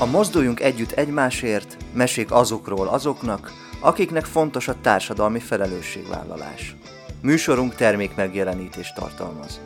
A 0.00 0.06
Mozduljunk 0.06 0.60
Együtt 0.60 0.90
Egymásért 0.90 1.76
mesék 1.92 2.32
azokról 2.32 2.88
azoknak, 2.88 3.52
akiknek 3.80 4.24
fontos 4.24 4.68
a 4.68 4.80
társadalmi 4.80 5.38
felelősségvállalás. 5.38 6.76
Műsorunk 7.22 7.74
termék 7.74 8.14
megjelenítést 8.14 8.94
tartalmaz. 8.94 9.60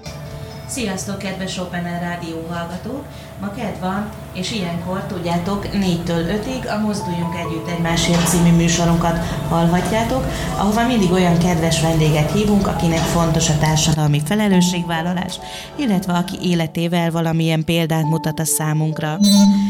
Sziasztok, 0.67 1.19
kedves 1.19 1.59
Open 1.59 2.01
Rádió 2.01 2.47
hallgatók! 2.51 3.05
Ma 3.41 3.51
van, 3.81 4.09
és 4.35 4.53
ilyenkor 4.53 5.03
tudjátok, 5.03 5.67
4-től 5.73 6.41
5-ig 6.43 6.77
a 6.77 6.79
Mozduljunk 6.79 7.35
Együtt 7.35 7.69
Egymásért 7.69 8.29
című 8.29 8.51
műsorunkat 8.51 9.19
hallhatjátok, 9.49 10.25
ahova 10.57 10.87
mindig 10.87 11.13
olyan 11.13 11.39
kedves 11.39 11.81
vendéget 11.81 12.33
hívunk, 12.33 12.67
akinek 12.67 12.99
fontos 12.99 13.49
a 13.49 13.59
társadalmi 13.59 14.23
felelősségvállalás, 14.25 15.39
illetve 15.77 16.13
aki 16.13 16.39
életével 16.43 17.11
valamilyen 17.11 17.65
példát 17.65 18.05
mutat 18.05 18.39
a 18.39 18.45
számunkra. 18.45 19.19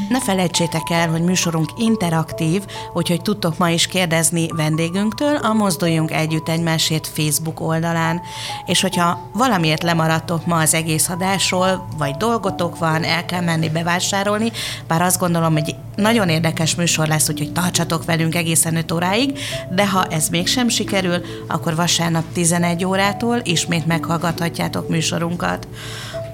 Ne 0.08 0.20
felejtsétek 0.20 0.90
el, 0.90 1.08
hogy 1.08 1.22
műsorunk 1.22 1.72
interaktív, 1.76 2.62
úgyhogy 2.94 3.22
tudtok 3.22 3.58
ma 3.58 3.68
is 3.68 3.86
kérdezni 3.86 4.46
vendégünktől 4.56 5.36
a 5.36 5.52
Mozduljunk 5.52 6.10
Együtt 6.10 6.48
Egymásért 6.48 7.06
Facebook 7.06 7.60
oldalán. 7.60 8.20
És 8.66 8.80
hogyha 8.80 9.18
valamiért 9.32 9.82
lemaradtok 9.82 10.46
ma 10.46 10.58
az 10.58 10.74
egész 10.74 11.08
adásról, 11.08 11.86
vagy 11.98 12.14
dolgotok 12.16 12.78
van, 12.78 13.04
el 13.04 13.24
kell 13.24 13.42
menni 13.54 13.68
bevásárolni, 13.68 14.52
bár 14.86 15.02
azt 15.02 15.18
gondolom, 15.18 15.52
hogy 15.52 15.74
nagyon 15.96 16.28
érdekes 16.28 16.74
műsor 16.74 17.06
lesz, 17.06 17.28
úgyhogy 17.28 17.52
tartsatok 17.52 18.04
velünk 18.04 18.34
egészen 18.34 18.76
5 18.76 18.92
óráig, 18.92 19.38
de 19.70 19.88
ha 19.88 20.04
ez 20.04 20.28
mégsem 20.28 20.68
sikerül, 20.68 21.22
akkor 21.46 21.74
vasárnap 21.74 22.24
11 22.32 22.84
órától 22.84 23.40
ismét 23.42 23.86
meghallgathatjátok 23.86 24.88
műsorunkat. 24.88 25.66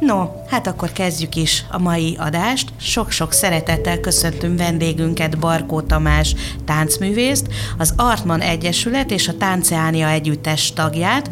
No, 0.01 0.29
hát 0.49 0.67
akkor 0.67 0.93
kezdjük 0.93 1.37
is 1.37 1.65
a 1.71 1.79
mai 1.79 2.17
adást. 2.19 2.69
Sok-sok 2.77 3.33
szeretettel 3.33 4.01
köszöntünk 4.01 4.59
vendégünket, 4.59 5.39
Barkó 5.39 5.81
Tamás 5.81 6.35
táncművészt, 6.65 7.47
az 7.79 7.95
Artman 7.97 8.41
Egyesület 8.41 9.11
és 9.11 9.29
a 9.29 9.37
Tánceánia 9.37 10.09
Együttes 10.09 10.73
tagját. 10.73 11.31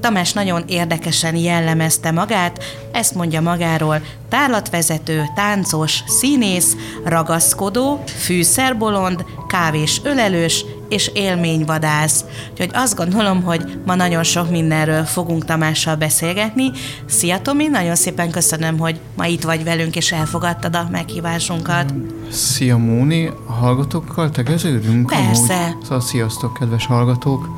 Tamás 0.00 0.32
nagyon 0.32 0.62
érdekesen 0.66 1.36
jellemezte 1.36 2.10
magát, 2.10 2.64
ezt 2.92 3.14
mondja 3.14 3.40
magáról, 3.40 4.02
tárlatvezető, 4.28 5.24
táncos, 5.34 6.02
színész, 6.06 6.76
ragaszkodó, 7.04 8.02
fűszerbolond, 8.06 9.24
kávés 9.48 10.00
ölelős 10.04 10.64
és 10.88 11.10
élményvadász. 11.14 12.24
Úgyhogy 12.50 12.70
azt 12.72 12.96
gondolom, 12.96 13.42
hogy 13.42 13.80
ma 13.86 13.94
nagyon 13.94 14.22
sok 14.22 14.50
mindenről 14.50 15.04
fogunk 15.04 15.44
Tamással 15.44 15.96
beszélgetni. 15.96 16.70
Szia 17.06 17.40
Tomi, 17.42 17.66
nagyon 17.66 17.94
szépen 17.94 18.30
köszönöm, 18.30 18.78
hogy 18.78 19.00
ma 19.16 19.26
itt 19.26 19.42
vagy 19.42 19.64
velünk 19.64 19.96
és 19.96 20.12
elfogadtad 20.12 20.76
a 20.76 20.88
meghívásunkat. 20.90 21.94
Szia 22.30 22.76
Móni, 22.76 23.30
a 23.46 23.52
hallgatókkal 23.52 24.30
tegeződünk? 24.30 25.06
Persze. 25.06 25.54
Amúgy? 25.54 25.82
Szóval 25.82 26.00
sziasztok, 26.00 26.54
kedves 26.54 26.86
hallgatók. 26.86 27.48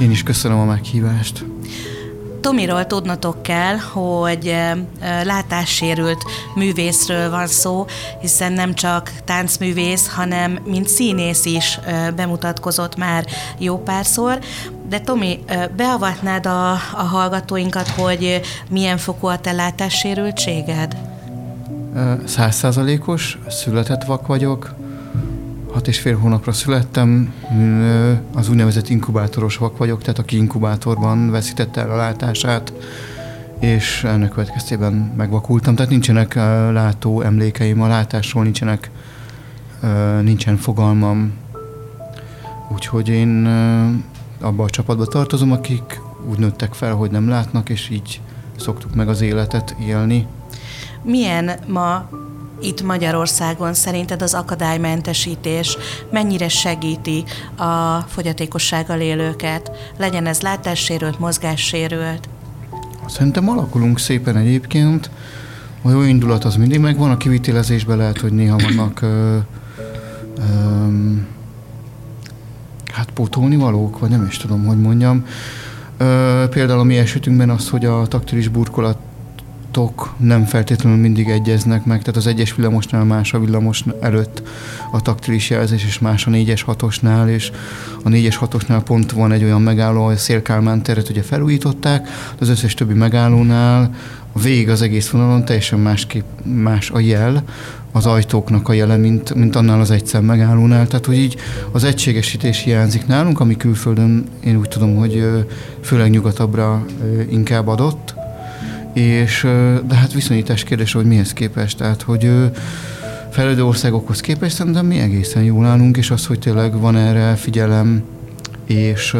Én 0.00 0.10
is 0.10 0.22
köszönöm 0.22 0.58
a 0.58 0.64
meghívást. 0.64 1.44
Tomiról 2.44 2.86
tudnotok 2.86 3.42
kell, 3.42 3.76
hogy 3.76 4.56
látássérült 5.24 6.24
művészről 6.54 7.30
van 7.30 7.46
szó, 7.46 7.86
hiszen 8.20 8.52
nem 8.52 8.74
csak 8.74 9.12
táncművész, 9.24 10.08
hanem 10.08 10.58
mint 10.64 10.88
színész 10.88 11.44
is 11.44 11.80
bemutatkozott 12.16 12.96
már 12.96 13.24
jó 13.58 13.78
párszor. 13.78 14.38
De 14.88 15.00
Tomi, 15.00 15.44
beavatnád 15.76 16.46
a, 16.46 16.70
a 16.72 17.02
hallgatóinkat, 17.10 17.88
hogy 17.88 18.40
milyen 18.70 18.98
fokú 18.98 19.26
a 19.26 19.38
te 19.38 19.52
látássérültséged? 19.52 20.96
Százszázalékos, 22.24 23.38
született 23.48 24.04
vak 24.04 24.26
vagyok, 24.26 24.74
hat 25.74 25.88
és 25.88 26.00
fél 26.00 26.18
hónapra 26.18 26.52
születtem, 26.52 27.32
az 28.34 28.48
úgynevezett 28.48 28.88
inkubátoros 28.88 29.56
vak 29.56 29.76
vagyok, 29.76 30.00
tehát 30.00 30.18
aki 30.18 30.36
inkubátorban 30.36 31.30
veszítette 31.30 31.80
el 31.80 31.90
a 31.90 31.96
látását, 31.96 32.72
és 33.58 34.04
ennek 34.04 34.30
következtében 34.30 34.92
megvakultam, 35.16 35.74
tehát 35.74 35.90
nincsenek 35.90 36.34
látó 36.72 37.20
emlékeim 37.20 37.82
a 37.82 37.86
látásról, 37.86 38.42
nincsenek, 38.42 38.90
nincsen 40.22 40.56
fogalmam, 40.56 41.32
úgyhogy 42.72 43.08
én 43.08 43.46
abba 44.40 44.64
a 44.64 44.70
csapatba 44.70 45.06
tartozom, 45.06 45.52
akik 45.52 46.00
úgy 46.30 46.38
nőttek 46.38 46.72
fel, 46.72 46.94
hogy 46.94 47.10
nem 47.10 47.28
látnak, 47.28 47.68
és 47.68 47.88
így 47.88 48.20
szoktuk 48.56 48.94
meg 48.94 49.08
az 49.08 49.20
életet 49.20 49.76
élni. 49.86 50.26
Milyen 51.02 51.50
ma 51.68 52.08
itt 52.64 52.82
Magyarországon 52.82 53.74
szerinted 53.74 54.22
az 54.22 54.34
akadálymentesítés 54.34 55.76
mennyire 56.10 56.48
segíti 56.48 57.24
a 57.56 57.98
fogyatékossággal 58.08 59.00
élőket? 59.00 59.70
Legyen 59.98 60.26
ez 60.26 60.40
látássérült, 60.40 61.18
mozgássérült? 61.18 62.28
Szerintem 63.08 63.48
alakulunk 63.48 63.98
szépen 63.98 64.36
egyébként. 64.36 65.10
A 65.82 65.90
jó 65.90 66.02
indulat 66.02 66.44
az 66.44 66.56
mindig 66.56 66.80
megvan, 66.80 67.10
a 67.10 67.16
kivitelezésben 67.16 67.96
lehet, 67.96 68.18
hogy 68.20 68.32
néha 68.32 68.56
vannak 68.58 69.00
ö, 69.02 69.36
ö, 70.36 70.42
hát 72.92 73.10
pótolni 73.10 73.56
valók, 73.56 73.98
vagy 73.98 74.10
nem 74.10 74.26
is 74.28 74.36
tudom, 74.36 74.64
hogy 74.64 74.80
mondjam. 74.80 75.26
Ö, 75.96 76.44
például 76.50 76.80
a 76.80 76.84
mi 76.84 76.96
esetünkben 76.96 77.50
az, 77.50 77.68
hogy 77.68 77.84
a 77.84 78.06
taktilis 78.06 78.48
burkolat 78.48 78.98
tok 79.74 80.14
nem 80.16 80.44
feltétlenül 80.44 80.98
mindig 80.98 81.28
egyeznek 81.28 81.84
meg, 81.84 81.98
tehát 81.98 82.16
az 82.16 82.26
egyes 82.26 82.54
villamosnál 82.54 83.04
más 83.04 83.32
a 83.34 83.40
villamos 83.40 83.84
előtt 84.00 84.42
a 84.92 85.00
taktilis 85.00 85.50
jelzés, 85.50 85.84
és 85.84 85.98
más 85.98 86.26
a 86.26 86.30
négyes 86.30 86.62
hatosnál, 86.62 87.28
és 87.28 87.50
a 88.02 88.08
négyes 88.08 88.36
hatosnál 88.36 88.82
pont 88.82 89.12
van 89.12 89.32
egy 89.32 89.44
olyan 89.44 89.62
megálló, 89.62 90.00
ahol 90.00 90.12
a 90.12 90.16
Szélkálmán 90.16 90.82
teret 90.82 91.08
ugye 91.08 91.22
felújították, 91.22 92.08
az 92.40 92.48
összes 92.48 92.74
többi 92.74 92.94
megállónál 92.94 93.94
a 94.32 94.38
végig 94.38 94.68
az 94.68 94.82
egész 94.82 95.08
vonalon 95.08 95.44
teljesen 95.44 95.78
másképp 95.78 96.24
más 96.42 96.90
a 96.90 96.98
jel, 96.98 97.44
az 97.92 98.06
ajtóknak 98.06 98.68
a 98.68 98.72
jele, 98.72 98.96
mint, 98.96 99.34
mint 99.34 99.56
annál 99.56 99.80
az 99.80 99.90
egyszer 99.90 100.20
megállónál. 100.20 100.86
Tehát, 100.86 101.06
hogy 101.06 101.18
így 101.18 101.36
az 101.72 101.84
egységesítés 101.84 102.62
hiányzik 102.62 103.06
nálunk, 103.06 103.40
ami 103.40 103.56
külföldön 103.56 104.24
én 104.44 104.56
úgy 104.56 104.68
tudom, 104.68 104.96
hogy 104.96 105.44
főleg 105.80 106.10
nyugatabbra 106.10 106.84
inkább 107.30 107.68
adott, 107.68 108.14
és 108.94 109.46
de 109.86 109.94
hát 109.94 110.12
viszonyítás 110.12 110.64
kérdés, 110.64 110.92
hogy 110.92 111.04
mihez 111.06 111.32
képest, 111.32 111.76
tehát 111.76 112.02
hogy 112.02 112.30
fejlődő 113.30 113.64
országokhoz 113.64 114.20
képest 114.20 114.56
szerintem 114.56 114.86
mi 114.86 114.98
egészen 114.98 115.42
jól 115.42 115.66
állunk, 115.66 115.96
és 115.96 116.10
az, 116.10 116.26
hogy 116.26 116.38
tényleg 116.38 116.80
van 116.80 116.96
erre 116.96 117.34
figyelem, 117.34 118.02
és 118.66 119.16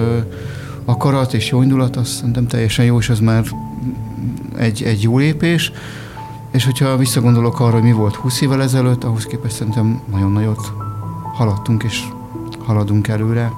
akarat 0.85 1.35
és 1.35 1.51
jó 1.51 1.63
indulat, 1.63 1.97
az 1.97 2.09
szerintem 2.09 2.47
teljesen 2.47 2.85
jó, 2.85 2.99
és 2.99 3.09
az 3.09 3.19
már 3.19 3.45
egy, 4.57 4.83
egy 4.83 5.03
jó 5.03 5.19
lépés. 5.19 5.73
És 6.53 6.65
hogyha 6.65 6.97
visszagondolok 6.97 7.61
arra, 7.61 7.73
hogy 7.73 7.83
mi 7.83 7.93
volt 7.93 8.15
20 8.15 8.41
évvel 8.41 8.63
ezelőtt, 8.63 9.05
ahhoz 9.05 9.25
képest 9.25 9.55
szerintem 9.55 10.03
nagyon 10.11 10.33
nagyot 10.33 10.73
haladtunk, 11.35 11.83
és 11.83 12.03
haladunk 12.65 13.09
előre. 13.09 13.51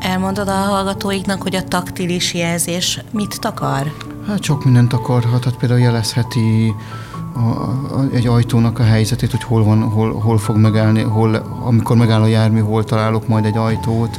Elmondod 0.00 0.48
a 0.48 0.52
hallgatóiknak, 0.52 1.42
hogy 1.42 1.54
a 1.54 1.64
taktilis 1.64 2.34
jelzés 2.34 3.00
mit 3.10 3.40
takar? 3.40 4.05
Hát 4.26 4.42
sok 4.42 4.64
mindent 4.64 4.92
akarhat, 4.92 5.44
hát 5.44 5.56
például 5.56 5.80
jelezheti 5.80 6.74
a, 7.34 7.38
a, 7.38 8.08
egy 8.14 8.26
ajtónak 8.26 8.78
a 8.78 8.82
helyzetét, 8.82 9.30
hogy 9.30 9.42
hol 9.42 9.64
van, 9.64 9.82
hol, 9.82 10.12
hol 10.12 10.38
fog 10.38 10.56
megállni, 10.56 11.02
hol, 11.02 11.34
amikor 11.64 11.96
megáll 11.96 12.22
a 12.22 12.26
jármű, 12.26 12.60
hol 12.60 12.84
találok 12.84 13.28
majd 13.28 13.44
egy 13.44 13.56
ajtót, 13.56 14.18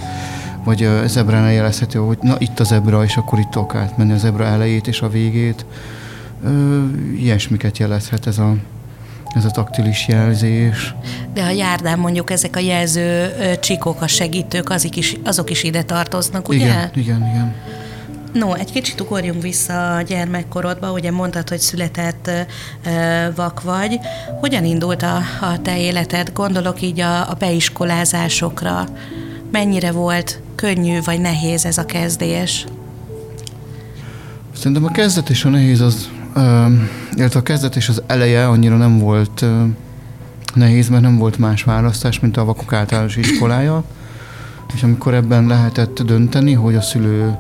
vagy 0.64 0.84
a 0.84 1.08
zebránál 1.08 1.52
jelezheti, 1.52 1.98
hogy 1.98 2.18
na 2.22 2.36
itt 2.38 2.60
a 2.60 2.64
zebra, 2.64 3.04
és 3.04 3.18
akkor 3.18 3.40
itt 3.40 3.50
tudok 3.50 3.76
átmenni 3.76 4.12
a 4.12 4.18
zebra 4.18 4.46
elejét 4.46 4.88
és 4.88 5.02
a 5.02 5.10
végét. 5.10 5.66
Ö, 6.44 6.84
ilyesmiket 7.16 7.78
jelezhet 7.78 8.28
ez 8.28 8.38
a, 8.38 8.56
ez 9.36 9.46
a 9.46 9.52
taktilis 9.52 10.08
jelzés. 10.08 10.96
De 11.34 11.44
a 11.44 11.50
járdán 11.50 12.00
mondjuk 12.00 12.32
ezek 12.32 12.56
a 12.56 12.60
jelző 12.60 13.32
csikok, 13.60 14.02
a 14.02 14.08
segítők, 14.08 14.70
azok 14.70 14.96
is, 14.96 15.16
azok 15.24 15.50
is 15.50 15.64
ide 15.64 15.84
tartoznak, 15.84 16.48
ugye? 16.48 16.66
Igen, 16.66 16.90
igen, 16.94 17.30
igen. 17.34 17.56
No, 18.38 18.54
egy 18.54 18.72
kicsit 18.72 19.02
ugorjunk 19.02 19.42
vissza 19.42 19.96
a 19.96 20.02
gyermekkorodba, 20.02 20.92
ugye 20.92 21.12
mondtad, 21.12 21.50
hogy 21.50 21.60
született 21.60 22.30
vak 23.36 23.62
vagy. 23.62 24.00
Hogyan 24.40 24.66
indult 24.66 25.02
a, 25.02 25.16
a 25.42 25.62
te 25.62 25.80
életed? 25.80 26.32
Gondolok 26.34 26.82
így 26.82 27.00
a, 27.00 27.30
a 27.30 27.36
beiskolázásokra. 27.40 28.86
Mennyire 29.52 29.92
volt 29.92 30.42
könnyű 30.56 31.00
vagy 31.04 31.22
nehéz 31.22 31.66
ez 31.66 31.78
a 31.78 31.86
kezdés? 31.86 32.66
Szerintem 34.56 34.86
a 34.86 34.92
kezdet 34.92 35.30
és 35.30 35.46
a 35.46 35.50
nehéz 35.50 35.82
az, 35.82 36.10
illetve 37.14 37.40
a 37.40 37.44
kezdet 37.44 37.76
és 37.76 37.90
az 37.90 38.02
eleje 38.08 38.48
annyira 38.48 38.78
nem 38.78 39.00
volt 39.00 39.46
nehéz, 40.54 40.90
mert 40.90 41.02
nem 41.02 41.18
volt 41.18 41.38
más 41.38 41.64
választás, 41.64 42.20
mint 42.20 42.38
a 42.38 42.46
vakok 42.46 42.74
általános 42.74 43.16
iskolája. 43.16 43.84
És 44.76 44.84
amikor 44.84 45.14
ebben 45.14 45.48
lehetett 45.48 46.02
dönteni, 46.02 46.54
hogy 46.54 46.76
a 46.76 46.82
szülő 46.82 47.38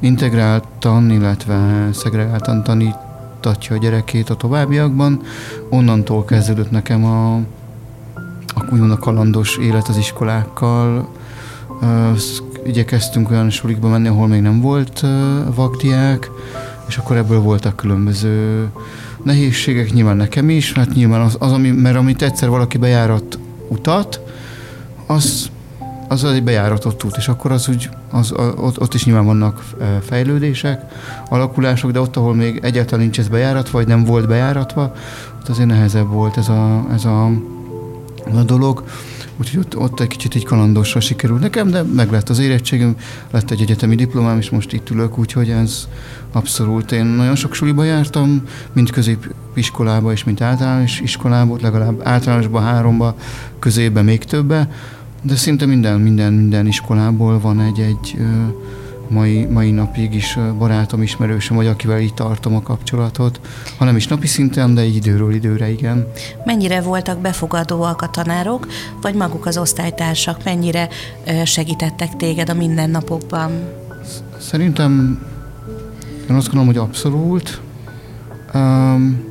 integráltan, 0.00 1.10
illetve 1.10 1.88
szegregáltan 1.92 2.62
tanítatja 2.62 3.76
a 3.76 3.78
gyerekét 3.78 4.30
a 4.30 4.34
továbbiakban. 4.34 5.20
Onnantól 5.68 6.24
kezdődött 6.24 6.70
nekem 6.70 7.04
a, 7.04 7.40
úgymond 8.72 8.90
a 8.90 8.98
kalandos 8.98 9.56
élet 9.56 9.88
az 9.88 9.96
iskolákkal. 9.96 11.08
Igyekeztünk 12.64 13.30
olyan 13.30 13.50
sulikba 13.50 13.88
menni, 13.88 14.08
ahol 14.08 14.26
még 14.26 14.40
nem 14.40 14.60
volt 14.60 15.06
vakdiák, 15.54 16.30
és 16.88 16.96
akkor 16.96 17.16
ebből 17.16 17.40
voltak 17.40 17.76
különböző 17.76 18.68
nehézségek, 19.22 19.92
nyilván 19.92 20.16
nekem 20.16 20.50
is, 20.50 20.72
hát 20.72 20.94
nyilván 20.94 21.20
az, 21.20 21.36
az 21.38 21.52
ami, 21.52 21.70
mert 21.70 21.96
amit 21.96 22.22
egyszer 22.22 22.48
valaki 22.48 22.78
bejárat 22.78 23.38
utat, 23.68 24.20
az, 25.06 25.50
az 26.10 26.24
egy 26.24 26.42
bejáratott 26.42 27.04
út, 27.04 27.16
és 27.16 27.28
akkor 27.28 27.52
az 27.52 27.68
úgy, 27.68 27.88
az, 28.10 28.32
ott, 28.56 28.80
ott 28.80 28.94
is 28.94 29.04
nyilván 29.04 29.24
vannak 29.24 29.64
fejlődések, 30.02 30.82
alakulások, 31.28 31.90
de 31.90 32.00
ott, 32.00 32.16
ahol 32.16 32.34
még 32.34 32.60
egyáltalán 32.62 33.00
nincs 33.00 33.18
ez 33.18 33.28
bejáratva, 33.28 33.78
vagy 33.78 33.86
nem 33.86 34.04
volt 34.04 34.28
bejáratva, 34.28 34.94
ott 35.40 35.48
azért 35.48 35.68
nehezebb 35.68 36.08
volt 36.08 36.36
ez 36.36 36.48
a, 36.48 36.86
ez 36.92 37.04
a, 37.04 37.24
a 38.34 38.42
dolog. 38.44 38.84
Úgyhogy 39.40 39.58
ott, 39.58 39.76
ott 39.76 40.00
egy 40.00 40.06
kicsit 40.06 40.34
így 40.34 40.44
kalandosra 40.44 41.00
sikerült 41.00 41.40
nekem, 41.40 41.70
de 41.70 41.82
meg 41.82 42.10
lett 42.10 42.28
az 42.28 42.38
érettségem, 42.38 42.96
lett 43.30 43.50
egy 43.50 43.60
egyetemi 43.60 43.94
diplomám, 43.94 44.38
és 44.38 44.50
most 44.50 44.72
itt 44.72 44.90
ülök, 44.90 45.18
úgyhogy 45.18 45.50
ez 45.50 45.88
abszolút. 46.32 46.92
Én 46.92 47.04
nagyon 47.04 47.34
sok 47.34 47.54
suliba 47.54 47.84
jártam, 47.84 48.42
mint 48.72 48.90
középiskolába 48.90 50.12
és 50.12 50.24
mint 50.24 50.40
általános 50.40 51.00
iskolába, 51.00 51.56
legalább 51.60 52.00
általánosba, 52.04 52.60
háromba, 52.60 53.14
közébe 53.58 54.02
még 54.02 54.24
többe, 54.24 54.68
de 55.22 55.36
szinte 55.36 55.66
minden, 55.66 56.00
minden, 56.00 56.32
minden 56.32 56.66
iskolából 56.66 57.40
van 57.40 57.60
egy-egy 57.60 58.16
mai, 59.08 59.44
mai 59.44 59.70
napig 59.70 60.14
is 60.14 60.38
barátom, 60.58 61.02
ismerősöm, 61.02 61.56
vagy 61.56 61.66
akivel 61.66 62.00
így 62.00 62.14
tartom 62.14 62.54
a 62.54 62.62
kapcsolatot, 62.62 63.40
ha 63.78 63.84
nem 63.84 63.96
is 63.96 64.08
napi 64.08 64.26
szinten, 64.26 64.74
de 64.74 64.80
egy 64.80 64.94
időről 64.94 65.34
időre, 65.34 65.70
igen. 65.70 66.06
Mennyire 66.44 66.80
voltak 66.80 67.20
befogadóak 67.20 68.02
a 68.02 68.08
tanárok, 68.08 68.66
vagy 69.00 69.14
maguk 69.14 69.46
az 69.46 69.58
osztálytársak, 69.58 70.44
mennyire 70.44 70.88
segítettek 71.44 72.16
téged 72.16 72.48
a 72.48 72.54
mindennapokban? 72.54 73.50
Szerintem 74.40 75.22
én 76.30 76.36
azt 76.36 76.46
gondolom, 76.46 76.66
hogy 76.66 76.88
abszolút. 76.88 77.60
Um, 78.54 79.29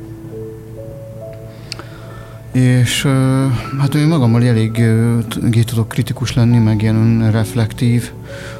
és 2.52 3.06
hát 3.78 3.94
én 3.94 4.06
magammal 4.06 4.44
elég 4.44 4.82
tudok 5.64 5.88
kritikus 5.88 6.34
lenni, 6.34 6.58
meg 6.58 6.82
ilyen 6.82 7.30
reflektív. 7.30 8.10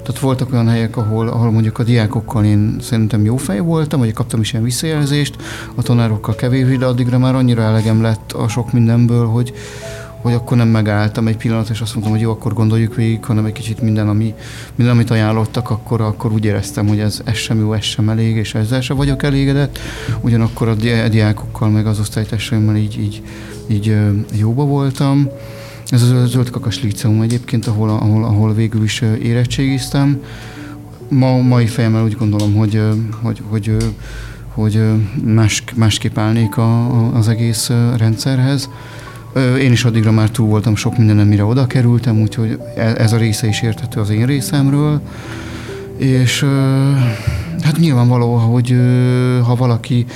Tehát 0.03 0.21
voltak 0.21 0.53
olyan 0.53 0.69
helyek, 0.69 0.97
ahol, 0.97 1.29
ahol 1.29 1.51
mondjuk 1.51 1.79
a 1.79 1.83
diákokkal 1.83 2.45
én 2.45 2.77
szerintem 2.81 3.25
jó 3.25 3.37
fej 3.37 3.59
voltam, 3.59 4.01
vagy 4.01 4.13
kaptam 4.13 4.41
is 4.41 4.53
ilyen 4.53 4.65
visszajelzést, 4.65 5.37
a 5.75 5.83
tanárokkal 5.83 6.35
kevésbé, 6.35 6.77
de 6.77 6.87
addigra 6.87 7.19
már 7.19 7.35
annyira 7.35 7.63
elegem 7.63 8.03
lett 8.03 8.33
a 8.33 8.49
sok 8.49 8.73
mindenből, 8.73 9.27
hogy, 9.27 9.53
hogy 10.21 10.33
akkor 10.33 10.57
nem 10.57 10.69
megálltam 10.69 11.27
egy 11.27 11.37
pillanat, 11.37 11.69
és 11.69 11.81
azt 11.81 11.93
mondtam, 11.93 12.15
hogy 12.15 12.23
jó, 12.23 12.31
akkor 12.31 12.53
gondoljuk 12.53 12.95
végig, 12.95 13.25
hanem 13.25 13.45
egy 13.45 13.53
kicsit 13.53 13.81
minden, 13.81 14.09
ami, 14.09 14.35
minden 14.75 14.95
amit 14.95 15.11
ajánlottak, 15.11 15.71
akkor, 15.71 16.01
akkor 16.01 16.33
úgy 16.33 16.45
éreztem, 16.45 16.89
hogy 16.89 17.01
ez, 17.01 17.21
ez 17.25 17.37
sem 17.37 17.59
jó, 17.59 17.73
ez 17.73 17.85
sem 17.85 18.09
elég, 18.09 18.37
és 18.37 18.55
ezzel 18.55 18.81
sem 18.81 18.97
vagyok 18.97 19.23
elégedett. 19.23 19.79
Ugyanakkor 20.21 20.69
a 20.69 20.75
diákokkal, 21.09 21.69
meg 21.69 21.87
az 21.87 21.99
osztálytársaimmal 21.99 22.77
így, 22.77 22.99
így 22.99 23.23
így 23.71 23.97
jóba 24.33 24.65
voltam. 24.65 25.29
Ez 25.87 26.03
az 26.03 26.31
Zöld 26.31 26.51
Kakas 26.51 26.83
Liceum 26.83 27.21
egyébként, 27.21 27.67
ahol, 27.67 27.89
ahol, 27.89 28.25
ahol 28.25 28.55
végül 28.55 28.83
is 28.83 29.03
érettségiztem. 29.23 30.23
Ma, 31.09 31.37
mai 31.37 31.67
fejemmel 31.67 32.05
úgy 32.05 32.17
gondolom, 32.17 32.55
hogy, 32.55 32.83
hogy, 33.23 33.43
hogy, 33.49 33.77
hogy 34.49 34.83
más, 35.25 35.65
másképp 35.75 36.19
állnék 36.19 36.57
a, 36.57 37.15
az 37.15 37.29
egész 37.29 37.71
rendszerhez. 37.97 38.69
Én 39.61 39.73
is 39.73 39.85
addigra 39.85 40.13
már 40.13 40.31
túl 40.31 40.49
voltam 40.49 40.77
sok 40.77 40.99
mindenem, 40.99 41.29
mire 41.29 41.45
oda 41.45 41.67
kerültem, 41.67 42.21
úgyhogy 42.21 42.59
e, 42.77 42.95
ez 42.99 43.13
a 43.13 43.17
része 43.17 43.47
is 43.47 43.63
érthető 43.63 44.01
az 44.01 44.11
én 44.11 44.27
részemről. 44.27 45.01
És 45.97 46.45
hát 47.63 47.79
nyilvánvaló, 47.79 48.35
hogy 48.35 48.77
ha 49.45 49.55
valaki 49.55 50.07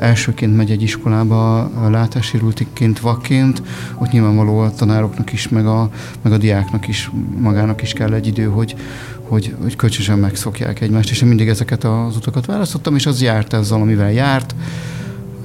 elsőként 0.00 0.56
megy 0.56 0.70
egy 0.70 0.82
iskolába 0.82 1.70
látássérültként, 1.90 3.00
vakként, 3.00 3.62
ott 3.98 4.10
nyilvánvaló 4.10 4.58
a 4.58 4.74
tanároknak 4.74 5.32
is, 5.32 5.48
meg 5.48 5.66
a, 5.66 5.90
meg 6.22 6.32
a 6.32 6.36
diáknak 6.36 6.88
is, 6.88 7.10
magának 7.38 7.82
is 7.82 7.92
kell 7.92 8.12
egy 8.12 8.26
idő, 8.26 8.44
hogy, 8.44 8.74
hogy, 9.22 9.54
hogy 9.62 9.76
kölcsönösen 9.76 10.18
megszokják 10.18 10.80
egymást, 10.80 11.10
és 11.10 11.22
én 11.22 11.28
mindig 11.28 11.48
ezeket 11.48 11.84
az 11.84 12.16
utakat 12.16 12.46
választottam, 12.46 12.94
és 12.94 13.06
az 13.06 13.22
járt 13.22 13.52
ezzel, 13.52 13.80
amivel 13.80 14.12
járt, 14.12 14.54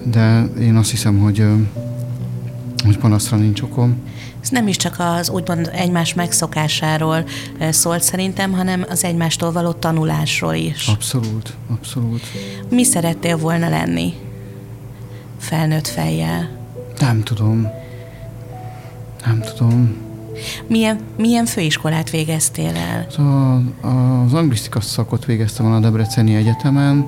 de 0.03 0.43
én 0.59 0.75
azt 0.75 0.89
hiszem, 0.91 1.17
hogy, 1.17 1.45
hogy 2.87 2.97
panaszra 2.97 3.37
nincs 3.37 3.61
okom. 3.61 3.95
Ez 4.41 4.49
nem 4.49 4.67
is 4.67 4.75
csak 4.75 4.95
az 4.97 5.29
úgymond 5.29 5.69
egymás 5.73 6.13
megszokásáról 6.13 7.25
szólt 7.69 8.03
szerintem, 8.03 8.51
hanem 8.51 8.85
az 8.89 9.03
egymástól 9.03 9.51
való 9.51 9.71
tanulásról 9.71 10.53
is. 10.53 10.87
Abszolút, 10.87 11.53
abszolút. 11.69 12.21
Mi 12.69 12.83
szerettél 12.83 13.37
volna 13.37 13.69
lenni 13.69 14.13
felnőtt 15.39 15.87
fejjel? 15.87 16.49
Nem 16.99 17.23
tudom. 17.23 17.67
Nem 19.25 19.41
tudom. 19.55 19.95
Milyen, 20.67 20.99
milyen 21.17 21.45
főiskolát 21.45 22.09
végeztél 22.09 22.75
el? 22.75 23.07
A, 23.25 23.55
az 24.25 24.33
anglisztika 24.33 24.81
szakot 24.81 25.25
végeztem 25.25 25.65
a 25.65 25.79
Debreceni 25.79 26.35
Egyetemen, 26.35 27.07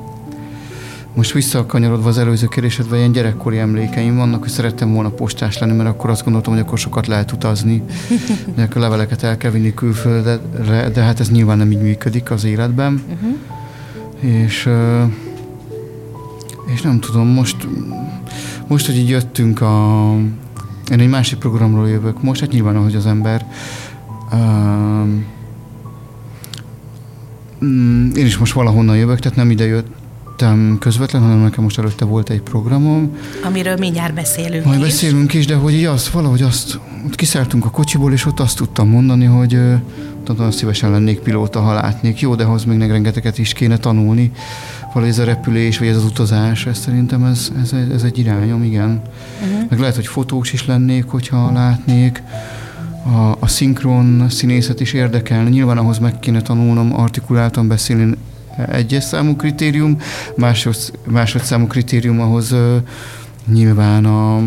most 1.19 1.31
visszakanyarodva 1.31 2.09
az 2.09 2.17
előző 2.17 2.47
kérdésedbe, 2.47 2.97
ilyen 2.97 3.11
gyerekkori 3.11 3.57
emlékeim 3.57 4.15
vannak, 4.15 4.41
hogy 4.41 4.49
szerettem 4.49 4.93
volna 4.93 5.09
postás 5.09 5.57
lenni, 5.57 5.75
mert 5.75 5.89
akkor 5.89 6.09
azt 6.09 6.23
gondoltam, 6.23 6.53
hogy 6.53 6.61
akkor 6.61 6.77
sokat 6.77 7.07
lehet 7.07 7.31
utazni, 7.31 7.83
de 8.55 8.63
akkor 8.63 8.81
leveleket 8.81 9.23
el 9.23 9.37
kell 9.37 9.51
vinni 9.51 9.73
külföldre, 9.73 10.89
de 10.93 11.01
hát 11.01 11.19
ez 11.19 11.29
nyilván 11.29 11.57
nem 11.57 11.71
így 11.71 11.81
működik 11.81 12.31
az 12.31 12.43
életben. 12.43 13.03
Uh-huh. 13.13 14.43
És, 14.43 14.69
és 16.73 16.81
nem 16.81 16.99
tudom, 16.99 17.27
most, 17.27 17.67
most, 18.67 18.85
hogy 18.85 18.97
így 18.97 19.09
jöttünk 19.09 19.61
a... 19.61 20.13
Én 20.91 20.99
egy 20.99 21.09
másik 21.09 21.37
programról 21.37 21.89
jövök 21.89 22.23
most, 22.23 22.41
hát 22.41 22.51
nyilván, 22.51 22.75
ahogy 22.75 22.95
az 22.95 23.05
ember 23.05 23.45
um, 24.31 25.25
én 28.15 28.25
is 28.25 28.37
most 28.37 28.53
valahonnan 28.53 28.97
jövök, 28.97 29.19
tehát 29.19 29.37
nem 29.37 29.51
ide 29.51 29.65
jött, 29.65 29.98
jöttem 30.39 30.77
közvetlen, 30.79 31.21
hanem 31.21 31.37
nekem 31.37 31.63
most 31.63 31.77
előtte 31.77 32.05
volt 32.05 32.29
egy 32.29 32.41
programom. 32.41 33.17
Amiről 33.43 33.75
mindjárt 33.75 34.13
beszélünk 34.13 34.65
Majd 34.65 34.79
is. 34.79 34.85
beszélünk 34.85 35.33
is, 35.33 35.45
de 35.45 35.55
hogy 35.55 35.73
így 35.73 35.83
az, 35.85 36.09
valahogy 36.11 36.41
azt, 36.41 36.79
ott 37.05 37.15
kiszálltunk 37.15 37.65
a 37.65 37.69
kocsiból, 37.69 38.13
és 38.13 38.25
ott 38.25 38.39
azt 38.39 38.57
tudtam 38.57 38.89
mondani, 38.89 39.25
hogy 39.25 39.59
nagyon 40.27 40.51
szívesen 40.51 40.91
lennék 40.91 41.19
pilóta, 41.19 41.59
ha 41.59 41.73
látnék. 41.73 42.19
Jó, 42.19 42.35
de 42.35 42.43
ahhoz 42.43 42.65
még 42.65 42.79
rengeteget 42.79 43.37
is 43.37 43.53
kéne 43.53 43.77
tanulni. 43.77 44.31
Valahogy 44.93 45.13
ez 45.13 45.19
a 45.19 45.23
repülés, 45.23 45.77
vagy 45.77 45.87
ez 45.87 45.95
az 45.95 46.03
utazás, 46.03 46.65
ez 46.65 46.77
szerintem 46.77 47.23
ez, 47.23 47.51
ez, 47.61 47.73
ez 47.93 48.03
egy 48.03 48.17
irányom, 48.17 48.63
igen. 48.63 49.01
Uh-huh. 49.41 49.69
Meg 49.69 49.79
lehet, 49.79 49.95
hogy 49.95 50.07
fotós 50.07 50.53
is 50.53 50.65
lennék, 50.65 51.05
hogyha 51.05 51.51
látnék. 51.51 52.23
A, 53.03 53.35
a 53.39 53.47
szinkron 53.47 54.25
színészet 54.29 54.79
is 54.79 54.93
érdekelne. 54.93 55.49
Nyilván 55.49 55.77
ahhoz 55.77 55.97
meg 55.97 56.19
kéne 56.19 56.41
tanulnom 56.41 56.99
artikuláltan 56.99 57.67
beszélni 57.67 58.15
egyes 58.67 59.03
számú 59.03 59.35
kritérium, 59.35 59.97
másod, 60.37 60.75
másodszámú 61.03 61.67
kritérium 61.67 62.19
ahhoz 62.19 62.55
nyilván 63.45 64.05
a 64.05 64.41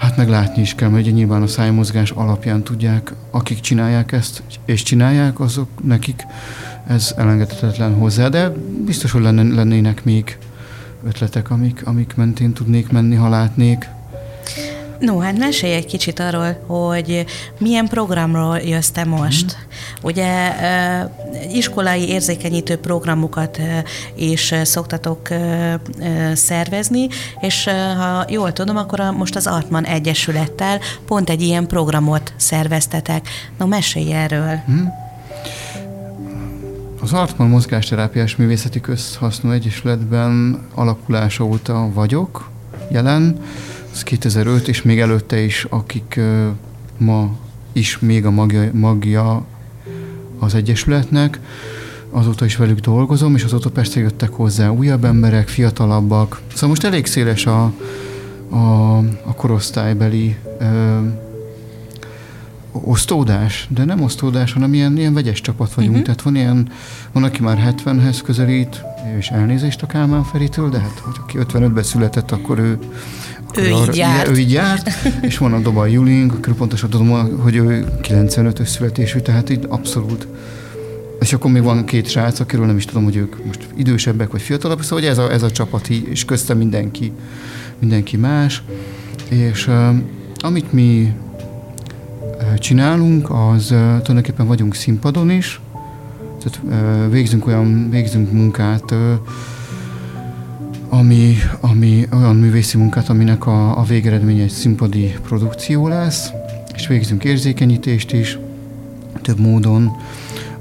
Hát 0.00 0.16
meglátni 0.16 0.62
is 0.62 0.74
kell, 0.74 0.88
mert 0.88 1.02
ugye 1.02 1.12
nyilván 1.12 1.42
a 1.42 1.46
szájmozgás 1.46 2.10
alapján 2.10 2.62
tudják, 2.62 3.12
akik 3.30 3.60
csinálják 3.60 4.12
ezt, 4.12 4.42
és 4.64 4.82
csinálják, 4.82 5.40
azok 5.40 5.68
nekik 5.84 6.26
ez 6.86 7.14
elengedhetetlen 7.16 7.94
hozzá, 7.94 8.28
de 8.28 8.52
biztos, 8.84 9.10
hogy 9.10 9.22
lennének 9.22 10.04
még 10.04 10.38
ötletek, 11.06 11.50
amik, 11.50 11.86
amik 11.86 12.14
mentén 12.16 12.52
tudnék 12.52 12.90
menni, 12.90 13.14
ha 13.14 13.28
látnék. 13.28 13.88
No, 15.00 15.18
hát 15.18 15.38
mesélj 15.38 15.72
egy 15.72 15.86
kicsit 15.86 16.20
arról, 16.20 16.64
hogy 16.66 17.24
milyen 17.58 17.88
programról 17.88 18.58
jössz 18.58 18.88
te 18.88 19.04
most. 19.04 19.56
Mm. 19.56 19.70
Ugye 20.02 20.52
iskolai 21.52 22.08
érzékenyítő 22.08 22.76
programokat 22.76 23.60
is 24.14 24.54
szoktatok 24.62 25.28
szervezni, 26.34 27.08
és 27.40 27.64
ha 27.98 28.24
jól 28.28 28.52
tudom, 28.52 28.76
akkor 28.76 29.00
most 29.00 29.36
az 29.36 29.46
Artman 29.46 29.84
Egyesülettel 29.84 30.78
pont 31.06 31.30
egy 31.30 31.42
ilyen 31.42 31.66
programot 31.66 32.32
szerveztetek. 32.36 33.28
No, 33.58 33.66
mesélj 33.66 34.12
erről. 34.12 34.60
Mm. 34.70 34.84
Az 37.02 37.12
Artman 37.12 37.48
Mozgásterápiás 37.48 38.36
Művészeti 38.36 38.80
Közhasznú 38.80 39.50
Egyesületben 39.50 40.60
alakulása 40.74 41.44
óta 41.44 41.90
vagyok 41.94 42.50
jelen 42.90 43.40
ez 43.92 44.02
2005, 44.02 44.68
és 44.68 44.82
még 44.82 45.00
előtte 45.00 45.40
is, 45.40 45.66
akik 45.68 46.20
ma 46.98 47.36
is 47.72 47.98
még 47.98 48.26
a 48.26 48.30
magja, 48.30 48.70
magja 48.72 49.44
az 50.38 50.54
Egyesületnek, 50.54 51.40
azóta 52.10 52.44
is 52.44 52.56
velük 52.56 52.78
dolgozom, 52.78 53.34
és 53.34 53.44
azóta 53.44 53.70
persze 53.70 54.00
jöttek 54.00 54.30
hozzá 54.30 54.68
újabb 54.68 55.04
emberek, 55.04 55.48
fiatalabbak. 55.48 56.40
Szóval 56.52 56.68
most 56.68 56.84
elég 56.84 57.06
széles 57.06 57.46
a, 57.46 57.72
a, 58.48 58.96
a 58.98 59.34
korosztálybeli 59.36 60.36
ö, 60.58 60.98
osztódás, 62.72 63.66
de 63.70 63.84
nem 63.84 64.02
osztódás, 64.02 64.52
hanem 64.52 64.74
ilyen, 64.74 64.96
ilyen 64.96 65.14
vegyes 65.14 65.40
csapat 65.40 65.74
vagyunk. 65.74 65.92
Uh-huh. 65.92 66.06
Tehát 66.06 66.22
van 66.22 66.36
ilyen, 66.36 66.68
van, 67.12 67.24
aki 67.24 67.42
már 67.42 67.74
70-hez 67.84 68.20
közelít, 68.24 68.82
és 69.18 69.28
elnézést 69.28 69.82
a 69.82 69.86
Kálmán 69.86 70.24
Feritől, 70.24 70.68
de 70.68 70.78
hát, 70.78 70.98
hogy 70.98 71.16
aki 71.20 71.38
55-ben 71.40 71.82
született, 71.82 72.30
akkor 72.30 72.58
ő 72.58 72.78
ő 73.58 73.66
így 73.66 73.72
arra, 73.72 73.94
járt. 73.94 74.28
Ő 74.28 74.38
így 74.38 74.52
járt, 74.52 74.90
és 75.22 75.38
van 75.38 75.52
a 75.52 75.58
Dobai 75.58 75.92
Juling, 75.92 76.32
akkor 76.32 76.54
pontosan 76.54 76.90
tudom, 76.90 77.38
hogy 77.38 77.56
ő 77.56 77.86
95-ös 78.02 78.66
születésű, 78.66 79.18
tehát 79.18 79.50
így 79.50 79.66
abszolút. 79.68 80.26
És 81.20 81.32
akkor 81.32 81.50
még 81.50 81.62
van 81.62 81.84
két 81.84 82.08
srác, 82.08 82.40
akiről 82.40 82.66
nem 82.66 82.76
is 82.76 82.84
tudom, 82.84 83.04
hogy 83.04 83.16
ők 83.16 83.44
most 83.46 83.66
idősebbek 83.76 84.30
vagy 84.30 84.42
fiatalabbak, 84.42 84.84
szóval 84.84 85.04
ez 85.04 85.18
a, 85.18 85.32
ez 85.32 85.42
a 85.42 85.50
csapat, 85.50 85.88
és 85.88 86.24
köztem 86.24 86.58
mindenki, 86.58 87.12
mindenki 87.78 88.16
más. 88.16 88.62
És 89.28 89.70
amit 90.36 90.72
mi 90.72 91.12
csinálunk, 92.58 93.30
az 93.30 93.66
tulajdonképpen 93.66 94.46
vagyunk 94.46 94.74
színpadon 94.74 95.30
is, 95.30 95.60
tehát 96.42 96.60
végzünk 97.10 97.46
olyan, 97.46 97.90
végzünk 97.90 98.32
munkát, 98.32 98.94
ami, 100.90 101.36
ami 101.60 102.06
olyan 102.12 102.36
művészi 102.36 102.78
munkát, 102.78 103.08
aminek 103.08 103.46
a, 103.46 103.78
a 103.78 103.82
végeredménye 103.82 104.42
egy 104.42 104.50
színpadi 104.50 105.14
produkció 105.22 105.88
lesz, 105.88 106.30
és 106.74 106.86
végzünk 106.86 107.24
érzékenyítést 107.24 108.12
is, 108.12 108.38
több 109.22 109.38
módon. 109.38 109.96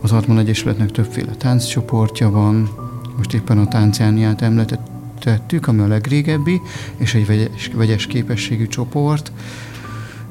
Az 0.02 0.12
Atman 0.12 0.40
Egyesületnek 0.40 0.92
többféle 0.92 1.32
tánccsoportja 1.32 2.30
van, 2.30 2.70
most 3.18 3.34
éppen 3.34 3.58
a 3.58 3.68
tánciániát 3.68 4.42
említettük, 4.42 5.68
ami 5.68 5.82
a 5.82 5.88
legrégebbi, 5.88 6.62
és 6.98 7.14
egy 7.14 7.26
vegyes, 7.26 7.72
vegyes 7.74 8.08
képességű 8.08 8.68
csoport, 8.68 9.32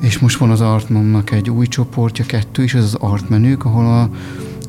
és 0.01 0.19
most 0.19 0.39
van 0.39 0.51
az 0.51 0.61
Artmannak 0.61 1.31
egy 1.31 1.51
új 1.51 1.67
csoportja, 1.67 2.25
kettő 2.27 2.63
is, 2.63 2.75
ez 2.75 2.85
az 2.85 2.95
Artmenők, 2.95 3.65
ahol 3.65 3.87
a, 3.87 4.11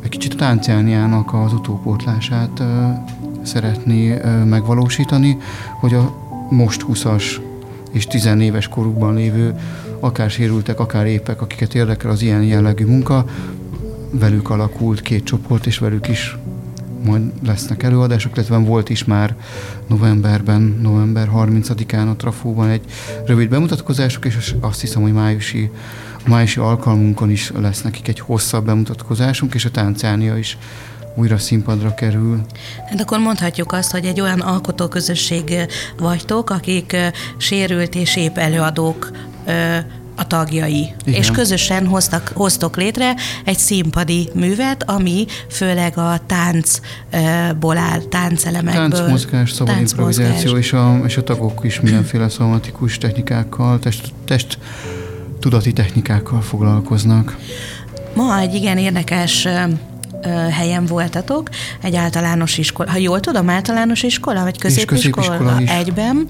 egy 0.02 0.10
kicsit 0.10 0.34
a 0.34 0.38
tánciániának 0.38 1.34
az 1.34 1.54
utópótlását 1.54 2.64
szeretné 3.44 4.22
megvalósítani, 4.46 5.38
hogy 5.80 5.94
a 5.94 6.14
most 6.50 6.86
20-as 6.88 7.24
és 7.92 8.08
10 8.08 8.26
éves 8.26 8.68
korukban 8.68 9.14
lévő, 9.14 9.56
akár 10.00 10.30
sérültek, 10.30 10.80
akár 10.80 11.06
épek, 11.06 11.42
akiket 11.42 11.76
érdekel 11.76 12.12
az 12.12 12.22
ilyen 12.22 12.44
jellegű 12.44 12.86
munka, 12.86 13.26
velük 14.12 14.50
alakult 14.50 15.02
két 15.02 15.24
csoport, 15.24 15.66
és 15.66 15.78
velük 15.78 16.08
is 16.08 16.38
majd 17.06 17.32
lesznek 17.46 17.84
előadások, 17.84 18.36
illetve 18.36 18.58
volt 18.58 18.90
is 18.90 19.04
már 19.04 19.36
novemberben, 19.88 20.80
november 20.82 21.30
30-án 21.36 22.10
a 22.10 22.16
Trafóban 22.16 22.70
egy 22.70 22.82
rövid 23.26 23.50
bemutatkozásuk, 23.50 24.26
és 24.26 24.56
azt 24.60 24.82
hiszem, 24.82 25.02
hogy 25.02 25.14
májusi, 25.14 25.70
májusi 26.28 26.60
alkalmunkon 26.60 27.30
is 27.30 27.52
lesz 27.60 27.82
nekik 27.82 28.08
egy 28.08 28.20
hosszabb 28.20 28.66
bemutatkozásunk, 28.66 29.54
és 29.54 29.66
a 29.66 29.72
táncánia 29.72 30.38
is 30.38 30.58
újra 31.20 31.38
színpadra 31.38 31.94
kerül. 31.94 32.42
Hát 32.90 33.02
akkor 33.02 33.20
mondhatjuk 33.20 33.72
azt, 33.72 33.92
hogy 33.92 34.06
egy 34.06 34.22
olyan 34.22 34.40
alkotóközösség 34.40 35.68
vagytok, 35.98 36.50
akik 36.50 36.96
sérült 37.38 37.96
és 37.96 38.16
épp 38.16 38.38
előadók 38.38 39.12
a 40.16 40.28
tagjai. 40.28 40.94
Igen. 41.06 41.20
És 41.20 41.32
közösen 41.32 41.88
hoztak, 41.88 42.32
hoztok 42.34 42.78
létre 42.78 43.16
egy 43.46 43.58
színpadi 43.58 44.30
művet, 44.34 44.90
ami 44.90 45.26
főleg 45.50 45.98
a 45.98 46.20
táncból 46.26 47.78
áll, 47.78 48.00
táncelemekből. 48.00 48.90
Táncmozgás, 48.90 49.52
szabad 49.52 49.74
tánc 49.74 49.92
improvizáció, 49.92 50.58
és 50.58 50.74
a, 50.74 51.00
és 51.06 51.18
a 51.18 51.24
tagok 51.24 51.60
is 51.64 51.80
mindenféle 51.80 52.30
szomatikus 52.30 52.98
technikákkal, 52.98 53.80
test, 53.80 54.14
test 54.26 54.58
tudati 55.40 55.74
technikákkal 55.74 56.42
foglalkoznak. 56.42 57.38
Ma 58.16 58.40
egy 58.40 58.54
igen 58.54 58.78
érdekes 58.78 59.48
helyen 60.52 60.86
voltatok, 60.86 61.50
egy 61.82 61.96
általános 61.96 62.58
iskola, 62.58 62.92
ha 62.92 62.98
jól 62.98 63.20
tudom, 63.20 63.50
általános 63.50 64.04
iskola, 64.04 64.44
vagy 64.44 64.60
középiskola, 64.60 65.28
középiskola 65.28 65.62
is. 65.62 65.70
egyben, 65.70 66.28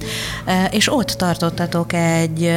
és 0.72 0.94
ott 0.94 1.08
tartottatok 1.08 1.94
egy 1.94 2.52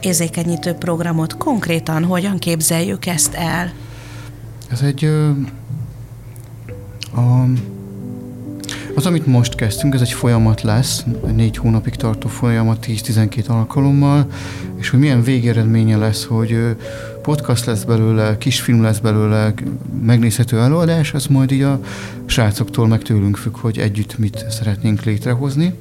érzékenyítő 0.00 0.72
programot. 0.72 1.36
Konkrétan 1.36 2.04
hogyan 2.04 2.38
képzeljük 2.38 3.06
ezt 3.06 3.34
el? 3.34 3.72
Ez 4.70 4.80
egy 4.80 5.04
a, 7.14 7.44
az, 8.94 9.06
amit 9.06 9.26
most 9.26 9.54
kezdtünk, 9.54 9.94
ez 9.94 10.00
egy 10.00 10.12
folyamat 10.12 10.62
lesz, 10.62 11.04
négy 11.34 11.56
hónapig 11.56 11.94
tartó 11.94 12.28
folyamat, 12.28 12.86
10-12 12.88 13.46
alkalommal, 13.46 14.26
és 14.78 14.88
hogy 14.88 14.98
milyen 14.98 15.22
végeredménye 15.22 15.96
lesz, 15.96 16.24
hogy 16.24 16.76
podcast 17.26 17.64
lesz 17.64 17.84
belőle, 17.84 18.38
kisfilm 18.38 18.82
lesz 18.82 18.98
belőle, 18.98 19.54
megnézhető 20.02 20.60
előadás, 20.60 21.14
az 21.14 21.26
majd 21.26 21.52
így 21.52 21.62
a 21.62 21.80
srácoktól 22.26 22.86
meg 22.86 23.02
tőlünk 23.02 23.36
függ, 23.36 23.56
hogy 23.56 23.78
együtt 23.78 24.18
mit 24.18 24.44
szeretnénk 24.50 25.02
létrehozni. 25.02 25.74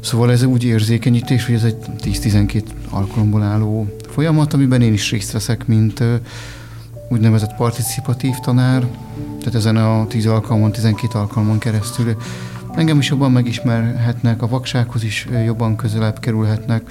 Szóval 0.00 0.30
ez 0.30 0.42
úgy 0.42 0.64
érzékenyítés, 0.64 1.46
hogy 1.46 1.54
ez 1.54 1.64
egy 1.64 1.76
10-12 2.02 2.62
alkalomból 2.90 3.42
álló 3.42 3.96
folyamat, 4.08 4.52
amiben 4.52 4.82
én 4.82 4.92
is 4.92 5.10
részt 5.10 5.32
veszek, 5.32 5.66
mint 5.66 6.02
úgynevezett 7.08 7.56
participatív 7.56 8.34
tanár, 8.42 8.86
tehát 9.38 9.54
ezen 9.54 9.76
a 9.76 10.06
10 10.06 10.26
alkalmon, 10.26 10.72
12 10.72 11.18
alkalmon 11.18 11.58
keresztül 11.58 12.16
engem 12.76 12.98
is 12.98 13.08
jobban 13.08 13.32
megismerhetnek, 13.32 14.42
a 14.42 14.48
vaksághoz 14.48 15.04
is 15.04 15.28
jobban 15.44 15.76
közelebb 15.76 16.20
kerülhetnek, 16.20 16.82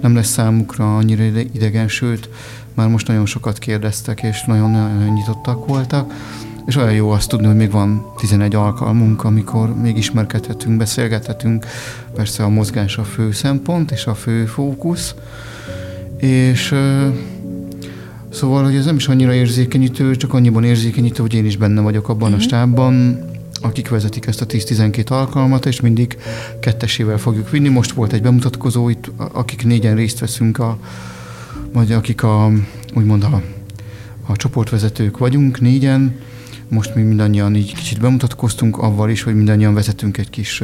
nem 0.00 0.14
lesz 0.14 0.28
számukra 0.28 0.96
annyira 0.96 1.22
idegen, 1.52 1.88
sőt, 1.88 2.28
már 2.74 2.88
most 2.88 3.06
nagyon 3.06 3.26
sokat 3.26 3.58
kérdeztek, 3.58 4.22
és 4.22 4.44
nagyon, 4.44 4.70
nagyon 4.70 5.12
nyitottak 5.12 5.66
voltak, 5.66 6.12
és 6.66 6.76
olyan 6.76 6.92
jó 6.92 7.10
azt 7.10 7.28
tudni, 7.28 7.46
hogy 7.46 7.56
még 7.56 7.70
van 7.70 8.06
11 8.16 8.54
alkalmunk, 8.54 9.24
amikor 9.24 9.74
még 9.74 9.96
ismerkedhetünk, 9.96 10.76
beszélgethetünk. 10.76 11.66
Persze 12.14 12.44
a 12.44 12.48
mozgás 12.48 12.98
a 12.98 13.04
fő 13.04 13.32
szempont, 13.32 13.90
és 13.90 14.06
a 14.06 14.14
fő 14.14 14.46
fókusz. 14.46 15.14
És 16.16 16.74
Szóval, 18.32 18.64
hogy 18.64 18.74
ez 18.74 18.84
nem 18.84 18.96
is 18.96 19.08
annyira 19.08 19.32
érzékenyítő, 19.32 20.16
csak 20.16 20.34
annyiban 20.34 20.64
érzékenyítő, 20.64 21.22
hogy 21.22 21.34
én 21.34 21.44
is 21.44 21.56
benne 21.56 21.80
vagyok 21.80 22.08
abban 22.08 22.32
uh-huh. 22.32 22.34
a 22.34 22.36
mhm. 22.36 22.46
stábban, 22.46 23.18
akik 23.60 23.88
vezetik 23.88 24.26
ezt 24.26 24.40
a 24.40 24.46
10-12 24.46 25.08
alkalmat, 25.10 25.66
és 25.66 25.80
mindig 25.80 26.18
kettesével 26.60 27.18
fogjuk 27.18 27.50
vinni. 27.50 27.68
Most 27.68 27.92
volt 27.92 28.12
egy 28.12 28.22
bemutatkozó 28.22 28.88
itt, 28.88 29.10
akik 29.16 29.64
négyen 29.64 29.94
részt 29.94 30.18
veszünk, 30.18 30.58
a, 30.58 30.78
vagy 31.72 31.92
akik 31.92 32.22
a, 32.22 32.50
úgymond 32.94 33.22
a, 33.22 33.42
a 34.26 34.36
csoportvezetők 34.36 35.18
vagyunk, 35.18 35.60
négyen. 35.60 36.20
Most 36.68 36.94
mi 36.94 37.02
mindannyian 37.02 37.56
így 37.56 37.74
kicsit 37.74 38.00
bemutatkoztunk 38.00 38.78
avval 38.78 39.10
is, 39.10 39.22
hogy 39.22 39.34
mindannyian 39.34 39.74
vezetünk 39.74 40.18
egy 40.18 40.30
kis 40.30 40.62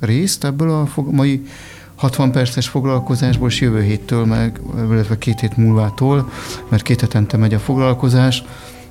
részt 0.00 0.44
ebből 0.44 0.70
a 0.70 0.86
fog, 0.86 1.14
mai 1.14 1.46
60 1.94 2.32
perces 2.32 2.68
foglalkozásból, 2.68 3.48
és 3.48 3.60
jövő 3.60 3.82
héttől 3.82 4.24
meg, 4.24 4.60
illetve 4.90 5.18
két 5.18 5.40
hét 5.40 5.56
múlvától, 5.56 6.30
mert 6.68 6.82
két 6.82 7.00
hetente 7.00 7.36
megy 7.36 7.54
a 7.54 7.58
foglalkozás, 7.58 8.44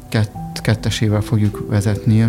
kett, 0.10 0.62
kettesével 0.62 1.22
fogjuk 1.22 1.66
vezetni 1.70 2.22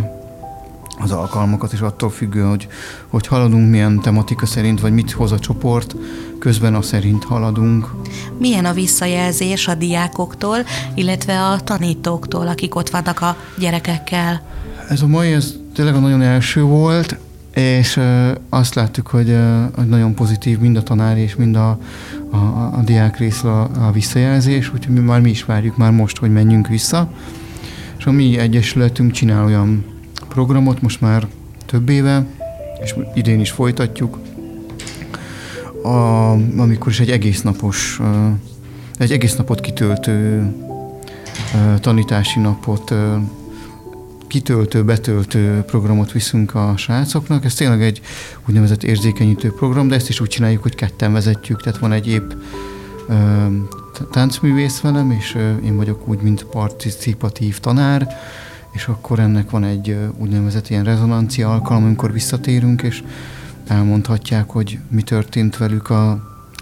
az 0.98 1.10
alkalmakat, 1.10 1.72
és 1.72 1.80
attól 1.80 2.10
függő, 2.10 2.42
hogy, 2.42 2.68
hogy 3.08 3.26
haladunk, 3.26 3.70
milyen 3.70 4.00
tematika 4.00 4.46
szerint, 4.46 4.80
vagy 4.80 4.92
mit 4.92 5.10
hoz 5.10 5.32
a 5.32 5.38
csoport, 5.38 5.96
közben 6.38 6.74
a 6.74 6.82
szerint 6.82 7.24
haladunk. 7.24 7.94
Milyen 8.38 8.64
a 8.64 8.72
visszajelzés 8.72 9.68
a 9.68 9.74
diákoktól, 9.74 10.56
illetve 10.94 11.44
a 11.44 11.60
tanítóktól, 11.60 12.48
akik 12.48 12.74
ott 12.74 12.90
vannak 12.90 13.20
a 13.20 13.36
gyerekekkel? 13.58 14.42
Ez 14.88 15.02
a 15.02 15.06
mai, 15.06 15.32
ez 15.32 15.54
tényleg 15.74 15.94
a 15.94 15.98
nagyon 15.98 16.22
első 16.22 16.62
volt, 16.62 17.16
és 17.54 18.00
azt 18.48 18.74
láttuk, 18.74 19.06
hogy, 19.06 19.36
hogy 19.74 19.86
nagyon 19.88 20.14
pozitív 20.14 20.58
mind 20.58 20.76
a 20.76 20.82
tanár 20.82 21.18
és 21.18 21.36
mind 21.36 21.56
a, 21.56 21.78
a, 22.30 22.36
a 22.76 22.82
diák 22.84 23.18
részre 23.18 23.50
a, 23.50 23.70
a 23.86 23.92
visszajelzés, 23.92 24.72
úgyhogy 24.74 24.94
mi 24.94 25.00
már 25.00 25.20
mi 25.20 25.30
is 25.30 25.44
várjuk 25.44 25.76
már 25.76 25.90
most, 25.90 26.16
hogy 26.16 26.32
menjünk 26.32 26.68
vissza. 26.68 27.10
És 27.98 28.06
a 28.06 28.10
mi 28.10 28.38
egyesületünk 28.38 29.10
csinál 29.10 29.44
olyan 29.44 29.84
programot 30.36 30.82
most 30.82 31.00
már 31.00 31.26
több 31.66 31.88
éve, 31.88 32.26
és 32.82 32.94
idén 33.14 33.40
is 33.40 33.50
folytatjuk, 33.50 34.18
a, 35.82 36.30
amikor 36.56 36.88
is 36.92 37.00
egy 37.00 37.10
egész 37.10 37.42
napos, 37.42 38.00
egy 38.98 39.12
egész 39.12 39.36
napot 39.36 39.60
kitöltő 39.60 40.46
tanítási 41.80 42.40
napot 42.40 42.94
kitöltő, 44.26 44.84
betöltő 44.84 45.60
programot 45.60 46.12
viszünk 46.12 46.54
a 46.54 46.74
srácoknak. 46.76 47.44
Ez 47.44 47.54
tényleg 47.54 47.82
egy 47.82 48.00
úgynevezett 48.48 48.82
érzékenyítő 48.82 49.52
program, 49.52 49.88
de 49.88 49.94
ezt 49.94 50.08
is 50.08 50.20
úgy 50.20 50.28
csináljuk, 50.28 50.62
hogy 50.62 50.74
ketten 50.74 51.12
vezetjük, 51.12 51.62
tehát 51.62 51.78
van 51.78 51.92
egy 51.92 52.08
épp 52.08 52.30
táncművész 54.12 54.80
velem, 54.80 55.10
és 55.10 55.38
én 55.64 55.76
vagyok 55.76 56.08
úgy, 56.08 56.20
mint 56.20 56.44
participatív 56.44 57.58
tanár, 57.58 58.08
és 58.76 58.86
akkor 58.86 59.18
ennek 59.18 59.50
van 59.50 59.64
egy 59.64 59.96
úgynevezett 60.16 60.68
ilyen 60.68 60.84
rezonancia 60.84 61.52
alkalom, 61.52 61.84
amikor 61.84 62.12
visszatérünk, 62.12 62.82
és 62.82 63.02
elmondhatják, 63.66 64.50
hogy 64.50 64.78
mi 64.88 65.02
történt 65.02 65.56
velük 65.56 65.90
a, 65.90 66.10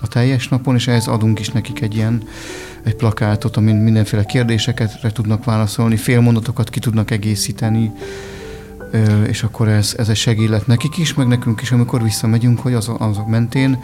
a 0.01 0.09
teljes 0.09 0.49
napon, 0.49 0.75
és 0.75 0.89
ehhez 0.89 1.07
adunk 1.07 1.41
is 1.41 1.51
nekik 1.51 1.81
egy 1.81 1.95
ilyen 1.95 2.23
egy 2.83 2.95
plakátot, 2.95 3.57
amin 3.57 3.77
mindenféle 3.77 4.25
kérdéseket 4.25 5.13
tudnak 5.13 5.45
válaszolni, 5.45 5.97
félmondatokat 5.97 6.71
ki 6.71 6.81
tudnak 6.81 7.11
egészíteni, 7.11 7.93
és 9.27 9.43
akkor 9.43 9.69
ez, 9.69 9.95
ez 9.99 10.09
egy 10.09 10.17
segélet 10.17 10.67
nekik 10.67 10.97
is, 10.97 11.15
meg 11.15 11.27
nekünk 11.27 11.61
is, 11.61 11.73
amikor 11.73 12.03
visszamegyünk, 12.03 12.61
hogy 12.61 12.75
az, 12.75 12.91
azok 12.99 13.29
mentén 13.29 13.83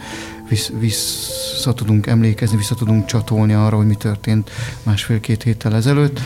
vissz, 0.49 0.71
vissza 0.79 1.73
tudunk 1.73 2.07
emlékezni, 2.07 2.57
vissza 2.57 2.75
tudunk 2.75 3.05
csatolni 3.05 3.53
arra, 3.53 3.77
hogy 3.77 3.87
mi 3.87 3.95
történt 3.95 4.49
másfél-két 4.83 5.43
héttel 5.43 5.75
ezelőtt. 5.75 6.19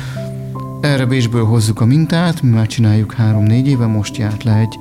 Erre 0.82 1.06
Bécsből 1.06 1.46
hozzuk 1.46 1.82
a 1.82 1.86
mintát, 1.86 2.42
mi 2.42 2.50
már 2.50 2.68
csináljuk 2.68 3.14
három-négy 3.14 3.68
éve, 3.68 3.86
most 3.86 4.18
járt 4.18 4.44
le 4.44 4.56
egy, 4.56 4.78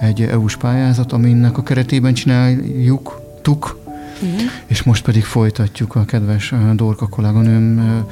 egy 0.00 0.22
EU-s 0.22 0.56
pályázat, 0.56 1.12
aminek 1.12 1.58
a 1.58 1.62
keretében 1.62 2.14
csináljuk, 2.14 3.20
tuk, 3.42 3.84
Uh-huh. 4.22 4.40
És 4.66 4.82
most 4.82 5.04
pedig 5.04 5.24
folytatjuk 5.24 5.94
a 5.94 6.04
kedves 6.04 6.54
Dorka 6.74 7.06
kolléganőm 7.06 8.04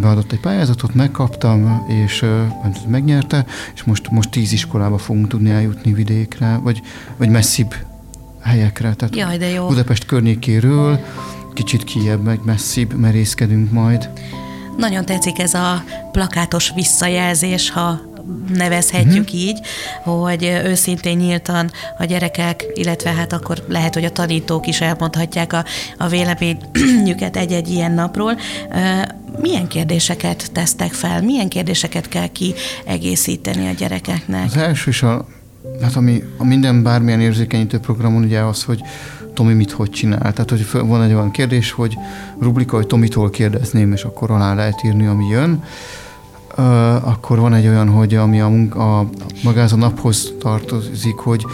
beadott 0.00 0.32
egy 0.32 0.40
pályázatot, 0.40 0.94
megkaptam, 0.94 1.86
és 2.04 2.24
megnyerte, 2.88 3.46
és 3.74 3.82
most, 3.82 4.10
most 4.10 4.30
tíz 4.30 4.52
iskolába 4.52 4.98
fogunk 4.98 5.28
tudni 5.28 5.50
eljutni 5.50 5.92
vidékre, 5.92 6.60
vagy, 6.62 6.82
vagy 7.16 7.28
messzibb 7.28 7.74
helyekre. 8.40 8.94
Tehát 8.94 9.16
Jaj, 9.16 9.36
de 9.36 9.48
jó. 9.48 9.66
Budapest 9.66 10.04
környékéről 10.04 10.98
kicsit 11.54 11.84
kiebb, 11.84 12.22
meg 12.22 12.40
messzibb 12.44 12.94
merészkedünk 12.94 13.72
majd. 13.72 14.10
Nagyon 14.80 15.04
tetszik 15.04 15.38
ez 15.38 15.54
a 15.54 15.84
plakátos 16.12 16.72
visszajelzés, 16.74 17.70
ha 17.70 18.00
nevezhetjük 18.54 19.24
uh-huh. 19.24 19.40
így, 19.40 19.60
hogy 20.02 20.60
őszintén 20.64 21.16
nyíltan 21.16 21.70
a 21.98 22.04
gyerekek, 22.04 22.64
illetve 22.74 23.10
hát 23.10 23.32
akkor 23.32 23.64
lehet, 23.68 23.94
hogy 23.94 24.04
a 24.04 24.10
tanítók 24.10 24.66
is 24.66 24.80
elmondhatják 24.80 25.52
a, 25.52 25.64
a 25.98 26.08
véleményüket 26.08 27.36
egy-egy 27.36 27.68
ilyen 27.68 27.92
napról. 27.92 28.38
Milyen 29.40 29.68
kérdéseket 29.68 30.52
tesztek 30.52 30.92
fel? 30.92 31.22
Milyen 31.22 31.48
kérdéseket 31.48 32.08
kell 32.08 32.26
kiegészíteni 32.26 33.68
a 33.68 33.72
gyerekeknek? 33.72 34.44
Az 34.44 34.56
első 34.56 34.90
is 34.90 35.02
a, 35.02 35.26
hát 35.82 35.96
ami 35.96 36.22
a 36.36 36.44
minden 36.44 36.82
bármilyen 36.82 37.20
érzékenyítő 37.20 37.78
programon 37.78 38.24
ugye 38.24 38.40
az, 38.40 38.62
hogy 38.62 38.82
Tomi 39.34 39.52
mit 39.52 39.70
hogy 39.70 39.90
csinál. 39.90 40.32
Tehát, 40.32 40.50
hogy 40.50 40.66
van 40.72 41.02
egy 41.02 41.12
olyan 41.12 41.30
kérdés, 41.30 41.72
hogy 41.72 41.96
rubrika, 42.38 42.76
hogy 42.76 42.86
Tomitól 42.86 43.30
kérdezném, 43.30 43.92
és 43.92 44.02
akkor 44.02 44.30
alá 44.30 44.54
lehet 44.54 44.84
írni, 44.84 45.06
ami 45.06 45.26
jön. 45.26 45.62
Akkor 47.02 47.38
van 47.38 47.54
egy 47.54 47.66
olyan, 47.66 47.88
hogy 47.88 48.14
ami 48.14 48.40
a, 48.40 48.48
munka, 48.48 48.98
a 48.98 49.08
magáz 49.42 49.72
a 49.72 49.76
naphoz 49.76 50.32
tartozik, 50.38 51.16
hogy, 51.16 51.46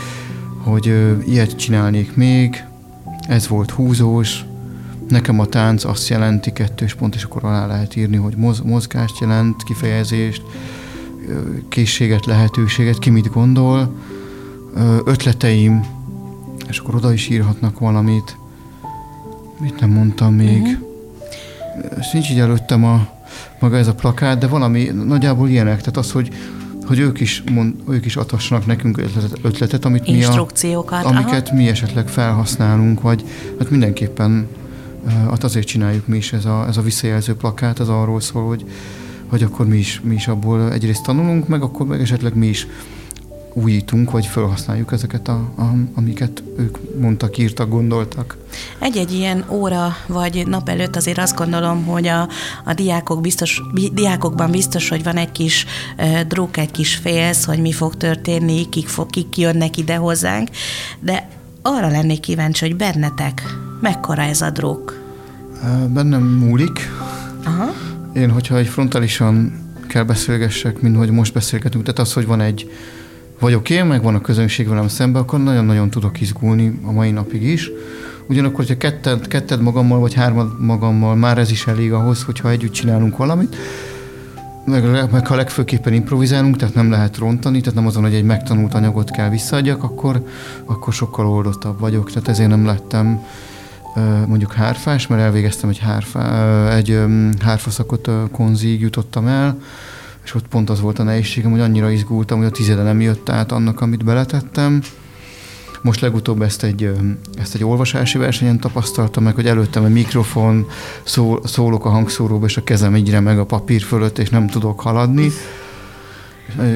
hogy 0.63 0.95
ilyet 1.27 1.57
csinálnék 1.57 2.17
még, 2.17 2.65
ez 3.29 3.49
volt 3.49 3.71
húzós, 3.71 4.45
nekem 5.09 5.41
a 5.41 5.47
tánc 5.47 5.85
azt 5.85 6.09
jelenti 6.09 6.53
kettős 6.53 6.95
pont, 6.95 7.15
és 7.15 7.23
akkor 7.23 7.45
alá 7.45 7.67
lehet 7.67 7.97
írni, 7.97 8.17
hogy 8.17 8.35
moz, 8.37 8.61
mozgást 8.61 9.21
jelent, 9.21 9.63
kifejezést, 9.63 10.43
készséget, 11.69 12.27
lehetőséget, 12.27 12.99
ki 12.99 13.11
mit 13.11 13.33
gondol, 13.33 13.95
ötleteim, 15.05 15.96
és 16.69 16.79
akkor 16.79 16.95
oda 16.95 17.13
is 17.13 17.29
írhatnak 17.29 17.79
valamit. 17.79 18.37
Mit 19.61 19.81
nem 19.81 19.91
mondtam 19.91 20.35
még? 20.35 20.63
Uh-huh. 20.63 20.85
És 21.99 22.11
nincs 22.13 22.31
így 22.31 22.39
előttem 22.39 22.85
a, 22.85 23.09
maga 23.61 23.77
ez 23.77 23.89
a 23.89 23.95
plakát, 23.95 24.39
de 24.39 24.47
valami 24.47 24.85
nagyjából 24.85 25.49
ilyenek, 25.49 25.79
tehát 25.79 25.97
az, 25.97 26.13
hogy 26.13 26.35
hogy 26.87 26.99
ők 26.99 27.21
is, 27.21 27.43
mond, 27.53 27.75
ők 27.89 28.05
is 28.05 28.17
adhassanak 28.17 28.67
nekünk 28.67 28.99
ötletet, 28.99 29.39
ötletet 29.43 29.85
amit 29.85 30.07
mi 30.07 30.25
a, 30.25 30.49
amiket 31.07 31.49
aha. 31.49 31.57
mi 31.57 31.69
esetleg 31.69 32.09
felhasználunk, 32.09 33.01
vagy 33.01 33.25
hát 33.59 33.71
mindenképpen 33.71 34.49
hát 35.31 35.45
azért 35.45 35.67
csináljuk 35.67 36.07
mi 36.07 36.17
is 36.17 36.33
ez 36.33 36.45
a, 36.45 36.65
ez 36.69 36.77
a 36.77 36.83
visszajelző 36.83 37.35
plakát, 37.35 37.79
az 37.79 37.89
arról 37.89 38.21
szól, 38.21 38.47
hogy, 38.47 38.65
hogy 39.27 39.43
akkor 39.43 39.67
mi 39.67 39.77
is, 39.77 40.01
mi 40.05 40.15
is 40.15 40.29
abból 40.29 40.73
egyrészt 40.73 41.03
tanulunk, 41.03 41.49
meg 41.49 41.63
akkor 41.63 41.87
meg 41.87 42.01
esetleg 42.01 42.37
mi 42.37 42.47
is 42.47 42.67
újítunk, 43.57 44.11
vagy 44.11 44.27
felhasználjuk 44.27 44.93
ezeket, 44.93 45.29
a, 45.29 45.53
a, 45.57 45.73
amiket 45.95 46.43
ők 46.59 46.79
mondtak, 47.01 47.39
írtak, 47.39 47.69
gondoltak. 47.69 48.37
Egy-egy 48.79 49.13
ilyen 49.13 49.45
óra 49.49 49.97
vagy 50.07 50.47
nap 50.47 50.69
előtt 50.69 50.97
azért 50.97 51.19
azt 51.19 51.37
gondolom, 51.37 51.85
hogy 51.85 52.07
a, 52.07 52.29
a 52.65 52.75
diákok 52.75 53.21
biztos, 53.21 53.63
diákokban 53.93 54.51
biztos, 54.51 54.89
hogy 54.89 55.03
van 55.03 55.17
egy 55.17 55.33
kis 55.33 55.67
uh, 55.99 56.21
druk, 56.21 56.57
egy 56.57 56.71
kis 56.71 56.95
félsz, 56.95 57.45
hogy 57.45 57.61
mi 57.61 57.73
fog 57.73 57.97
történni, 57.97 58.69
kik, 58.69 58.89
fog, 58.89 59.11
kik 59.11 59.37
jönnek 59.37 59.77
ide 59.77 59.97
hozzánk, 59.97 60.49
de 61.01 61.29
arra 61.63 61.89
lennék 61.89 62.21
kíváncsi, 62.21 62.67
hogy 62.67 62.77
bennetek 62.77 63.43
mekkora 63.81 64.23
ez 64.23 64.41
a 64.41 64.51
druk? 64.51 65.05
Bennem 65.89 66.23
múlik. 66.23 66.91
Aha. 67.45 67.73
Én, 68.15 68.31
hogyha 68.31 68.57
egy 68.57 68.67
frontálisan 68.67 69.65
kell 69.89 70.03
beszélgessek, 70.03 70.81
mint 70.81 70.97
hogy 70.97 71.11
most 71.11 71.33
beszélgetünk, 71.33 71.85
tehát 71.85 71.99
az, 71.99 72.13
hogy 72.13 72.27
van 72.27 72.41
egy 72.41 72.71
vagyok 73.41 73.71
én, 73.71 73.85
meg 73.85 74.03
van 74.03 74.15
a 74.15 74.21
közönség 74.21 74.69
velem 74.69 74.89
szemben, 74.89 75.23
akkor 75.23 75.43
nagyon-nagyon 75.43 75.91
tudok 75.91 76.21
izgulni 76.21 76.81
a 76.85 76.93
mai 76.93 77.11
napig 77.11 77.43
is. 77.43 77.71
Ugyanakkor, 78.29 78.57
hogyha 78.57 78.77
ketted, 78.77 79.29
ketted 79.29 79.61
magammal, 79.61 79.99
vagy 79.99 80.15
hármad 80.15 80.61
magammal, 80.61 81.15
már 81.15 81.39
ez 81.39 81.51
is 81.51 81.67
elég 81.67 81.93
ahhoz, 81.93 82.23
hogyha 82.23 82.51
együtt 82.51 82.73
csinálunk 82.73 83.17
valamit, 83.17 83.57
meg, 84.67 85.11
meg 85.13 85.27
ha 85.27 85.35
legfőképpen 85.35 85.93
improvizálunk, 85.93 86.57
tehát 86.57 86.75
nem 86.75 86.91
lehet 86.91 87.17
rontani, 87.17 87.61
tehát 87.61 87.75
nem 87.75 87.87
azon, 87.87 88.03
hogy 88.03 88.15
egy 88.15 88.25
megtanult 88.25 88.75
anyagot 88.75 89.11
kell 89.11 89.29
visszaadjak, 89.29 89.83
akkor, 89.83 90.23
akkor 90.65 90.93
sokkal 90.93 91.27
oldottabb 91.27 91.81
vagyok. 91.81 92.13
Tehát 92.13 92.29
ezért 92.29 92.49
nem 92.49 92.67
lettem 92.67 93.21
mondjuk 94.27 94.53
hárfás, 94.53 95.07
mert 95.07 95.23
elvégeztem 95.23 95.69
egy, 95.69 95.79
hárfá, 95.79 96.69
egy 96.75 97.01
hárfaszakot 97.41 98.11
konzig 98.33 98.81
jutottam 98.81 99.27
el, 99.27 99.59
és 100.27 100.35
ott 100.35 100.49
pont 100.49 100.71
az 100.71 100.81
volt 100.81 100.99
a 100.99 101.03
nehézségem, 101.03 101.51
hogy 101.51 101.61
annyira 101.61 101.91
izgultam, 101.91 102.39
hogy 102.39 102.47
a 102.47 102.51
tizede 102.51 102.83
nem 102.83 103.01
jött 103.01 103.29
át 103.29 103.53
annak, 103.53 103.81
amit 103.81 104.05
beletettem. 104.05 104.83
Most 105.83 106.01
legutóbb 106.01 106.43
ezt 106.43 106.63
egy, 106.63 106.91
ezt 107.39 107.55
egy 107.55 107.65
olvasási 107.65 108.19
versenyen 108.19 108.61
tapasztaltam 108.61 109.25
meg, 109.25 109.35
hogy 109.35 109.47
előttem 109.47 109.85
a 109.85 109.89
mikrofon, 109.89 110.67
szól, 111.05 111.41
szólok 111.45 111.85
a 111.85 111.89
hangszóróba, 111.89 112.47
és 112.47 112.57
a 112.57 112.65
kezem 112.65 112.97
így 112.97 113.21
meg 113.21 113.39
a 113.39 113.45
papír 113.45 113.83
fölött, 113.83 114.19
és 114.19 114.29
nem 114.29 114.47
tudok 114.47 114.81
haladni. 114.81 115.31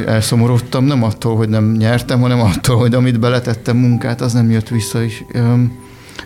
Elszomorodtam, 0.06 0.84
nem 0.84 1.02
attól, 1.02 1.36
hogy 1.36 1.48
nem 1.48 1.72
nyertem, 1.72 2.20
hanem 2.20 2.40
attól, 2.40 2.76
hogy 2.76 2.94
amit 2.94 3.20
beletettem 3.20 3.76
munkát, 3.76 4.20
az 4.20 4.32
nem 4.32 4.50
jött 4.50 4.68
vissza 4.68 5.02
is. 5.02 5.24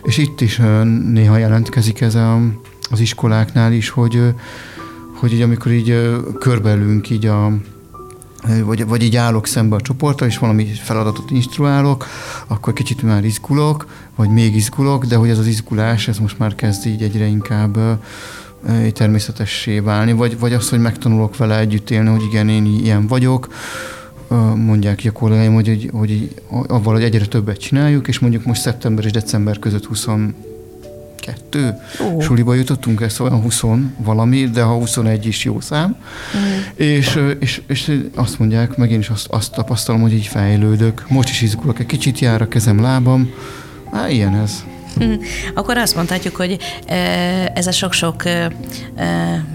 És 0.03 0.17
itt 0.17 0.41
is 0.41 0.61
néha 1.11 1.37
jelentkezik 1.37 2.01
ez 2.01 2.17
az 2.91 2.99
iskoláknál 2.99 3.71
is, 3.71 3.89
hogy 3.89 4.33
hogy 5.15 5.33
így 5.33 5.41
amikor 5.41 5.71
így 5.71 6.15
körbelünk 6.39 7.09
így 7.09 7.25
a 7.25 7.51
vagy, 8.63 8.87
vagy 8.87 9.03
így 9.03 9.15
állok 9.15 9.47
szembe 9.47 9.75
a 9.75 9.81
csoporttal, 9.81 10.27
és 10.27 10.37
valami 10.37 10.65
feladatot 10.65 11.31
instruálok, 11.31 12.05
akkor 12.47 12.73
kicsit 12.73 13.01
már 13.01 13.25
izgulok, 13.25 13.87
vagy 14.15 14.29
még 14.29 14.55
izgulok, 14.55 15.05
de 15.05 15.15
hogy 15.15 15.29
ez 15.29 15.37
az 15.37 15.47
izgulás, 15.47 16.07
ez 16.07 16.17
most 16.17 16.39
már 16.39 16.55
kezd 16.55 16.85
így 16.87 17.01
egyre 17.01 17.25
inkább 17.25 17.77
természetessé 18.93 19.79
válni, 19.79 20.13
vagy, 20.13 20.39
vagy 20.39 20.53
az, 20.53 20.69
hogy 20.69 20.79
megtanulok 20.79 21.37
vele 21.37 21.59
együtt 21.59 21.89
élni, 21.89 22.09
hogy 22.09 22.23
igen, 22.23 22.49
én 22.49 22.65
ilyen 22.65 23.07
vagyok, 23.07 23.47
mondják 24.55 24.95
ki 24.95 25.07
a 25.07 25.11
kollégáim, 25.11 25.53
hogy, 25.53 25.67
hogy, 25.67 25.89
hogy 25.91 26.33
avval, 26.67 26.93
hogy 26.93 27.03
egyre 27.03 27.25
többet 27.25 27.57
csináljuk, 27.57 28.07
és 28.07 28.19
mondjuk 28.19 28.45
most 28.45 28.61
szeptember 28.61 29.05
és 29.05 29.11
december 29.11 29.59
között 29.59 29.85
20 29.85 30.07
kettő 31.25 31.73
Ó. 32.03 32.19
suliba 32.19 32.53
jutottunk, 32.53 33.01
ez 33.01 33.19
olyan 33.19 33.41
20 33.41 33.61
valami, 33.97 34.49
de 34.49 34.61
ha 34.61 34.73
21 34.73 35.25
is 35.25 35.43
jó 35.43 35.59
szám. 35.59 35.97
Mm. 36.37 36.85
És, 36.85 37.19
és, 37.39 37.61
és 37.67 38.01
azt 38.15 38.39
mondják, 38.39 38.77
meg 38.77 38.91
én 38.91 38.99
is 38.99 39.09
azt, 39.09 39.27
azt 39.27 39.51
tapasztalom, 39.51 40.01
hogy 40.01 40.13
így 40.13 40.27
fejlődök. 40.27 41.05
Most 41.09 41.29
is 41.29 41.41
izgulok, 41.41 41.79
egy 41.79 41.85
kicsit 41.85 42.19
jár 42.19 42.41
a 42.41 42.47
kezem, 42.47 42.81
lábam. 42.81 43.29
Á, 43.91 44.09
ilyen 44.09 44.35
ez. 44.35 44.63
Akkor 45.53 45.77
azt 45.77 45.95
mondhatjuk, 45.95 46.35
hogy 46.35 46.57
ez 47.53 47.67
a 47.67 47.71
sok-sok 47.71 48.23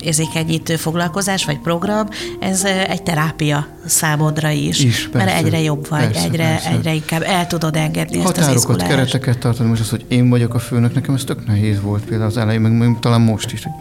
érzékenyítő 0.01 0.77
foglalkozás 0.77 1.45
vagy 1.45 1.59
program, 1.59 2.09
ez 2.41 2.65
egy 2.65 3.03
terápia 3.03 3.67
számodra 3.87 4.51
is. 4.51 4.85
is 4.85 5.09
persze, 5.09 5.27
mert 5.27 5.45
egyre 5.45 5.61
jobb 5.61 5.89
vagy, 5.89 6.01
persze, 6.01 6.23
egyre, 6.23 6.45
persze. 6.45 6.71
egyre 6.71 6.95
inkább 6.95 7.23
el 7.23 7.47
tudod 7.47 7.77
engedni 7.77 8.19
Határokat, 8.19 8.57
ezt 8.57 8.69
az 8.69 8.89
kereteket 8.89 9.39
tartani. 9.39 9.69
Most 9.69 9.81
az, 9.81 9.91
hogy 9.91 10.05
én 10.09 10.29
vagyok 10.29 10.55
a 10.55 10.59
főnök, 10.59 10.95
nekem 10.95 11.15
ez 11.15 11.25
tök 11.25 11.47
nehéz 11.47 11.81
volt 11.81 12.05
például 12.05 12.31
az 12.31 12.37
elején, 12.37 12.61
meg, 12.61 12.73
meg 12.73 12.97
talán 13.01 13.21
most 13.21 13.53
is. 13.53 13.63
Hogy 13.63 13.73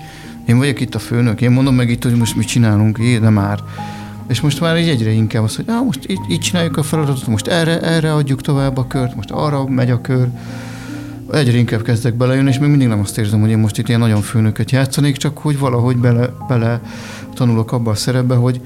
én 0.45 0.57
vagyok 0.57 0.79
itt 0.79 0.95
a 0.95 0.99
főnök, 0.99 1.41
én 1.41 1.51
mondom 1.51 1.75
meg 1.75 1.89
itt, 1.89 2.03
hogy 2.03 2.15
most 2.15 2.35
mit 2.35 2.47
csinálunk, 2.47 2.97
jé, 2.97 3.17
de 3.17 3.29
már. 3.29 3.59
És 4.27 4.41
most 4.41 4.59
már 4.59 4.77
így 4.77 4.89
egyre 4.89 5.11
inkább 5.11 5.43
az, 5.43 5.55
hogy 5.55 5.65
ah, 5.67 5.85
most 5.85 5.99
így, 6.07 6.19
így 6.29 6.39
csináljuk 6.39 6.77
a 6.77 6.83
feladatot, 6.83 7.27
most 7.27 7.47
erre, 7.47 7.79
erre 7.79 8.13
adjuk 8.13 8.41
tovább 8.41 8.77
a 8.77 8.87
kört, 8.87 9.15
most 9.15 9.31
arra 9.31 9.67
megy 9.67 9.89
a 9.89 10.01
kör 10.01 10.27
egyre 11.31 11.57
inkább 11.57 11.81
kezdek 11.81 12.13
belejönni, 12.13 12.49
és 12.49 12.59
még 12.59 12.69
mindig 12.69 12.87
nem 12.87 12.99
azt 12.99 13.17
érzem, 13.17 13.39
hogy 13.39 13.49
én 13.49 13.57
most 13.57 13.77
itt 13.77 13.87
ilyen 13.87 13.99
nagyon 13.99 14.21
főnöket 14.21 14.71
játszanék, 14.71 15.17
csak 15.17 15.37
hogy 15.37 15.59
valahogy 15.59 15.97
bele, 15.97 16.29
bele 16.47 16.81
tanulok 17.33 17.71
abba 17.71 17.91
a 17.91 17.95
szerepbe, 17.95 18.35
hogy 18.35 18.61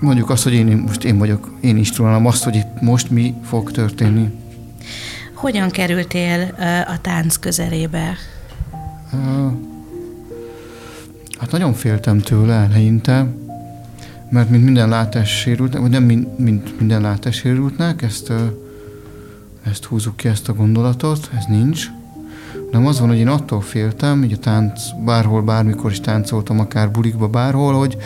mondjuk 0.00 0.30
azt, 0.30 0.42
hogy 0.42 0.52
én 0.52 0.66
most 0.66 1.04
én 1.04 1.18
vagyok, 1.18 1.50
én 1.60 1.76
is 1.76 1.90
tudom 1.90 2.26
azt, 2.26 2.44
hogy 2.44 2.54
itt 2.54 2.80
most 2.80 3.10
mi 3.10 3.34
fog 3.44 3.70
történni. 3.70 4.30
hogyan 5.34 5.70
kerültél 5.70 6.54
a 6.86 7.00
tánc 7.00 7.36
közelébe? 7.36 8.16
Hát 11.38 11.50
nagyon 11.50 11.74
féltem 11.74 12.18
tőle 12.18 12.54
eleinte, 12.54 13.26
mert 14.30 14.50
mint 14.50 14.64
minden 14.64 14.88
látássérültnek, 14.88 15.80
vagy 15.80 15.90
nem 15.90 16.02
mint, 16.02 16.38
mint 16.38 16.78
minden 16.78 17.00
látássérültnek, 17.00 18.02
ezt, 18.02 18.32
ezt 19.70 19.84
húzzuk 19.84 20.16
ki, 20.16 20.28
ezt 20.28 20.48
a 20.48 20.54
gondolatot, 20.54 21.30
ez 21.36 21.44
nincs. 21.48 21.86
Nem 22.70 22.86
az 22.86 23.00
van, 23.00 23.08
hogy 23.08 23.18
én 23.18 23.28
attól 23.28 23.60
féltem, 23.60 24.20
hogy 24.20 24.32
a 24.32 24.36
tánc, 24.36 24.80
bárhol, 25.04 25.42
bármikor 25.42 25.90
is 25.90 26.00
táncoltam, 26.00 26.60
akár 26.60 26.90
bulikba, 26.90 27.28
bárhol, 27.28 27.74
hogy 27.74 27.96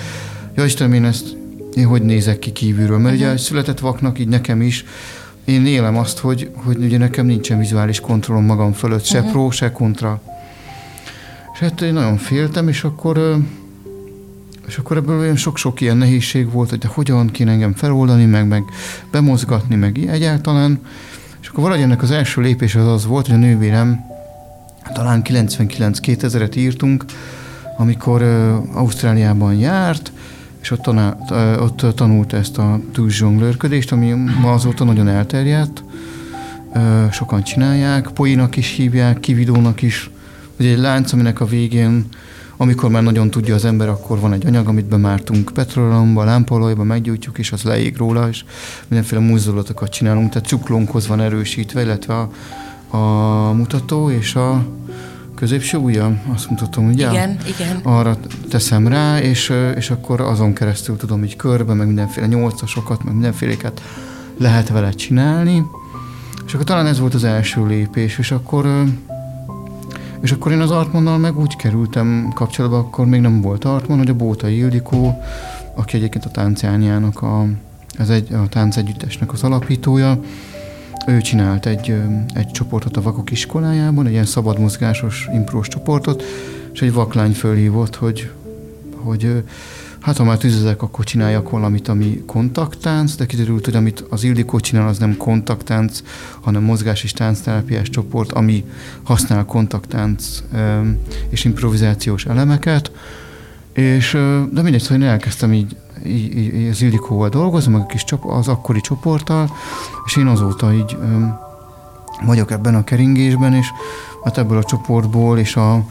ja 0.54 0.64
Istenem, 0.64 0.92
én 0.92 1.04
ezt, 1.04 1.36
én 1.74 1.86
hogy 1.86 2.02
nézek 2.02 2.38
ki 2.38 2.52
kívülről, 2.52 2.98
mert 2.98 3.14
uh-huh. 3.14 3.20
ugye 3.20 3.28
mhm. 3.28 3.36
született 3.36 3.78
vaknak, 3.78 4.18
így 4.18 4.28
nekem 4.28 4.62
is, 4.62 4.84
én 5.44 5.66
élem 5.66 5.96
azt, 5.96 6.18
hogy, 6.18 6.50
hogy 6.54 6.76
ugye 6.76 6.98
nekem 6.98 7.26
nincsen 7.26 7.58
vizuális 7.58 8.00
kontrollom 8.00 8.44
magam 8.44 8.72
fölött, 8.72 9.04
se 9.04 9.18
uh-huh. 9.18 9.32
pro, 9.32 9.50
se 9.50 9.72
kontra. 9.72 10.22
És 11.52 11.58
hát 11.58 11.80
én 11.80 11.92
nagyon 11.92 12.16
féltem, 12.16 12.68
és 12.68 12.84
akkor 12.84 13.42
és 14.66 14.78
akkor 14.78 14.96
ebből 14.96 15.18
olyan 15.18 15.36
sok-sok 15.36 15.80
ilyen 15.80 15.96
nehézség 15.96 16.50
volt, 16.50 16.70
hogy 16.70 16.78
de 16.78 16.88
hogyan 16.88 17.30
kéne 17.30 17.50
engem 17.50 17.74
feloldani, 17.74 18.24
meg, 18.24 18.48
meg 18.48 18.64
bemozgatni, 19.10 19.74
meg 19.74 19.98
egyáltalán. 19.98 20.80
Akkor 21.50 21.62
valahogy 21.62 21.84
ennek 21.84 22.02
az 22.02 22.10
első 22.10 22.40
lépés 22.40 22.74
az 22.74 22.86
az 22.86 23.06
volt, 23.06 23.26
hogy 23.26 23.34
a 23.34 23.38
nővérem, 23.38 24.04
talán 24.92 25.22
99-2000-et 25.24 26.56
írtunk, 26.56 27.04
amikor 27.76 28.22
Ausztráliában 28.74 29.54
járt, 29.54 30.12
és 30.60 30.70
ott, 30.70 30.80
tanál, 30.80 31.26
uh, 31.30 31.62
ott 31.62 31.96
tanult 31.96 32.32
ezt 32.32 32.58
a 32.58 32.80
tűzzsonglőrködést, 32.92 33.92
ami 33.92 34.12
ma 34.40 34.52
azóta 34.52 34.84
nagyon 34.84 35.08
elterjedt. 35.08 35.84
Sokan 37.10 37.42
csinálják, 37.42 38.08
poinak 38.08 38.56
is 38.56 38.70
hívják, 38.76 39.20
kividónak 39.20 39.82
is. 39.82 40.10
Ugye 40.58 40.70
egy 40.70 40.78
lánc, 40.78 41.12
aminek 41.12 41.40
a 41.40 41.46
végén 41.46 42.06
amikor 42.62 42.90
már 42.90 43.02
nagyon 43.02 43.30
tudja 43.30 43.54
az 43.54 43.64
ember, 43.64 43.88
akkor 43.88 44.18
van 44.18 44.32
egy 44.32 44.46
anyag, 44.46 44.68
amit 44.68 44.84
bemártunk 44.84 45.50
petrolomba, 45.54 46.24
lámpolajba, 46.24 46.84
meggyújtjuk, 46.84 47.38
és 47.38 47.52
az 47.52 47.62
leég 47.62 47.96
róla, 47.96 48.28
és 48.28 48.44
mindenféle 48.88 49.20
mozdulatokat 49.20 49.90
csinálunk, 49.90 50.32
tehát 50.32 50.48
cuklónkhoz 50.48 51.06
van 51.06 51.20
erősítve, 51.20 51.82
illetve 51.82 52.14
a, 52.14 52.30
a 52.96 53.52
mutató 53.52 54.10
és 54.10 54.34
a 54.34 54.66
középső 55.34 55.78
ujjam, 55.78 56.20
azt 56.34 56.50
mutatom, 56.50 56.88
ugye? 56.88 57.10
Igen, 57.10 57.38
igen. 57.46 57.76
Arra 57.82 58.16
teszem 58.50 58.88
rá, 58.88 59.20
és, 59.20 59.52
és 59.76 59.90
akkor 59.90 60.20
azon 60.20 60.52
keresztül 60.52 60.96
tudom 60.96 61.24
így 61.24 61.36
körbe, 61.36 61.74
meg 61.74 61.86
mindenféle 61.86 62.26
nyolcasokat, 62.26 63.04
meg 63.04 63.12
mindenféléket 63.12 63.80
lehet 64.38 64.68
vele 64.68 64.90
csinálni. 64.90 65.66
És 66.46 66.54
akkor 66.54 66.66
talán 66.66 66.86
ez 66.86 66.98
volt 66.98 67.14
az 67.14 67.24
első 67.24 67.66
lépés, 67.66 68.18
és 68.18 68.30
akkor 68.30 68.84
és 70.22 70.32
akkor 70.32 70.52
én 70.52 70.60
az 70.60 70.70
Artmannal 70.70 71.18
meg 71.18 71.38
úgy 71.38 71.56
kerültem 71.56 72.32
kapcsolatba, 72.34 72.78
akkor 72.78 73.06
még 73.06 73.20
nem 73.20 73.40
volt 73.40 73.64
Artman, 73.64 73.98
hogy 73.98 74.08
a 74.08 74.14
Bóta 74.14 74.48
Ildikó, 74.48 75.22
aki 75.74 75.96
egyébként 75.96 76.24
a 76.24 76.30
táncjányának 76.30 77.22
a, 77.22 77.46
ez 77.98 78.08
egy, 78.08 78.32
a 78.32 78.48
táncegyüttesnek 78.48 79.32
az 79.32 79.42
alapítója, 79.42 80.20
ő 81.06 81.20
csinált 81.20 81.66
egy, 81.66 81.94
egy 82.34 82.50
csoportot 82.50 82.96
a 82.96 83.02
vakok 83.02 83.30
iskolájában, 83.30 84.06
egy 84.06 84.12
ilyen 84.12 84.24
szabadmozgásos 84.24 85.28
imprós 85.34 85.68
csoportot, 85.68 86.22
és 86.72 86.82
egy 86.82 86.92
vaklány 86.92 87.32
fölhívott, 87.32 87.96
hogy, 87.96 88.30
hogy 88.96 89.42
hát 90.00 90.16
ha 90.16 90.24
már 90.24 90.38
tüzezek, 90.38 90.82
akkor 90.82 91.04
csináljak 91.04 91.50
valamit, 91.50 91.88
ami 91.88 92.22
kontakttánc, 92.26 93.14
de 93.14 93.26
kiderült, 93.26 93.64
hogy 93.64 93.76
amit 93.76 94.04
az 94.08 94.24
Ildikó 94.24 94.60
csinál, 94.60 94.88
az 94.88 94.98
nem 94.98 95.16
kontakttánc, 95.16 96.02
hanem 96.40 96.62
mozgás 96.62 97.04
és 97.04 97.12
táncterápiás 97.12 97.90
csoport, 97.90 98.32
ami 98.32 98.64
használ 99.02 99.44
kontakttánc 99.44 100.42
és 101.28 101.44
improvizációs 101.44 102.24
elemeket, 102.26 102.92
és, 103.72 104.12
de 104.52 104.62
mindegy, 104.62 104.80
szóval 104.80 105.02
én 105.02 105.08
elkezdtem 105.08 105.52
így, 105.52 105.76
így, 106.06 106.36
így 106.36 106.68
az 106.68 106.82
Ildikóval 106.82 107.28
dolgozni, 107.28 107.72
meg 107.72 107.80
a 107.80 107.86
kis 107.86 108.04
csop, 108.04 108.24
az 108.24 108.48
akkori 108.48 108.80
csoporttal, 108.80 109.56
és 110.06 110.16
én 110.16 110.26
azóta 110.26 110.72
így 110.72 110.96
vagyok 112.24 112.50
ebben 112.50 112.74
a 112.74 112.84
keringésben, 112.84 113.54
és 113.54 113.66
hát 114.24 114.38
ebből 114.38 114.58
a 114.58 114.64
csoportból, 114.64 115.38
és 115.38 115.56
a, 115.56 115.84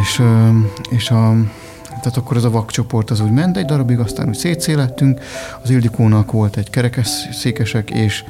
és, 0.00 0.22
és 0.88 1.10
a 1.10 1.34
tehát 2.02 2.16
akkor 2.16 2.36
ez 2.36 2.44
a 2.44 2.50
vakcsoport 2.50 3.10
az 3.10 3.20
úgy 3.20 3.30
ment 3.30 3.56
egy 3.56 3.64
darabig, 3.64 3.98
aztán 3.98 4.28
úgy 4.28 4.34
szétszélettünk. 4.34 5.20
Az 5.62 5.70
Ildikónak 5.70 6.32
volt 6.32 6.56
egy 6.56 6.70
kerekes 6.70 7.08
székesek 7.32 7.90
és 7.90 8.24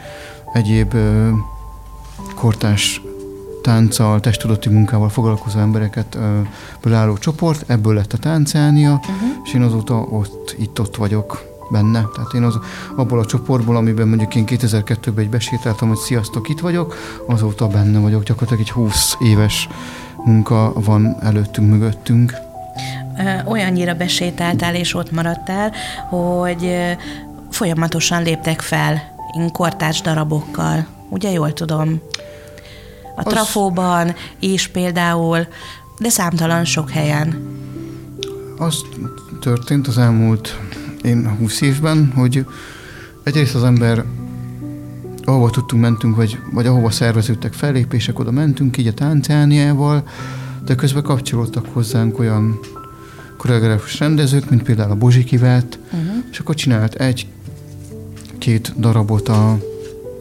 egyéb 0.52 0.94
ö, 0.94 1.28
kortás 2.35 3.02
tánccal, 3.62 4.20
testudati 4.20 4.68
munkával 4.68 5.09
foglalkozó 5.09 5.59
embereket 5.59 6.14
ö, 6.85 6.94
álló 6.94 7.16
csoport, 7.16 7.70
ebből 7.70 7.94
lett 7.94 8.12
a 8.12 8.18
táncánia, 8.18 8.92
uh-huh. 8.92 9.28
és 9.44 9.54
én 9.54 9.62
azóta 9.62 9.94
ott, 9.94 10.54
itt-ott 10.59 10.96
vagyok 10.96 11.57
benne. 11.70 12.04
Tehát 12.14 12.33
én 12.35 12.42
az, 12.42 12.59
abból 12.96 13.18
a 13.18 13.24
csoportból, 13.24 13.76
amiben 13.76 14.09
mondjuk 14.09 14.35
én 14.35 14.44
2002-ben 14.46 15.24
egy 15.24 15.31
besétáltam, 15.31 15.88
hogy 15.88 15.96
sziasztok, 15.96 16.48
itt 16.48 16.61
vagyok, 16.61 16.94
azóta 17.26 17.66
benne 17.66 17.98
vagyok. 17.98 18.22
Gyakorlatilag 18.22 18.62
egy 18.62 18.70
20 18.70 19.16
éves 19.20 19.68
munka 20.24 20.72
van 20.74 21.16
előttünk, 21.20 21.70
mögöttünk 21.70 22.48
olyannyira 23.44 23.94
besétáltál 23.94 24.74
és 24.74 24.94
ott 24.94 25.11
maradtál, 25.11 25.72
hogy 26.09 26.76
folyamatosan 27.50 28.22
léptek 28.22 28.61
fel 28.61 29.16
kortárs 29.52 30.00
darabokkal. 30.00 30.87
Ugye 31.09 31.31
jól 31.31 31.52
tudom? 31.52 32.00
A 33.16 33.20
az... 33.24 33.33
trafóban 33.33 34.14
is 34.38 34.68
például, 34.68 35.46
de 35.98 36.09
számtalan 36.09 36.64
sok 36.64 36.90
helyen. 36.90 37.57
Az 38.59 38.83
történt 39.40 39.87
az 39.87 39.98
elmúlt 39.98 40.59
én 41.02 41.37
20 41.38 41.61
évben, 41.61 42.12
hogy 42.14 42.46
egyrészt 43.24 43.54
az 43.54 43.64
ember 43.64 44.04
ahova 45.24 45.50
tudtunk, 45.50 45.83
mentünk, 45.83 46.16
vagy, 46.16 46.38
vagy 46.52 46.66
ahova 46.66 46.90
szerveződtek 46.90 47.52
fellépések, 47.52 48.18
oda 48.18 48.31
mentünk, 48.31 48.76
így 48.76 48.87
a 48.87 48.94
táncániával, 48.94 50.02
de 50.64 50.74
közben 50.74 51.02
kapcsolódtak 51.02 51.66
hozzánk 51.72 52.18
olyan 52.18 52.59
koreográfus 53.38 53.98
rendezők, 53.98 54.51
mint 54.51 54.62
például 54.62 54.90
a 54.90 54.94
Bozsiki 54.94 55.37
vett, 55.37 55.79
uh-huh. 55.85 56.24
és 56.31 56.38
akkor 56.38 56.55
csinált 56.55 56.94
egy-két 56.94 58.72
darabot, 58.79 59.29
a, 59.29 59.59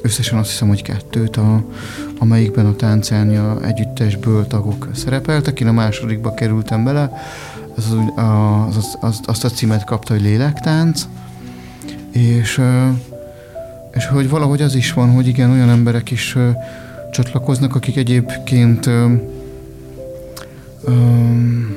összesen 0.04 0.38
azt 0.38 0.50
hiszem, 0.50 0.68
hogy 0.68 0.82
kettőt, 0.82 1.38
a, 1.38 1.66
amelyikben 2.20 2.66
a 2.66 2.76
táncánia 2.76 3.58
együttesből 3.64 4.48
tagok 4.48 4.88
szerepeltek. 4.94 5.60
Én 5.60 5.68
a 5.68 5.72
másodikba 5.72 6.34
kerültem 6.34 6.84
bele, 6.84 7.12
az, 7.76 7.96
az, 8.16 8.76
az, 8.76 8.98
az, 9.00 9.20
azt 9.26 9.44
a 9.44 9.50
címet 9.50 9.84
kapta, 9.84 10.14
hogy 10.14 10.22
lélektánc, 10.22 11.08
és, 12.12 12.62
és 13.92 14.06
hogy 14.06 14.30
valahogy 14.30 14.62
az 14.62 14.76
is 14.76 14.94
van, 14.94 15.12
hogy 15.12 15.28
igen, 15.28 15.52
olyan 15.52 15.70
emberek 15.70 16.12
is 16.12 16.38
csatlakoznak, 17.12 17.76
akik 17.76 17.98
egyébként 17.98 18.86
um, 20.86 21.76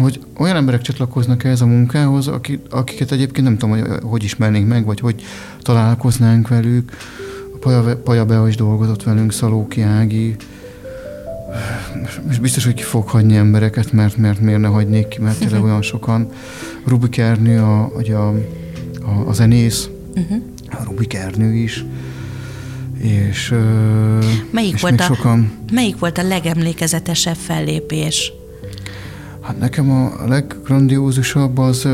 hogy 0.00 0.20
olyan 0.38 0.56
emberek 0.56 0.80
csatlakoznak 0.80 1.44
ehhez 1.44 1.60
a 1.60 1.66
munkához, 1.66 2.28
akik, 2.28 2.60
akiket 2.70 3.12
egyébként 3.12 3.46
nem 3.46 3.58
tudom, 3.58 3.78
hogy 3.78 3.98
hogy 4.02 4.24
ismernénk 4.24 4.68
meg, 4.68 4.84
vagy 4.84 5.00
hogy 5.00 5.22
találkoznánk 5.60 6.48
velük. 6.48 6.96
A 7.54 7.58
Paja, 7.60 7.96
Paja 7.96 8.24
Bea 8.24 8.48
is 8.48 8.56
dolgozott 8.56 9.02
velünk, 9.02 9.32
Szalóki 9.32 9.80
Ági, 9.80 10.36
és 12.30 12.38
biztos, 12.38 12.64
hogy 12.64 12.74
ki 12.74 12.82
fog 12.82 13.08
hagyni 13.08 13.36
embereket, 13.36 13.92
mert, 13.92 14.16
mert 14.16 14.40
miért 14.40 14.60
ne 14.60 14.68
hagynék 14.68 15.08
ki, 15.08 15.20
mert 15.20 15.38
tényleg 15.38 15.62
olyan 15.62 15.82
sokan. 15.82 16.28
Rubik 16.86 17.18
Ernő, 17.18 17.60
a, 17.60 17.84
a, 17.84 18.34
a, 19.02 19.28
a 19.28 19.32
zenész, 19.32 19.88
uh-huh. 20.14 20.42
a 20.70 20.84
Rubik 20.84 21.14
Ernő 21.14 21.54
is, 21.54 21.84
és, 22.98 23.54
melyik, 24.50 24.74
és 24.74 24.80
volt 24.80 25.00
a, 25.00 25.02
sokan... 25.02 25.52
melyik 25.72 25.98
volt 25.98 26.18
a 26.18 26.22
legemlékezetesebb 26.22 27.36
fellépés? 27.36 28.32
Hát 29.50 29.58
nekem 29.58 29.90
a 29.90 30.26
leggrandiózusabb 30.26 31.58
az, 31.58 31.88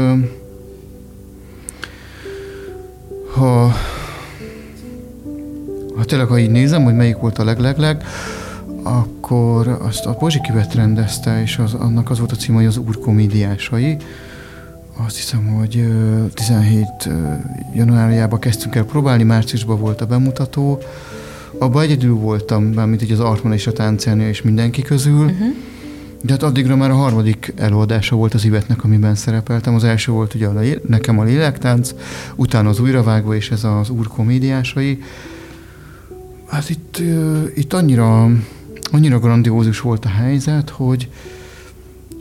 ha, 3.34 3.72
ha 5.96 6.04
tényleg, 6.04 6.26
ha 6.26 6.38
így 6.38 6.50
nézem, 6.50 6.84
hogy 6.84 6.94
melyik 6.94 7.16
volt 7.16 7.38
a 7.38 7.44
leglegleg, 7.44 8.04
akkor 8.82 9.68
azt 9.68 10.06
a 10.06 10.14
Pozsikivet 10.14 10.74
rendezte, 10.74 11.42
és 11.42 11.58
az, 11.58 11.74
annak 11.74 12.10
az 12.10 12.18
volt 12.18 12.32
a 12.32 12.36
címe, 12.36 12.56
hogy 12.56 12.66
az 12.66 12.76
úr 12.76 12.98
komédiásai. 12.98 13.96
Azt 15.06 15.16
hiszem, 15.16 15.46
hogy 15.46 15.88
17 16.34 16.86
januárjában 17.74 18.38
kezdtünk 18.38 18.74
el 18.74 18.84
próbálni, 18.84 19.22
márciusban 19.22 19.80
volt 19.80 20.00
a 20.00 20.06
bemutató. 20.06 20.78
Abban 21.58 21.82
egyedül 21.82 22.14
voltam, 22.14 22.62
mint 22.64 23.02
így 23.02 23.12
az 23.12 23.20
Artman 23.20 23.52
és 23.52 23.66
a 23.66 23.72
táncelni 23.72 24.24
és 24.24 24.42
mindenki 24.42 24.82
közül. 24.82 25.24
Uh-huh 25.24 25.54
de 26.26 26.32
hát 26.32 26.42
addigra 26.42 26.76
már 26.76 26.90
a 26.90 26.94
harmadik 26.94 27.52
előadása 27.56 28.16
volt 28.16 28.34
az 28.34 28.44
Ivetnek, 28.44 28.84
amiben 28.84 29.14
szerepeltem. 29.14 29.74
Az 29.74 29.84
első 29.84 30.12
volt 30.12 30.34
ugye 30.34 30.46
a, 30.46 30.62
nekem 30.86 31.18
a 31.18 31.22
lélektánc, 31.22 31.94
utána 32.34 32.68
az 32.68 32.80
újravágó, 32.80 33.34
és 33.34 33.50
ez 33.50 33.64
az 33.64 33.90
úr 33.90 34.06
komédiásai. 34.06 35.02
Hát 36.46 36.70
itt, 36.70 37.02
itt 37.54 37.72
annyira, 37.72 38.30
annyira 38.90 39.18
grandiózus 39.18 39.80
volt 39.80 40.04
a 40.04 40.08
helyzet, 40.08 40.70
hogy 40.70 41.08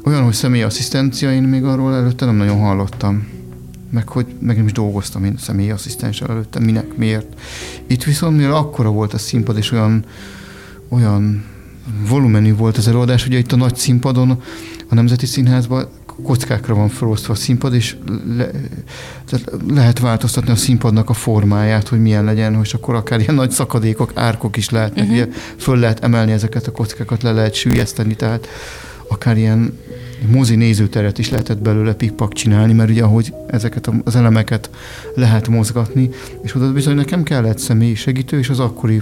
olyan, 0.04 0.24
hogy 0.24 0.34
személyi 0.34 0.64
asszisztencia, 0.64 1.34
én 1.34 1.44
még 1.44 1.64
arról 1.64 1.96
előtte 1.96 2.26
nem 2.26 2.36
nagyon 2.36 2.60
hallottam. 2.60 3.28
Meg 3.90 4.08
hogy 4.08 4.26
meg 4.40 4.56
nem 4.56 4.66
is 4.66 4.72
dolgoztam 4.72 5.24
én 5.24 5.38
személyi 5.38 5.72
asszisztenssel 5.72 6.30
előtte, 6.30 6.60
minek, 6.60 6.98
miért. 6.98 7.40
Itt 7.88 8.04
viszont, 8.04 8.38
mivel 8.38 8.56
akkora 8.56 8.90
volt 8.90 9.14
a 9.14 9.18
színpad, 9.18 9.58
és 9.58 9.72
olyan, 9.72 10.06
olyan 10.90 11.44
volumenű 12.08 12.56
volt 12.56 12.78
az 12.78 12.88
előadás, 12.88 13.26
ugye 13.26 13.38
itt 13.38 13.52
a 13.52 13.56
nagy 13.56 13.76
színpadon, 13.76 14.42
a 14.90 14.96
Nemzeti 14.96 15.26
Színházban 15.26 15.88
kockákra 16.24 16.76
van 16.76 16.90
felosztva 16.90 17.34
a 17.34 17.36
színpad, 17.36 17.74
és 17.74 17.96
le, 18.38 18.50
tehát 19.26 19.52
lehet 19.68 20.00
változtatni 20.00 20.52
a 20.52 20.56
színpadnak 20.56 21.10
a 21.10 21.14
formáját, 21.14 21.88
hogy 21.88 22.02
milyen 22.02 22.24
legyen, 22.24 22.56
hogy 22.56 22.72
akkor 22.74 22.96
akár 22.96 23.20
ilyen 23.20 23.36
nagy 23.36 23.52
szakadékok, 23.52 24.12
árkok 24.16 24.58
is 24.58 24.70
lehetnek, 24.70 25.04
uh-huh. 25.04 25.20
ugye 25.20 25.28
föl 25.58 25.78
lehet 25.78 26.04
emelni 26.04 26.32
ezeket 26.32 26.68
a 26.68 26.72
kockákat, 26.72 27.24
le 27.24 27.32
lehet 27.32 27.54
sülyezteni, 27.54 28.16
tehát 28.16 28.48
akár 29.10 29.38
ilyen 29.38 29.78
mozi 30.28 30.56
nézőteret 30.56 31.18
is 31.18 31.30
lehetett 31.30 31.62
belőle 31.62 31.94
pikpak 31.94 32.34
csinálni, 32.34 32.74
mert 32.74 32.90
ugye 32.90 33.04
ahogy 33.04 33.34
ezeket 33.48 33.90
az 34.04 34.16
elemeket 34.16 34.70
lehet 35.16 35.48
mozgatni, 35.48 36.10
és 36.44 36.56
oda 36.56 36.72
bizony 36.72 36.96
nekem 36.96 37.24
kellett 37.24 37.58
személyi 37.58 37.96
segítő, 37.96 38.38
és 38.38 38.50
az 38.50 38.60
akkori 38.60 39.02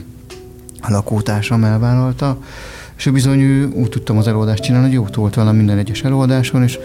lakótársam 0.91 1.63
elvállalta, 1.63 2.37
és 2.97 3.09
bizony 3.09 3.71
úgy 3.73 3.89
tudtam 3.89 4.17
az 4.17 4.27
előadást 4.27 4.63
csinálni, 4.63 4.85
hogy 4.85 4.95
jót 4.95 5.15
volt 5.15 5.35
velem 5.35 5.55
minden 5.55 5.77
egyes 5.77 6.03
előadáson, 6.03 6.63
és 6.63 6.79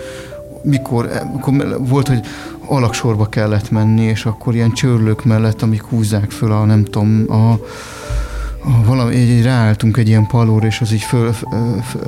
mikor, 0.63 1.11
akkor 1.35 1.79
volt, 1.79 2.09
hogy 2.09 2.21
alaksorba 2.67 3.27
kellett 3.27 3.71
menni, 3.71 4.03
és 4.03 4.25
akkor 4.25 4.55
ilyen 4.55 4.73
csörlők 4.73 5.25
mellett, 5.25 5.63
amik 5.63 5.83
húzzák 5.83 6.31
föl 6.31 6.53
a, 6.53 6.65
nem 6.65 6.85
tudom, 6.85 7.25
a, 7.29 7.51
a 7.53 8.85
valami, 8.85 9.15
egy, 9.15 9.31
egy 9.31 9.43
ráálltunk 9.43 9.97
egy 9.97 10.09
ilyen 10.09 10.27
palóra, 10.27 10.67
és 10.67 10.81
az 10.81 10.93
így, 10.93 11.03
föl, 11.03 11.35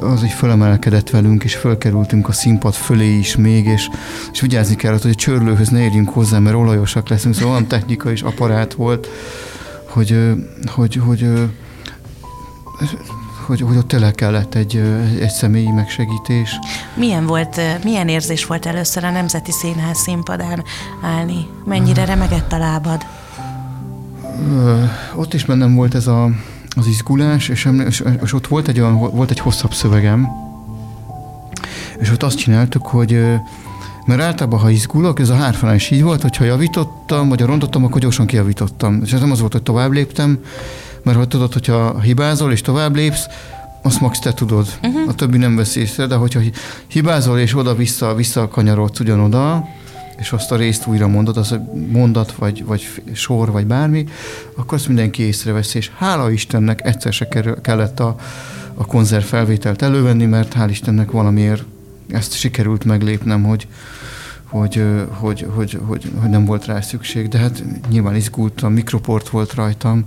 az 0.01 0.25
így 0.25 0.31
fölemelkedett 0.31 1.11
velünk, 1.11 1.45
és 1.45 1.55
fölkerültünk 1.55 2.29
a 2.29 2.33
színpad 2.33 2.75
fölé 2.75 3.19
is 3.19 3.37
még, 3.37 3.67
és, 3.67 3.89
és 4.33 4.41
vigyázni 4.41 4.77
kellett, 4.77 5.03
hogy 5.03 5.11
a 5.11 5.15
csörlőhöz 5.15 5.69
ne 5.69 5.83
érjünk 5.83 6.09
hozzá, 6.09 6.39
mert 6.39 6.57
olajosak 6.57 7.09
leszünk, 7.09 7.35
szóval 7.35 7.51
olyan 7.51 7.67
technika 7.67 8.11
és 8.11 8.23
aparát 8.23 8.75
volt, 8.75 9.09
hogy, 9.85 10.35
hogy, 10.67 10.95
hogy, 10.95 11.21
hogy 11.23 11.51
hogy, 13.47 13.61
hogy 13.61 13.77
ott 13.77 13.89
tényleg 13.89 14.15
kellett 14.15 14.55
egy, 14.55 14.77
egy 15.21 15.31
személyi 15.31 15.71
megsegítés. 15.71 16.59
Milyen 16.95 17.27
volt, 17.27 17.61
milyen 17.85 18.09
érzés 18.09 18.47
volt 18.47 18.67
először 18.67 19.05
a 19.05 19.11
Nemzeti 19.11 19.53
Színház 19.53 19.99
színpadán 19.99 20.65
állni? 21.03 21.47
Mennyire 21.65 22.05
remegett 22.05 22.53
a 22.53 22.59
lábad? 22.59 23.07
Ott 25.15 25.35
is 25.35 25.45
bennem 25.45 25.75
volt 25.75 25.95
ez 25.95 26.07
a, 26.07 26.31
az 26.77 26.87
izgulás, 26.87 27.49
és, 27.49 27.69
és, 27.87 28.03
és 28.23 28.33
ott 28.33 28.47
volt 28.47 28.69
egy, 28.69 28.81
olyan, 28.81 28.99
volt 28.99 29.31
egy 29.31 29.41
hosszabb 29.41 29.75
szövegem, 29.75 30.29
és 31.99 32.11
ott 32.11 32.23
azt 32.23 32.39
csináltuk, 32.39 32.87
hogy 32.87 33.39
mert 34.07 34.21
általában, 34.21 34.59
ha 34.59 34.71
izgulok, 34.71 35.21
ez 35.21 35.29
a 35.29 35.35
hárfalán 35.35 35.75
is 35.75 35.91
így 35.91 36.03
volt, 36.03 36.23
hogyha 36.23 36.45
javítottam, 36.45 37.29
vagy 37.29 37.41
rontottam, 37.41 37.85
akkor 37.85 38.01
gyorsan 38.01 38.27
kijavítottam. 38.27 39.01
És 39.05 39.13
ez 39.13 39.21
nem 39.21 39.31
az 39.31 39.41
volt, 39.41 39.53
hogy 39.53 39.63
tovább 39.63 39.91
léptem, 39.91 40.39
mert 41.03 41.17
hogy 41.17 41.29
tudod, 41.29 41.53
hogyha 41.53 42.01
hibázol 42.01 42.53
és 42.53 42.61
tovább 42.61 42.95
lépsz, 42.95 43.27
azt 43.83 44.01
max 44.01 44.19
te 44.19 44.33
tudod. 44.33 44.67
Uh-huh. 44.83 45.09
A 45.09 45.15
többi 45.15 45.37
nem 45.37 45.57
vesz 45.57 45.77
észre, 45.77 46.07
de 46.07 46.15
hogyha 46.15 46.41
hibázol 46.87 47.39
és 47.39 47.57
oda-vissza, 47.57 48.15
visszakanyarodsz 48.15 49.01
ugyanoda, 49.01 49.69
és 50.19 50.33
azt 50.33 50.53
a 50.53 50.57
részt 50.57 50.87
újra 50.87 51.09
mondod, 51.09 51.37
az 51.37 51.53
a 51.53 51.65
mondat, 51.93 52.33
vagy, 52.33 52.65
vagy 52.65 53.03
sor, 53.13 53.51
vagy 53.51 53.67
bármi, 53.67 54.05
akkor 54.57 54.79
azt 54.79 54.87
mindenki 54.87 55.23
észreveszi, 55.23 55.79
és 55.79 55.91
hála 55.97 56.31
Istennek 56.31 56.85
egyszer 56.85 57.13
se 57.13 57.29
kellett 57.63 58.01
a, 58.01 58.17
a 58.75 58.87
konzerv 58.87 59.25
felvételt 59.25 59.83
elővenni, 59.83 60.25
mert 60.25 60.55
hál' 60.59 60.69
Istennek 60.71 61.11
valamiért 61.11 61.65
ezt 62.09 62.35
sikerült 62.35 62.85
meglépnem, 62.85 63.43
hogy, 63.43 63.67
hogy, 64.45 64.83
hogy, 65.09 65.47
hogy, 65.55 65.79
hogy, 65.87 66.11
hogy 66.21 66.31
nem 66.31 66.45
volt 66.45 66.67
rá 66.67 66.81
szükség, 66.81 67.29
de 67.29 67.39
hát 67.39 67.63
nyilván 67.89 68.15
izgultam, 68.15 68.73
mikroport 68.73 69.29
volt 69.29 69.55
rajtam, 69.55 70.05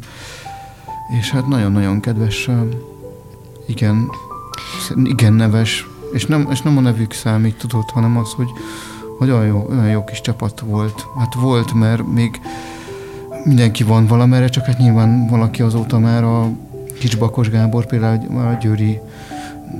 és 1.07 1.31
hát 1.31 1.47
nagyon-nagyon 1.47 1.99
kedves, 1.99 2.49
igen, 3.67 4.09
igen 5.03 5.33
neves, 5.33 5.87
és 6.13 6.25
nem, 6.25 6.47
és 6.51 6.61
nem 6.61 6.77
a 6.77 6.81
nevük 6.81 7.13
számít, 7.13 7.57
tudod, 7.57 7.89
hanem 7.89 8.17
az, 8.17 8.31
hogy, 8.31 8.49
hogy 9.17 9.29
olyan 9.29 9.45
jó, 9.45 9.65
olyan 9.69 9.89
jó 9.89 10.03
kis 10.03 10.21
csapat 10.21 10.59
volt. 10.59 11.05
Hát 11.17 11.33
volt, 11.33 11.73
mert 11.73 12.07
még 12.13 12.41
mindenki 13.43 13.83
van 13.83 14.07
valamerre, 14.07 14.47
csak 14.49 14.65
hát 14.65 14.77
nyilván 14.77 15.27
valaki 15.27 15.61
azóta 15.61 15.99
már 15.99 16.23
a 16.23 16.49
Kics 16.99 17.17
Bakos 17.17 17.49
Gábor 17.49 17.85
például 17.85 18.37
a 18.37 18.57
Győri 18.61 18.99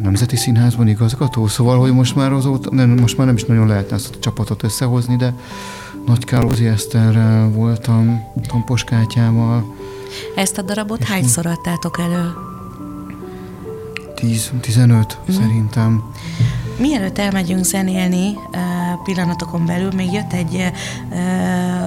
Nemzeti 0.01 0.35
Színházban 0.35 0.87
igazgató, 0.87 1.47
szóval, 1.47 1.79
hogy 1.79 1.93
most 1.93 2.15
már 2.15 2.31
azóta, 2.31 2.69
nem, 2.75 2.89
most 2.89 3.17
már 3.17 3.25
nem 3.25 3.35
is 3.35 3.45
nagyon 3.45 3.67
lehetne 3.67 3.95
ezt 3.95 4.15
a 4.15 4.19
csapatot 4.19 4.63
összehozni, 4.63 5.15
de 5.15 5.33
Nagy 6.05 6.25
Kálózi 6.25 6.65
Eszterrel 6.65 7.49
voltam, 7.49 8.23
Tompos 8.47 8.83
Kátyával, 8.83 9.75
ezt 10.35 10.57
a 10.57 10.61
darabot 10.61 10.99
És 10.99 11.07
hányszor 11.07 11.45
adtátok 11.45 11.99
elő? 11.99 12.33
10-15 14.15 15.13
mm. 15.31 15.33
szerintem. 15.33 16.03
Mielőtt 16.77 17.17
elmegyünk 17.17 17.63
zenélni 17.63 18.35
pillanatokon 19.03 19.65
belül, 19.65 19.91
még 19.95 20.11
jött 20.11 20.33
egy 20.33 20.71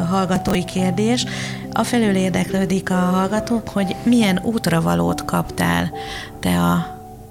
hallgatói 0.08 0.64
kérdés. 0.64 1.26
Afelől 1.72 2.14
érdeklődik 2.14 2.90
a 2.90 2.94
hallgatók, 2.94 3.68
hogy 3.68 3.96
milyen 4.02 4.40
útravalót 4.42 5.24
kaptál 5.24 5.92
te 6.40 6.60
a, 6.62 6.72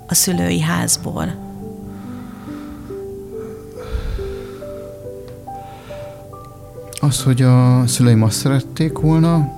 a 0.08 0.13
szülői 0.13 0.62
házból? 0.62 1.43
Az, 6.99 7.23
hogy 7.23 7.41
a 7.41 7.88
szüleim 7.88 8.23
azt 8.23 8.38
szerették 8.38 8.97
volna, 8.97 9.55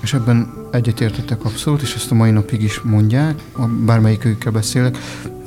és 0.00 0.14
ebben 0.14 0.52
egyetértettek 0.70 1.44
abszolút, 1.44 1.82
és 1.82 1.94
ezt 1.94 2.10
a 2.10 2.14
mai 2.14 2.30
napig 2.30 2.62
is 2.62 2.80
mondják, 2.80 3.42
bármelyikükkel 3.84 4.52
beszélek, 4.52 4.98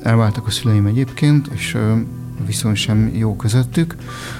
elváltak 0.03 0.47
a 0.47 0.51
szüleim 0.51 0.85
egyébként, 0.85 1.47
és 1.47 1.77
viszont 2.45 2.75
sem 2.75 3.11
jó 3.15 3.35
közöttük. 3.35 3.95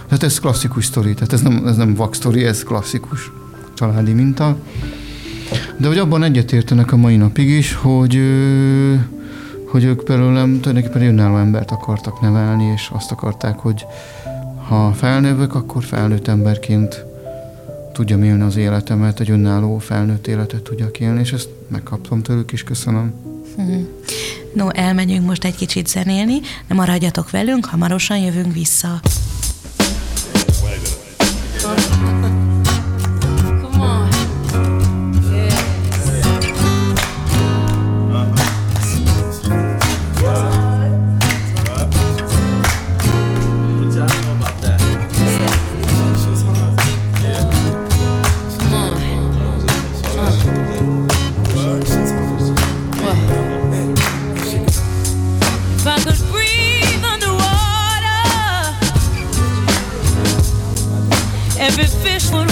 Tehát 0.08 0.24
ez 0.24 0.40
klasszikus 0.40 0.86
sztori, 0.86 1.14
tehát 1.14 1.34
ez 1.34 1.42
nem, 1.42 1.68
ez 1.68 1.76
nem 1.76 1.96
vak 1.96 2.16
sztori, 2.16 2.46
ez 2.46 2.64
klasszikus 2.64 3.32
családi 3.74 4.14
minta. 4.14 4.58
De 5.78 5.88
hogy 5.88 5.98
abban 5.98 6.24
egyetértenek 6.24 6.92
a 6.92 6.98
mai 6.98 7.16
napig 7.16 7.50
is, 7.50 7.74
hogy, 7.74 8.22
hogy 9.66 9.84
ők 9.84 10.04
belőlem 10.04 10.60
tulajdonképpen 10.60 11.08
önálló 11.08 11.38
embert 11.38 11.72
akartak 11.72 12.22
nevelni, 12.22 12.64
és 12.64 12.90
azt 12.94 13.12
akarták, 13.12 13.60
hogy 13.60 13.86
ha 14.68 14.92
felnövök, 14.92 15.56
akkor 15.56 15.84
felnőtt 15.84 16.28
emberként 16.28 17.06
tudjam 18.00 18.24
élni 18.24 18.42
az 18.42 18.56
életemet, 18.56 19.20
egy 19.20 19.30
önálló 19.32 19.78
felnőtt 19.78 20.28
életet 20.28 20.62
tudjak 20.62 21.00
élni, 21.00 21.20
és 21.20 21.32
ezt 21.32 21.50
megkaptam 21.68 22.22
tőlük 22.22 22.52
is, 22.52 22.64
köszönöm. 22.64 23.14
Hmm. 23.56 23.88
No, 24.54 24.70
elmegyünk 24.70 25.26
most 25.26 25.44
egy 25.44 25.56
kicsit 25.56 25.88
zenélni, 25.88 26.40
de 26.68 26.74
maradjatok 26.74 27.30
velünk, 27.30 27.66
hamarosan 27.66 28.18
jövünk 28.18 28.54
vissza. 28.54 29.02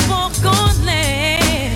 walk 0.10 0.34
on 0.46 0.86
land. 0.86 1.74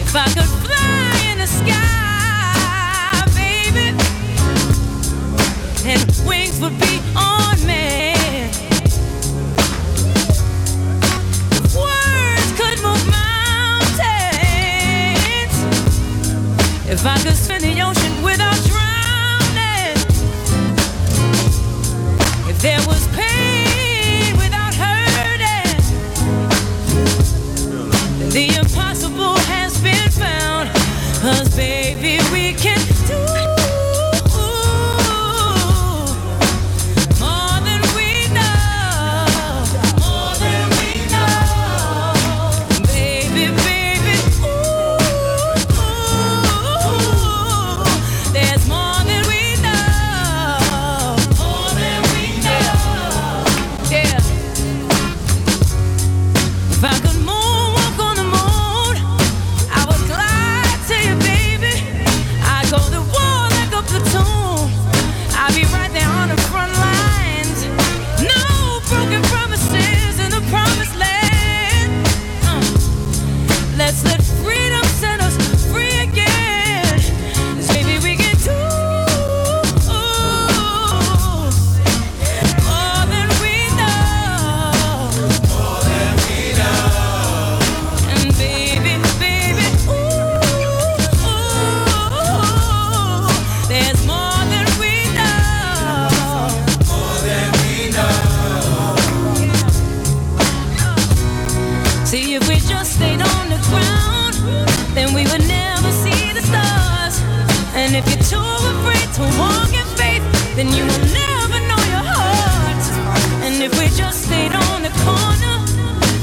If 0.00 0.14
I 0.14 0.26
could 0.34 0.50
fly 0.64 1.30
in 1.30 1.38
the 1.38 1.46
sky, 1.46 3.22
baby, 3.34 3.94
and 5.88 6.00
wings 6.26 6.60
would 6.60 6.78
be 6.78 7.00
on 7.16 7.58
me. 7.66 8.14
Words 11.74 12.52
could 12.58 12.78
move 12.82 13.06
mountains. 13.06 13.94
If 16.88 17.06
I 17.06 17.18
could 17.22 17.36
spin 17.36 17.60
the 17.62 17.80
ocean 17.82 18.22
without 18.22 18.58
drowning, 18.66 19.96
if 22.50 22.60
there 22.60 22.82
was 22.86 23.06
And 107.94 108.04
if 108.04 108.12
you're 108.12 108.40
too 108.40 108.48
afraid 108.74 109.08
to 109.14 109.22
walk 109.38 109.70
in 109.70 109.86
faith, 109.94 110.24
then 110.56 110.66
you 110.66 110.82
will 110.82 111.06
never 111.14 111.60
know 111.70 111.78
your 111.94 112.02
heart. 112.02 112.82
And 113.44 113.62
if 113.62 113.70
we 113.78 113.86
just 113.96 114.24
stayed 114.24 114.52
on 114.52 114.82
the 114.82 114.90
corner, 115.06 115.56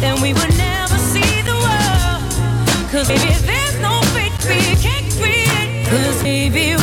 then 0.01 0.21
we 0.21 0.33
would 0.33 0.53
never 0.57 0.97
see 0.97 1.41
the 1.47 1.55
world. 1.55 2.91
Cause 2.91 3.07
baby, 3.07 3.31
there's 3.47 3.79
no 3.79 4.01
fate 4.11 4.35
we 4.43 4.75
can't 4.83 5.07
create. 5.15 5.87
Cause 5.87 6.21
baby, 6.21 6.75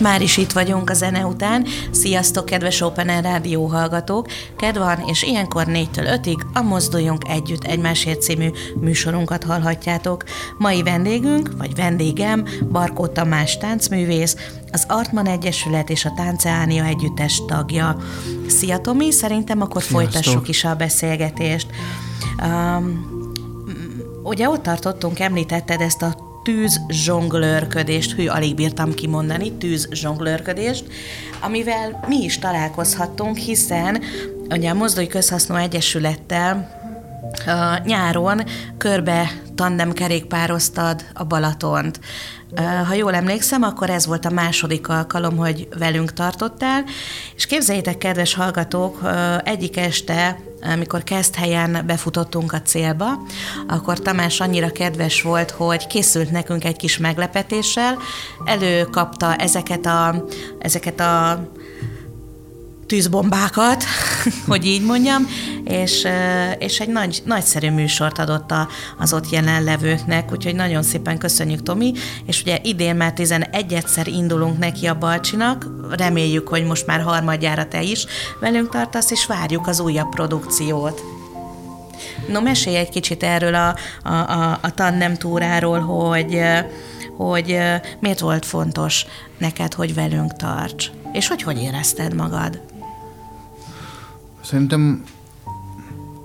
már 0.00 0.22
is 0.22 0.36
itt 0.36 0.52
vagyunk 0.52 0.90
a 0.90 0.94
zene 0.94 1.26
után. 1.26 1.66
Sziasztok, 1.90 2.44
kedves 2.44 2.80
Open 2.80 3.08
Air 3.08 3.22
Rádió 3.22 3.66
hallgatók! 3.66 4.26
Kedv 4.56 4.78
van, 4.78 5.02
és 5.06 5.22
ilyenkor 5.22 5.64
4-től 5.66 6.20
5-ig 6.22 6.40
a 6.52 6.62
Mozduljunk 6.62 7.28
Együtt 7.28 7.64
Egymásért 7.64 8.22
című 8.22 8.50
műsorunkat 8.80 9.44
hallhatjátok. 9.44 10.24
Mai 10.58 10.82
vendégünk, 10.82 11.50
vagy 11.58 11.74
vendégem, 11.74 12.44
Barkó 12.70 13.06
Tamás 13.06 13.58
táncművész, 13.58 14.36
az 14.72 14.84
Artman 14.88 15.26
Egyesület 15.26 15.90
és 15.90 16.04
a 16.04 16.12
Tánceánia 16.16 16.84
Együttes 16.84 17.42
tagja. 17.46 17.96
Szia 18.46 18.78
Tomi, 18.78 19.10
szerintem 19.12 19.60
akkor 19.60 19.82
Sziasztok. 19.82 20.12
folytassuk 20.12 20.48
is 20.48 20.64
a 20.64 20.74
beszélgetést. 20.74 21.66
Um, 22.42 23.18
Ugye 24.22 24.48
ott 24.48 24.62
tartottunk, 24.62 25.18
említetted 25.20 25.80
ezt 25.80 26.02
a 26.02 26.29
tűz 26.42 26.80
zsonglőrködést, 26.88 28.12
hű, 28.12 28.26
alig 28.26 28.54
bírtam 28.54 28.94
kimondani, 28.94 29.52
tűz 29.52 29.88
zsonglőrködést, 29.92 30.84
amivel 31.40 32.04
mi 32.08 32.24
is 32.24 32.38
találkozhattunk, 32.38 33.36
hiszen 33.36 34.02
ugye 34.48 34.70
a 34.70 34.74
Mozdulj 34.74 35.06
Közhasznú 35.06 35.54
Egyesülettel 35.54 36.78
a 37.46 37.80
nyáron 37.84 38.42
körbe 38.78 39.30
tandem 39.54 39.92
kerékpároztad 39.92 41.04
a 41.14 41.24
Balatont. 41.24 42.00
Ha 42.86 42.94
jól 42.94 43.14
emlékszem, 43.14 43.62
akkor 43.62 43.90
ez 43.90 44.06
volt 44.06 44.24
a 44.24 44.30
második 44.30 44.88
alkalom, 44.88 45.36
hogy 45.36 45.68
velünk 45.78 46.12
tartottál, 46.12 46.84
és 47.36 47.46
képzeljétek, 47.46 47.98
kedves 47.98 48.34
hallgatók, 48.34 48.98
ö, 49.02 49.36
egyik 49.44 49.76
este, 49.76 50.38
amikor 50.62 51.02
helyen 51.36 51.82
befutottunk 51.86 52.52
a 52.52 52.62
célba, 52.62 53.06
akkor 53.68 53.98
Tamás 53.98 54.40
annyira 54.40 54.70
kedves 54.70 55.22
volt, 55.22 55.50
hogy 55.50 55.86
készült 55.86 56.30
nekünk 56.30 56.64
egy 56.64 56.76
kis 56.76 56.98
meglepetéssel, 56.98 57.98
előkapta 58.44 59.36
ezeket 59.36 59.86
a, 59.86 60.24
ezeket 60.58 61.00
a 61.00 61.40
tűzbombákat, 62.90 63.84
hogy 64.48 64.66
így 64.66 64.82
mondjam, 64.82 65.26
és, 65.64 66.06
és 66.58 66.80
egy 66.80 66.88
nagy, 66.88 67.22
nagyszerű 67.24 67.70
műsort 67.70 68.18
adott 68.18 68.50
a, 68.50 68.68
az 68.98 69.12
ott 69.12 69.30
jelenlevőknek, 69.30 70.32
úgyhogy 70.32 70.54
nagyon 70.54 70.82
szépen 70.82 71.18
köszönjük, 71.18 71.62
Tomi, 71.62 71.92
és 72.26 72.40
ugye 72.40 72.58
idén 72.62 72.96
már 72.96 73.12
11-szer 73.16 74.06
indulunk 74.06 74.58
neki 74.58 74.86
a 74.86 74.98
Balcsinak, 74.98 75.66
reméljük, 75.90 76.48
hogy 76.48 76.64
most 76.64 76.86
már 76.86 77.00
harmadjára 77.00 77.68
te 77.68 77.82
is 77.82 78.06
velünk 78.40 78.68
tartasz, 78.68 79.10
és 79.10 79.26
várjuk 79.26 79.66
az 79.66 79.80
újabb 79.80 80.08
produkciót. 80.08 81.02
No, 82.28 82.40
mesélj 82.40 82.76
egy 82.76 82.88
kicsit 82.88 83.22
erről 83.22 83.54
a, 83.54 83.76
a, 84.02 84.12
a, 84.12 84.58
a 84.62 84.74
tandem 84.74 85.14
túráról, 85.14 85.78
hogy, 85.78 86.40
hogy 87.16 87.58
miért 88.00 88.20
volt 88.20 88.46
fontos 88.46 89.06
neked, 89.38 89.74
hogy 89.74 89.94
velünk 89.94 90.32
tarts, 90.36 90.90
és 91.12 91.28
hogy 91.28 91.42
hogy 91.42 91.62
érezted 91.62 92.14
magad? 92.14 92.69
Szerintem 94.50 95.02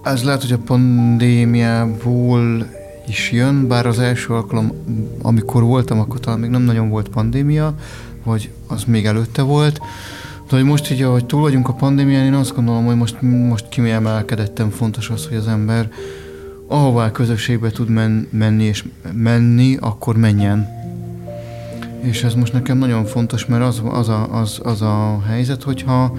ez 0.03 0.23
lehet, 0.23 0.41
hogy 0.41 0.51
a 0.51 0.57
pandémiából 0.57 2.67
is 3.07 3.31
jön, 3.31 3.67
bár 3.67 3.85
az 3.85 3.99
első 3.99 4.33
alkalom, 4.33 4.71
amikor 5.21 5.63
voltam, 5.63 5.99
akkor 5.99 6.19
talán 6.19 6.39
még 6.39 6.49
nem 6.49 6.61
nagyon 6.61 6.89
volt 6.89 7.09
pandémia, 7.09 7.75
vagy 8.23 8.51
az 8.67 8.83
még 8.83 9.05
előtte 9.05 9.41
volt. 9.41 9.79
De 10.49 10.55
hogy 10.55 10.63
most 10.63 10.91
így, 10.91 11.01
ahogy 11.01 11.25
túl 11.25 11.41
vagyunk 11.41 11.67
a 11.67 11.73
pandémián, 11.73 12.25
én 12.25 12.33
azt 12.33 12.55
gondolom, 12.55 12.85
hogy 12.85 12.95
most, 12.95 13.21
most 13.21 13.69
kiemelkedettem 13.69 14.69
fontos 14.69 15.09
az, 15.09 15.27
hogy 15.27 15.37
az 15.37 15.47
ember 15.47 15.91
ahová 16.67 17.11
közösségbe 17.11 17.69
tud 17.69 17.89
men, 17.89 18.27
menni 18.31 18.63
és 18.63 18.83
menni, 19.13 19.77
akkor 19.79 20.17
menjen. 20.17 20.67
És 22.01 22.23
ez 22.23 22.33
most 22.33 22.53
nekem 22.53 22.77
nagyon 22.77 23.05
fontos, 23.05 23.45
mert 23.45 23.63
az, 23.63 23.81
az, 23.85 24.09
a, 24.09 24.39
az, 24.39 24.59
az 24.63 24.81
a 24.81 25.21
helyzet, 25.27 25.63
hogyha 25.63 26.13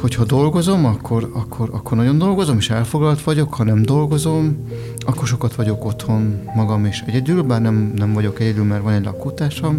hogyha 0.00 0.24
dolgozom, 0.24 0.84
akkor, 0.84 1.30
akkor, 1.32 1.68
akkor 1.72 1.96
nagyon 1.96 2.18
dolgozom, 2.18 2.56
és 2.56 2.70
elfoglalt 2.70 3.22
vagyok, 3.22 3.54
ha 3.54 3.64
nem 3.64 3.82
dolgozom, 3.82 4.66
akkor 4.98 5.26
sokat 5.26 5.54
vagyok 5.54 5.84
otthon 5.84 6.42
magam 6.54 6.84
és 6.84 7.02
egyedül, 7.06 7.42
bár 7.42 7.60
nem, 7.60 7.92
nem 7.96 8.12
vagyok 8.12 8.40
egyedül, 8.40 8.64
mert 8.64 8.82
van 8.82 8.92
egy 8.92 9.04
lakótársam, 9.04 9.76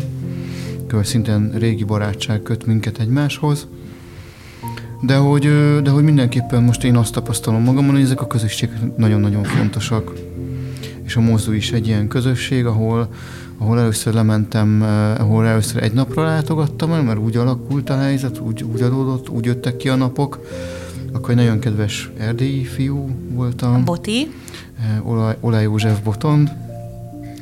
kör 0.88 1.06
szintén 1.06 1.52
régi 1.58 1.84
barátság 1.84 2.42
köt 2.42 2.66
minket 2.66 3.00
egymáshoz, 3.00 3.68
de 5.02 5.16
hogy, 5.16 5.42
de 5.84 5.90
hogy 5.90 6.04
mindenképpen 6.04 6.64
most 6.64 6.84
én 6.84 6.96
azt 6.96 7.14
tapasztalom 7.14 7.64
magamon, 7.64 7.92
hogy 7.92 8.04
ezek 8.04 8.22
a 8.22 8.28
közösségek 8.28 8.98
nagyon-nagyon 8.98 9.44
fontosak. 9.44 10.14
És 11.04 11.16
a 11.16 11.22
Mozdú 11.22 11.52
is 11.52 11.72
egy 11.72 11.88
ilyen 11.88 12.08
közösség, 12.08 12.66
ahol, 12.66 13.10
ahol 13.62 13.80
először 13.80 14.14
lementem, 14.14 14.84
eh, 14.84 15.20
ahol 15.20 15.46
először 15.48 15.84
egy 15.84 15.94
napra 15.94 16.24
látogattam 16.24 16.92
el, 16.92 17.04
mert 17.04 17.20
úgy 17.20 17.38
alakult 17.38 17.90
a 17.90 17.98
helyzet, 17.98 18.40
úgy, 18.40 18.64
úgy 18.64 18.82
adódott, 18.82 19.30
úgy 19.30 19.46
jöttek 19.46 19.78
ki 19.78 19.90
a 19.90 19.96
napok. 19.96 20.40
Akkor 21.14 21.30
egy 21.30 21.36
nagyon 21.36 21.60
kedves 21.60 22.10
erdélyi 22.18 22.64
fiú 22.64 23.10
voltam. 23.34 23.86
Boti, 23.86 24.28
Eh, 24.82 25.10
Olaj, 25.10 25.36
Olaj 25.40 25.64
József 25.64 26.00
Botond, 26.00 26.52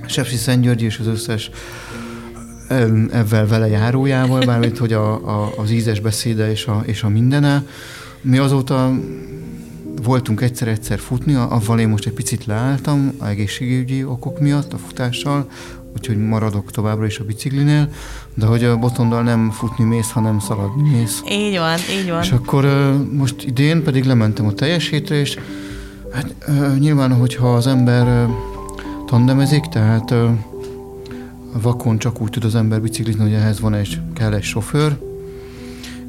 Sepsi 0.06 0.36
Szentgyörgy 0.36 0.82
és 0.82 1.00
az 1.00 1.08
összes 1.08 1.50
ebben 3.12 3.48
vele 3.48 3.68
járójával, 3.68 4.46
mármint 4.46 4.78
hogy 4.78 4.94
a, 4.94 5.14
a, 5.14 5.54
az 5.58 5.72
ízes 5.72 6.00
beszéde 6.00 6.52
és 6.52 6.66
a, 6.66 6.82
és 6.86 7.04
a 7.04 7.10
mindene. 7.10 7.64
Mi 8.22 8.38
azóta 8.38 8.92
voltunk 10.04 10.42
egyszer-egyszer 10.42 11.00
futni, 11.00 11.34
avval 11.34 11.80
én 11.80 11.90
most 11.90 12.06
egy 12.06 12.14
picit 12.14 12.46
leálltam 12.46 13.12
a 13.18 13.26
egészségügyi 13.26 14.04
okok 14.04 14.40
miatt 14.40 14.74
a 14.74 14.78
futással, 14.78 15.50
úgyhogy 15.96 16.18
maradok 16.18 16.72
továbbra 16.72 17.06
is 17.06 17.20
a 17.20 17.24
biciklinél, 17.24 17.90
de 18.34 18.46
hogy 18.46 18.64
a 18.64 18.78
botondal 18.78 19.24
nem 19.24 19.52
futni 19.52 19.84
mész, 19.86 20.12
hanem 20.12 20.40
szaladni 20.40 20.90
mész. 20.90 21.22
Így 21.32 21.58
van, 21.58 21.78
így 22.00 22.10
van. 22.10 22.24
És 22.24 22.32
akkor 22.32 22.66
most 23.12 23.44
idén 23.44 23.84
pedig 23.84 24.04
lementem 24.04 24.46
a 24.46 24.54
teljes 24.54 24.90
hétre, 24.90 25.16
és 25.16 25.38
hát 26.14 26.36
nyilván, 26.80 27.14
hogyha 27.14 27.54
az 27.54 27.68
ember 27.68 28.28
tandemezik, 29.06 29.64
tehát 29.64 30.14
vakon 31.62 31.98
csak 31.98 32.22
úgy 32.22 32.30
tud 32.30 32.44
az 32.44 32.56
ember 32.56 32.82
biciklizni, 32.82 33.22
hogy 33.22 33.34
ehhez 33.34 33.60
van 33.60 33.74
egy, 33.74 34.00
kell 34.14 34.34
egy 34.34 34.44
sofőr, 34.44 34.98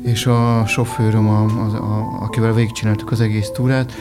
és 0.03 0.26
a 0.26 0.64
sofőröm, 0.66 1.28
a, 1.28 1.45
a, 1.45 1.76
a, 1.76 2.22
akivel 2.22 2.53
végigcsináltuk 2.53 3.11
az 3.11 3.20
egész 3.20 3.49
túrát, 3.55 3.93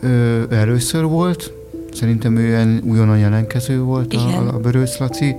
ő 0.00 0.46
először 0.50 1.04
volt, 1.04 1.52
szerintem 1.92 2.36
ő 2.36 2.46
ilyen 2.46 2.82
újonnan 2.84 3.18
jelentkező 3.18 3.80
volt 3.80 4.12
Igen. 4.12 4.48
a, 4.48 4.54
a 4.54 4.58
Börőc 4.58 4.98
Laci, 4.98 5.36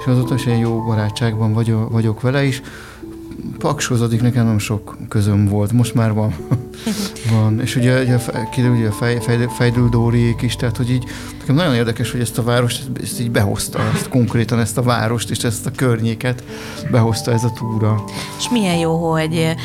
és 0.00 0.06
azóta 0.06 0.34
is 0.34 0.46
ilyen 0.46 0.58
jó 0.58 0.84
barátságban 0.84 1.52
vagyok, 1.52 1.90
vagyok 1.90 2.20
vele 2.20 2.44
is. 2.44 2.62
Paksózadik 3.58 4.22
nekem 4.22 4.46
nem 4.46 4.58
sok 4.58 4.96
közöm 5.08 5.48
volt, 5.48 5.72
most 5.72 5.94
már 5.94 6.12
van. 6.12 6.34
van. 7.32 7.60
És 7.60 7.76
ugye, 7.76 8.02
ugye 8.02 8.18
kiderül, 8.50 8.76
ugye 8.76 8.88
a 8.88 8.92
fej, 8.92 9.18
fej, 9.20 9.46
Fejdül 9.56 9.88
Dóriék 9.88 10.42
is, 10.42 10.56
tehát 10.56 10.76
hogy 10.76 10.90
így 10.90 11.04
nekem 11.38 11.54
nagyon 11.54 11.74
érdekes, 11.74 12.10
hogy 12.10 12.20
ezt 12.20 12.38
a 12.38 12.42
várost, 12.42 12.82
ezt 13.02 13.20
így 13.20 13.30
behozta, 13.30 13.78
ezt 13.94 14.08
konkrétan 14.08 14.58
ezt 14.58 14.78
a 14.78 14.82
várost 14.82 15.30
és 15.30 15.44
ezt 15.44 15.66
a 15.66 15.70
környéket 15.70 16.44
behozta 16.90 17.32
ez 17.32 17.44
a 17.44 17.52
túra. 17.52 18.04
És 18.38 18.48
milyen 18.50 18.76
jó, 18.76 19.10
hogy 19.10 19.56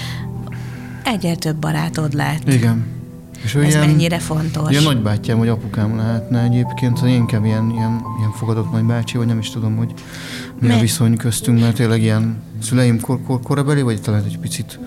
egyre 1.03 1.35
több 1.35 1.55
barátod 1.55 2.13
lett. 2.13 2.53
Igen. 2.53 2.96
És 3.43 3.55
ő 3.55 3.63
Ez 3.63 3.67
ilyen, 3.73 3.87
mennyire 3.87 4.19
fontos. 4.19 4.69
Ilyen 4.71 4.83
nagybátyám 4.83 5.37
vagy 5.37 5.47
apukám 5.47 5.95
lehetne 5.97 6.41
egyébként, 6.43 6.95
szóval 6.95 7.11
én 7.11 7.15
inkább 7.19 7.45
ilyen, 7.45 7.69
ilyen, 7.69 8.01
ilyen 8.19 8.31
fogadott 8.35 8.71
nagybácsi, 8.71 9.17
vagy 9.17 9.27
nem 9.27 9.37
is 9.39 9.49
tudom, 9.49 9.75
hogy 9.75 9.93
mi 10.59 10.67
a 10.67 10.71
Me- 10.71 10.81
viszony 10.81 11.17
köztünk, 11.17 11.59
mert 11.59 11.75
tényleg 11.75 12.01
ilyen 12.01 12.41
szüleim 12.61 12.99
kor, 12.99 13.19
kor, 13.27 13.39
korabeli, 13.41 13.81
vagy 13.81 14.01
talán 14.01 14.23
egy 14.23 14.37
picit, 14.39 14.79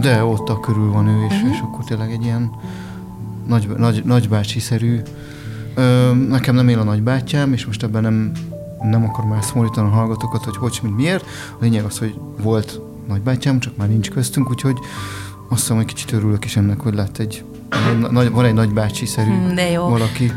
de 0.00 0.24
ott 0.24 0.48
a 0.48 0.60
körül 0.60 0.90
van 0.92 1.06
ő, 1.08 1.24
és, 1.24 1.32
Mhm. 1.34 1.34
uh-huh. 1.34 1.50
és 1.52 1.60
akkor 1.60 1.84
tényleg 1.84 2.10
egy 2.10 2.24
ilyen 2.24 2.50
nagy, 3.46 3.68
nagy, 3.76 4.02
nagybácsi-szerű. 4.04 5.00
Ö, 5.74 6.14
nekem 6.28 6.54
nem 6.54 6.68
él 6.68 6.78
a 6.78 6.82
nagybátyám, 6.84 7.52
és 7.52 7.66
most 7.66 7.82
ebben 7.82 8.02
nem, 8.02 8.32
nem 8.82 9.04
akarom 9.04 9.32
elszomorítani 9.32 9.88
a 9.88 9.90
hallgatókat, 9.90 10.44
hogy 10.44 10.56
hogy, 10.56 10.78
mint 10.82 10.96
miért. 10.96 11.24
A 11.52 11.56
lényeg 11.60 11.84
az, 11.84 11.98
hogy 11.98 12.14
volt 12.42 12.80
nagybátyám, 13.08 13.60
csak 13.60 13.76
már 13.76 13.88
nincs 13.88 14.10
köztünk, 14.10 14.50
úgyhogy 14.50 14.76
azt 15.48 15.60
hiszem, 15.60 15.76
hogy 15.76 15.84
kicsit 15.84 16.12
örülök 16.12 16.44
is 16.44 16.56
ennek, 16.56 16.80
hogy 16.80 16.94
lett 16.94 17.18
egy 17.18 17.44
nagy, 18.10 18.30
van 18.30 18.44
egy 18.44 18.54
nagybácsi-szerű 18.54 19.30
Hm, 19.30 19.54
de 19.54 19.70
jó. 19.70 19.82
valaki. 19.88 20.32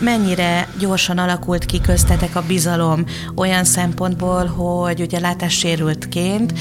Mennyire 0.00 0.68
gyorsan 0.78 1.18
alakult 1.18 1.64
ki 1.64 1.80
köztetek 1.80 2.36
a 2.36 2.42
bizalom 2.46 3.04
olyan 3.34 3.64
szempontból, 3.64 4.46
hogy 4.46 5.00
ugye 5.00 5.20
látássérültként 5.20 6.52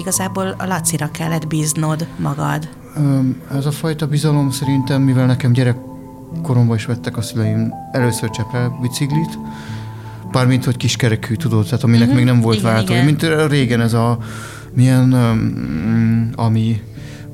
igazából 0.00 0.54
a 0.58 0.66
Lacira 0.66 1.10
kellett 1.10 1.46
bíznod 1.46 2.06
magad. 2.16 2.68
Ez 3.56 3.66
a 3.66 3.70
fajta 3.70 4.06
bizalom 4.06 4.50
szerintem, 4.50 5.02
mivel 5.02 5.26
nekem 5.26 5.52
gyerekkoromban 5.52 6.76
is 6.76 6.84
vettek 6.84 7.16
a 7.16 7.22
szüleim 7.22 7.72
először 7.92 8.30
cseprel 8.30 8.78
biciklit, 8.82 9.38
bármint, 10.32 10.64
hogy 10.64 10.76
kiskerekű, 10.76 11.34
tudod, 11.34 11.64
tehát 11.64 11.84
aminek 11.84 12.06
Mhm, 12.06 12.16
még 12.16 12.24
nem 12.24 12.40
volt 12.40 12.60
váltó. 12.60 12.94
Mint 13.04 13.26
régen 13.48 13.80
ez 13.80 13.92
a, 13.92 14.18
milyen, 14.74 15.12
öm, 15.12 16.30
ami, 16.36 16.82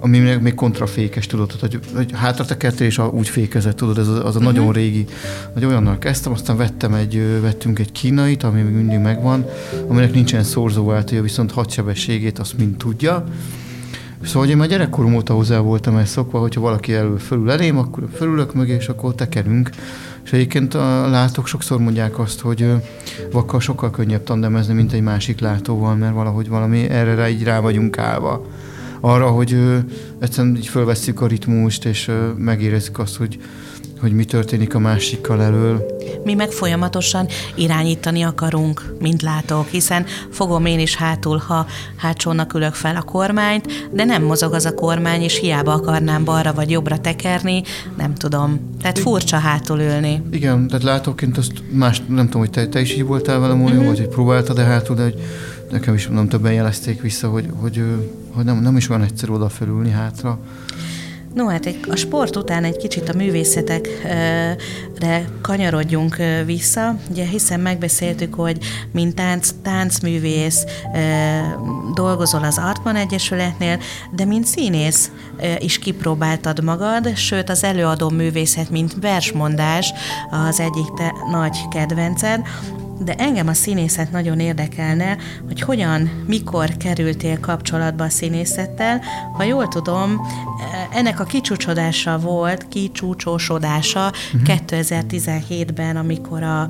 ami 0.04 0.18
még, 0.18 0.54
kontrafékes, 0.54 1.26
tudod, 1.26 1.52
hogy, 1.52 1.78
hogy 1.94 2.10
hátra 2.12 2.44
tekertél, 2.44 2.86
és 2.86 2.98
úgy 2.98 3.28
fékezett, 3.28 3.76
tudod, 3.76 3.98
ez 3.98 4.08
a, 4.08 4.26
az 4.26 4.36
a 4.36 4.38
Mhm. 4.38 4.48
nagyon 4.48 4.72
régi, 4.72 5.04
hogy 5.52 5.64
olyannal 5.64 5.98
kezdtem, 5.98 6.32
aztán 6.32 6.56
vettem 6.56 6.94
egy, 6.94 7.40
vettünk 7.40 7.78
egy 7.78 7.92
kínait, 7.92 8.42
ami 8.42 8.60
még 8.60 8.74
mindig 8.74 8.98
megvan, 8.98 9.46
aminek 9.88 10.14
nincsen 10.14 10.42
szorzóváltója, 10.42 11.22
viszont 11.22 11.52
hadsebességét 11.52 12.38
azt 12.38 12.58
mind 12.58 12.76
tudja, 12.76 13.24
Szóval 14.24 14.48
én 14.48 14.56
már 14.56 14.68
gyerekkorom 14.68 15.14
óta 15.14 15.34
hozzá 15.34 15.58
voltam 15.58 15.96
ezt 15.96 16.12
szokva, 16.12 16.38
hogyha 16.38 16.60
valaki 16.60 16.94
elől 16.94 17.18
fölül 17.18 17.50
elém, 17.50 17.78
akkor 17.78 18.08
fölülök 18.14 18.54
mögé, 18.54 18.74
és 18.74 18.88
akkor 18.88 19.14
tekerünk. 19.14 19.70
És 20.24 20.32
egyébként 20.32 20.74
a 20.74 21.08
látók 21.08 21.46
sokszor 21.46 21.78
mondják 21.78 22.18
azt, 22.18 22.40
hogy 22.40 22.66
vakkal 23.32 23.60
sokkal 23.60 23.90
könnyebb 23.90 24.22
tandemezni, 24.24 24.74
mint 24.74 24.92
egy 24.92 25.00
másik 25.00 25.40
látóval, 25.40 25.94
mert 25.94 26.14
valahogy 26.14 26.48
valami 26.48 26.88
erre 26.88 27.14
rá, 27.14 27.28
így 27.28 27.42
rá 27.42 27.60
vagyunk 27.60 27.98
állva. 27.98 28.46
Arra, 29.06 29.30
hogy 29.30 29.52
ö, 29.52 29.78
egyszerűen 30.18 30.56
így 30.56 30.66
fölvesszük 30.66 31.20
a 31.20 31.26
ritmust, 31.26 31.84
és 31.84 32.08
ö, 32.08 32.28
megérezzük 32.36 32.98
azt, 32.98 33.16
hogy, 33.16 33.38
hogy 34.00 34.12
mi 34.12 34.24
történik 34.24 34.74
a 34.74 34.78
másikkal 34.78 35.42
elől. 35.42 35.86
Mi 36.24 36.34
meg 36.34 36.50
folyamatosan 36.50 37.26
irányítani 37.54 38.22
akarunk, 38.22 38.94
mint 39.00 39.22
látók, 39.22 39.68
hiszen 39.68 40.06
fogom 40.30 40.66
én 40.66 40.78
is 40.78 40.96
hátul, 40.96 41.42
ha 41.46 41.66
hátsónak 41.96 42.54
ülök 42.54 42.74
fel 42.74 42.96
a 42.96 43.02
kormányt, 43.02 43.88
de 43.92 44.04
nem 44.04 44.22
mozog 44.22 44.52
az 44.52 44.64
a 44.64 44.74
kormány, 44.74 45.22
és 45.22 45.38
hiába 45.38 45.72
akarnám 45.72 46.24
balra 46.24 46.52
vagy 46.52 46.70
jobbra 46.70 46.98
tekerni, 46.98 47.62
nem 47.96 48.14
tudom. 48.14 48.60
Tehát 48.80 48.98
furcsa 48.98 49.36
hátul 49.36 49.80
ülni. 49.80 50.22
Igen, 50.30 50.66
tehát 50.66 50.82
látóként 50.82 51.38
azt 51.38 51.52
más, 51.70 52.02
nem 52.08 52.24
tudom, 52.24 52.40
hogy 52.40 52.50
te, 52.50 52.66
te 52.66 52.80
is 52.80 52.94
így 52.94 53.04
voltál 53.04 53.38
velem, 53.38 53.56
Móni, 53.56 53.70
uh-huh. 53.70 53.86
vagy 53.86 53.98
hogy 53.98 54.08
próbáltad 54.08 54.56
de 54.56 54.62
hátul, 54.62 54.96
de 54.96 55.02
hogy 55.02 55.20
nekem 55.70 55.94
is 55.94 56.06
nem 56.06 56.28
többen 56.28 56.52
jelezték 56.52 57.00
vissza, 57.00 57.28
hogy, 57.28 57.48
hogy, 57.60 57.84
hogy 58.30 58.44
nem, 58.44 58.62
nem 58.62 58.76
is 58.76 58.88
olyan 58.88 59.02
egyszerű 59.02 59.32
oda 59.32 59.48
fölülni 59.48 59.90
hátra. 59.90 60.38
No, 61.34 61.46
hát 61.46 61.66
egy, 61.66 61.78
a 61.88 61.96
sport 61.96 62.36
után 62.36 62.64
egy 62.64 62.76
kicsit 62.76 63.08
a 63.08 63.16
művészetekre 63.16 65.24
kanyarodjunk 65.40 66.16
vissza, 66.44 66.96
ugye 67.10 67.24
hiszen 67.24 67.60
megbeszéltük, 67.60 68.34
hogy 68.34 68.58
mint 68.92 69.14
tánc, 69.14 69.50
táncművész 69.62 70.64
dolgozol 71.94 72.44
az 72.44 72.58
Artman 72.58 72.96
Egyesületnél, 72.96 73.78
de 74.10 74.24
mint 74.24 74.46
színész 74.46 75.10
is 75.58 75.78
kipróbáltad 75.78 76.64
magad, 76.64 77.16
sőt 77.16 77.50
az 77.50 77.64
előadó 77.64 78.08
művészet, 78.08 78.70
mint 78.70 78.96
versmondás 79.00 79.92
az 80.30 80.60
egyik 80.60 80.92
te 80.96 81.14
nagy 81.30 81.58
kedvenced, 81.70 82.40
de 82.98 83.14
engem 83.14 83.48
a 83.48 83.52
színészet 83.52 84.10
nagyon 84.10 84.40
érdekelne, 84.40 85.16
hogy 85.46 85.60
hogyan, 85.60 86.24
mikor 86.26 86.76
kerültél 86.76 87.40
kapcsolatba 87.40 88.04
a 88.04 88.08
színészettel. 88.08 89.00
Ha 89.36 89.42
jól 89.42 89.68
tudom, 89.68 90.20
ennek 90.92 91.20
a 91.20 91.24
kicsúcsodása 91.24 92.18
volt, 92.18 92.68
kicsúcsósodása 92.68 94.12
uh-huh. 94.34 94.58
2017-ben, 94.66 95.96
amikor 95.96 96.42
a, 96.42 96.60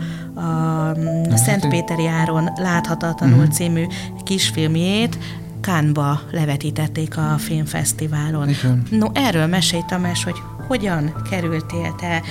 a 1.31 1.37
Szentpéteri 1.37 2.07
Áron 2.07 2.51
Láthatatlanul 2.57 3.39
uh-huh. 3.39 3.53
című 3.53 3.87
kisfilmjét 4.25 5.19
Kánba 5.61 6.21
levetítették 6.31 7.17
a 7.17 7.35
filmfesztiválon. 7.39 8.49
Igen. 8.49 8.83
No, 8.91 9.07
erről 9.13 9.47
mesélj 9.47 9.83
Tamás, 9.89 10.25
hogy 10.25 10.37
hogyan 10.67 11.13
kerültél 11.31 11.95
te 11.95 12.23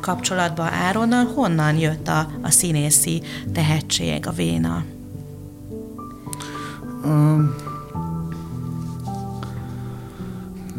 kapcsolatba 0.00 0.62
Áronnal, 0.62 1.24
honnan 1.24 1.76
jött 1.76 2.08
a, 2.08 2.26
a 2.42 2.50
színészi 2.50 3.22
tehetség, 3.52 4.26
a 4.26 4.30
véna? 4.30 4.84
Um, 7.04 7.54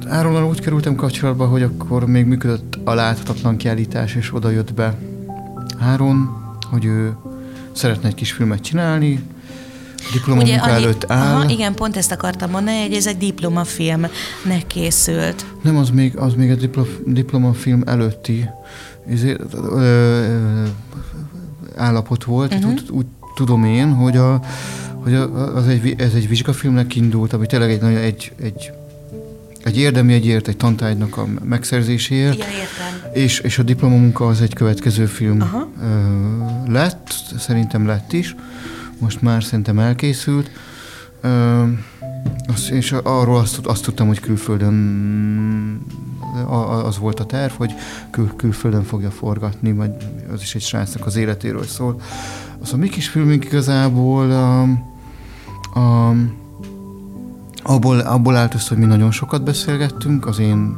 Áronnal 0.08 0.44
úgy 0.44 0.60
kerültem 0.60 0.96
kapcsolatba, 0.96 1.48
hogy 1.48 1.64
akkor 1.64 2.06
még 2.06 2.26
működött 2.26 2.78
a 2.84 2.94
láthatatlan 2.94 3.58
kiállítás, 3.58 4.16
és 4.16 4.34
oda 4.34 4.50
jött 4.50 4.74
be 4.74 4.98
Áron, 5.80 6.30
hogy 6.70 6.86
ő 6.86 7.16
szeretne 7.72 8.08
egy 8.08 8.16
kis 8.16 8.32
filmet 8.32 8.62
csinálni, 8.62 9.24
diplomamunka 10.14 10.64
annyi- 10.64 10.84
előtt 10.84 11.12
áll. 11.12 11.36
Aha, 11.36 11.50
igen, 11.50 11.74
pont 11.74 11.98
ezt 11.98 12.12
akartam 12.12 12.50
mondani, 12.50 12.82
hogy 12.82 12.94
ez 12.94 13.08
egy 13.08 13.18
diplomafilmnek 13.18 14.68
készült. 14.68 15.46
Nem, 15.62 15.78
az 15.78 15.90
még, 15.90 16.18
az 16.18 16.34
még 16.34 16.52
a 16.52 16.56
diplo, 16.56 16.84
diplomafilm 17.06 17.84
előtti 17.86 18.46
izé, 19.10 19.36
ö, 19.54 19.80
ö, 19.80 20.64
állapot 21.76 22.24
volt. 22.24 22.54
Uh-huh. 22.54 22.72
Úgy, 22.72 22.84
úgy 22.90 23.06
tudom 23.36 23.64
én, 23.64 23.94
hogy, 23.94 24.18
a, 24.18 24.42
hogy 24.94 25.14
a, 25.14 25.56
az 25.56 25.68
egy, 25.68 25.96
ez 25.98 26.14
egy 26.14 26.28
vizsgafilmnek 26.28 26.96
indult, 26.96 27.34
ami 27.34 27.46
tényleg 27.46 27.72
egy, 27.72 27.84
egy, 27.84 28.32
egy, 28.42 28.72
egy 29.64 29.78
érdemi 29.78 30.14
egyért, 30.14 30.48
egy 30.48 30.58
tantárgynak 30.58 31.18
a 31.18 31.28
megszerzéséért. 31.44 32.34
Igen, 32.34 32.48
értem. 32.50 33.12
És, 33.14 33.40
és 33.40 33.58
a 33.60 33.64
diplomamunka 33.64 34.28
az 34.28 34.42
egy 34.42 34.54
következő 34.54 35.06
film 35.06 35.42
Aha. 35.42 35.70
lett, 36.68 37.14
szerintem 37.38 37.86
lett 37.86 38.14
is, 38.14 38.36
most 39.02 39.22
már 39.22 39.44
szerintem 39.44 39.80
elkészült. 39.80 40.52
Ö, 41.22 41.64
az, 42.48 42.72
és 42.72 42.92
arról 43.04 43.38
azt, 43.38 43.60
azt 43.64 43.84
tudtam, 43.84 44.08
hogy 44.08 44.20
külföldön 44.20 44.76
az 46.84 46.98
volt 46.98 47.20
a 47.20 47.26
terv, 47.26 47.52
hogy 47.54 47.74
kül, 48.12 48.32
külföldön 48.36 48.84
fogja 48.84 49.12
forgatni, 49.12 49.74
vagy 49.74 49.92
az 50.34 50.42
is 50.42 50.56
egy 50.56 50.62
srácnak 50.62 51.06
az 51.06 51.16
életéről 51.16 51.64
szól. 51.64 52.02
Az 52.62 52.74
a 52.74 52.78
mi 52.78 52.90
kis 52.90 53.10
filmünk 53.10 53.46
igazából 53.46 54.32
a, 54.32 54.62
a, 55.80 56.16
abból, 57.64 58.00
abból 58.00 58.36
állt 58.36 58.54
össze, 58.54 58.68
hogy 58.70 58.78
mi 58.78 58.86
nagyon 58.86 59.12
sokat 59.12 59.44
beszélgettünk, 59.44 60.26
az 60.26 60.40
én 60.40 60.76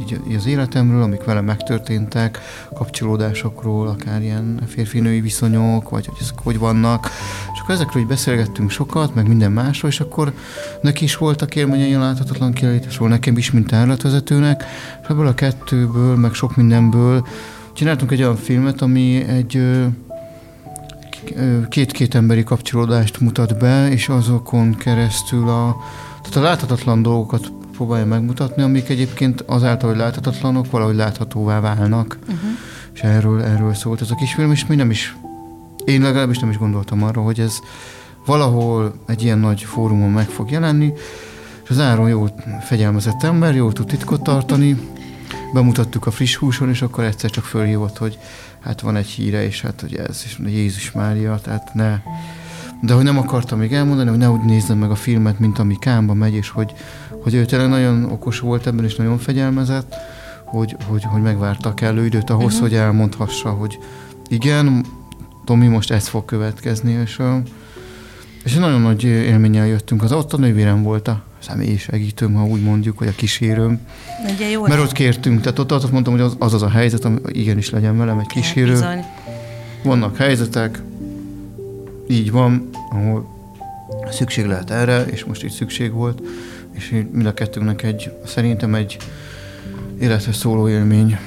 így, 0.00 0.34
az 0.36 0.46
életemről, 0.46 1.02
amik 1.02 1.24
velem 1.24 1.44
megtörténtek, 1.44 2.38
kapcsolódásokról, 2.74 3.88
akár 3.88 4.22
ilyen 4.22 4.60
férfi-női 4.66 5.20
viszonyok, 5.20 5.90
vagy 5.90 6.06
hogy 6.06 6.16
ezek 6.20 6.38
hogy 6.42 6.58
vannak. 6.58 7.10
És 7.54 7.60
akkor 7.60 7.74
ezekről 7.74 8.02
így 8.02 8.08
beszélgettünk 8.08 8.70
sokat, 8.70 9.14
meg 9.14 9.28
minden 9.28 9.52
másról, 9.52 9.90
és 9.90 10.00
akkor 10.00 10.32
neki 10.80 11.04
is 11.04 11.16
voltak 11.16 11.56
élményei 11.56 11.94
a 11.94 11.98
láthatatlan 11.98 12.52
kiállításról, 12.52 13.08
nekem 13.08 13.36
is, 13.36 13.50
mint 13.50 13.66
tárlatvezetőnek, 13.66 14.64
és 15.02 15.08
ebből 15.08 15.26
a 15.26 15.34
kettőből, 15.34 16.16
meg 16.16 16.32
sok 16.32 16.56
mindenből 16.56 17.26
csináltunk 17.72 18.10
egy 18.10 18.22
olyan 18.22 18.36
filmet, 18.36 18.80
ami 18.80 19.24
egy 19.28 19.62
két-két 21.68 22.14
emberi 22.14 22.44
kapcsolódást 22.44 23.20
mutat 23.20 23.58
be, 23.58 23.90
és 23.90 24.08
azokon 24.08 24.74
keresztül 24.74 25.48
a, 25.48 25.76
tehát 26.22 26.36
a 26.36 26.40
láthatatlan 26.40 27.02
dolgokat 27.02 27.52
próbálja 27.78 28.06
megmutatni, 28.06 28.62
amik 28.62 28.88
egyébként 28.88 29.40
azáltal, 29.40 29.88
hogy 29.88 29.98
láthatatlanok, 29.98 30.70
valahogy 30.70 30.94
láthatóvá 30.94 31.60
válnak. 31.60 32.18
Uh-huh. 32.20 32.50
És 32.94 33.00
erről, 33.00 33.42
erről 33.42 33.74
szólt 33.74 34.00
ez 34.00 34.10
a 34.10 34.14
kisfilm, 34.14 34.50
és 34.50 34.66
mi 34.66 34.74
nem 34.74 34.90
is, 34.90 35.16
én 35.84 36.02
legalábbis 36.02 36.38
nem 36.38 36.50
is 36.50 36.58
gondoltam 36.58 37.02
arra, 37.02 37.22
hogy 37.22 37.40
ez 37.40 37.58
valahol 38.26 38.94
egy 39.06 39.22
ilyen 39.22 39.38
nagy 39.38 39.62
fórumon 39.62 40.10
meg 40.10 40.28
fog 40.28 40.50
jelenni, 40.50 40.92
és 41.64 41.70
az 41.70 41.78
Áron 41.78 42.08
jó 42.08 42.26
fegyelmezett 42.60 43.22
ember, 43.22 43.54
jól 43.54 43.72
tud 43.72 43.86
titkot 43.86 44.22
tartani, 44.22 44.78
bemutattuk 45.52 46.06
a 46.06 46.10
friss 46.10 46.36
húson, 46.36 46.68
és 46.68 46.82
akkor 46.82 47.04
egyszer 47.04 47.30
csak 47.30 47.44
fölhívott, 47.44 47.98
hogy 47.98 48.18
hát 48.60 48.80
van 48.80 48.96
egy 48.96 49.06
híre, 49.06 49.44
és 49.44 49.60
hát 49.60 49.80
hogy 49.80 49.94
ez, 49.94 50.22
és 50.24 50.36
mondja, 50.36 50.58
Jézus 50.58 50.92
Mária, 50.92 51.38
tehát 51.42 51.74
ne. 51.74 52.00
De 52.80 52.92
hogy 52.92 53.04
nem 53.04 53.18
akartam 53.18 53.58
még 53.58 53.72
elmondani, 53.72 54.08
hogy 54.08 54.18
ne 54.18 54.30
úgy 54.30 54.44
nézzem 54.44 54.78
meg 54.78 54.90
a 54.90 54.94
filmet, 54.94 55.38
mint 55.38 55.58
ami 55.58 55.76
Kámba 55.78 56.14
megy, 56.14 56.34
és 56.34 56.48
hogy, 56.48 56.74
hogy 57.28 57.36
ő 57.36 57.44
tényleg 57.44 57.68
nagyon 57.68 58.04
okos 58.04 58.40
volt 58.40 58.66
ebben, 58.66 58.84
és 58.84 58.96
nagyon 58.96 59.18
fegyelmezett, 59.18 59.94
hogy, 60.44 60.76
hogy, 60.84 61.02
hogy 61.04 61.22
megvárta 61.22 61.74
kellő 61.74 62.04
időt 62.04 62.30
ahhoz, 62.30 62.44
uh-huh. 62.44 62.60
hogy 62.60 62.74
elmondhassa, 62.74 63.50
hogy 63.50 63.78
igen, 64.28 64.84
Tomi, 65.44 65.66
most 65.66 65.90
ez 65.90 66.06
fog 66.06 66.24
következni, 66.24 66.92
és, 66.92 67.22
és 68.44 68.54
nagyon 68.54 68.80
nagy 68.80 69.04
élménnyel 69.04 69.66
jöttünk. 69.66 70.02
Az 70.02 70.12
ott 70.12 70.32
a 70.32 70.36
nővérem 70.36 70.82
volt 70.82 71.08
a 71.08 71.22
személyi 71.38 71.76
segítőm, 71.76 72.34
ha 72.34 72.44
úgy 72.44 72.62
mondjuk, 72.62 72.98
vagy 72.98 73.08
a 73.08 73.14
kísérőm. 73.16 73.80
Ugye 74.34 74.50
jó 74.50 74.66
Mert 74.66 74.80
ott 74.80 74.92
kértünk, 74.92 75.40
tehát 75.40 75.58
ott 75.58 75.72
azt 75.72 75.92
mondtam, 75.92 76.12
hogy 76.12 76.22
az 76.22 76.36
az, 76.38 76.54
az 76.54 76.62
a 76.62 76.70
helyzet, 76.70 77.04
ami 77.04 77.18
igenis 77.26 77.70
legyen 77.70 77.98
velem 77.98 78.18
egy 78.18 78.26
kísérő. 78.26 78.72
Bizony. 78.72 79.04
Vannak 79.82 80.16
helyzetek, 80.16 80.82
így 82.08 82.30
van, 82.30 82.68
ahol 82.90 83.28
szükség 84.10 84.46
lehet 84.46 84.70
erre, 84.70 85.04
és 85.04 85.24
most 85.24 85.42
itt 85.42 85.50
szükség 85.50 85.92
volt, 85.92 86.20
és 86.78 86.92
így 86.92 87.10
mind 87.10 87.26
a 87.26 87.34
kettőnknek 87.34 87.82
egy, 87.82 88.10
szerintem 88.26 88.74
egy 88.74 88.96
élethez 90.00 90.36
szóló 90.36 90.68
élmény. 90.68 91.18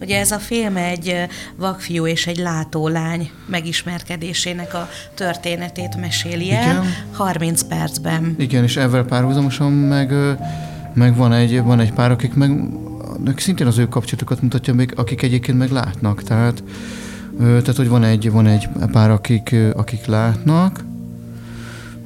Ugye 0.00 0.18
ez 0.18 0.30
a 0.30 0.38
film 0.38 0.76
egy 0.76 1.14
vakfiú 1.56 2.06
és 2.06 2.26
egy 2.26 2.36
látólány 2.36 3.30
megismerkedésének 3.46 4.74
a 4.74 4.88
történetét 5.14 5.96
meséli 6.00 6.52
el 6.52 6.70
Igen. 6.70 6.84
30 7.12 7.62
percben. 7.62 8.34
Igen, 8.38 8.62
és 8.62 8.76
ezzel 8.76 9.04
párhuzamosan 9.04 9.72
meg, 9.72 10.12
meg 10.94 11.16
van, 11.16 11.32
egy, 11.32 11.62
van 11.62 11.80
egy 11.80 11.92
pár, 11.92 12.10
akik 12.10 12.34
meg 12.34 12.50
akik 13.24 13.38
szintén 13.38 13.66
az 13.66 13.78
ő 13.78 13.88
kapcsolatokat 13.88 14.42
mutatja 14.42 14.74
még, 14.74 14.92
akik 14.96 15.22
egyébként 15.22 15.58
meg 15.58 15.70
látnak. 15.70 16.22
Tehát, 16.22 16.62
tehát 17.38 17.76
hogy 17.76 17.88
van 17.88 18.04
egy, 18.04 18.30
van 18.30 18.46
egy 18.46 18.68
pár, 18.92 19.10
akik, 19.10 19.54
akik 19.74 20.06
látnak, 20.06 20.84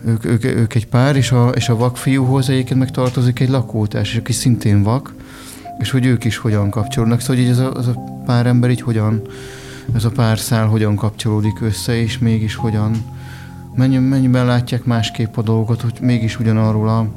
ők, 0.06 0.24
ők, 0.24 0.44
ők 0.44 0.74
egy 0.74 0.86
pár, 0.86 1.16
és 1.16 1.30
a, 1.30 1.48
és 1.48 1.68
a 1.68 1.76
vakfiúhoz 1.76 2.48
egyébként 2.48 2.78
meg 2.78 2.90
tartozik 2.90 3.40
egy 3.40 3.48
lakótárs, 3.48 4.16
aki 4.16 4.32
szintén 4.32 4.82
vak, 4.82 5.14
és 5.78 5.90
hogy 5.90 6.06
ők 6.06 6.24
is 6.24 6.36
hogyan 6.36 6.70
kapcsolódnak. 6.70 7.20
Szóval 7.20 7.36
hogy 7.36 7.50
ez 7.50 7.58
a, 7.58 7.72
az 7.72 7.86
a 7.86 8.22
pár 8.26 8.46
ember 8.46 8.70
így 8.70 8.80
hogyan, 8.80 9.22
ez 9.94 10.04
a 10.04 10.10
pár 10.10 10.38
szál 10.38 10.66
hogyan 10.66 10.96
kapcsolódik 10.96 11.60
össze, 11.60 12.00
és 12.00 12.18
mégis 12.18 12.54
hogyan, 12.54 13.04
mennyi, 13.74 13.98
mennyiben 13.98 14.46
látják 14.46 14.84
másképp 14.84 15.36
a 15.36 15.42
dolgot, 15.42 15.80
hogy 15.80 15.94
mégis 16.00 16.40
ugyanarról 16.40 16.88
a 16.88 17.08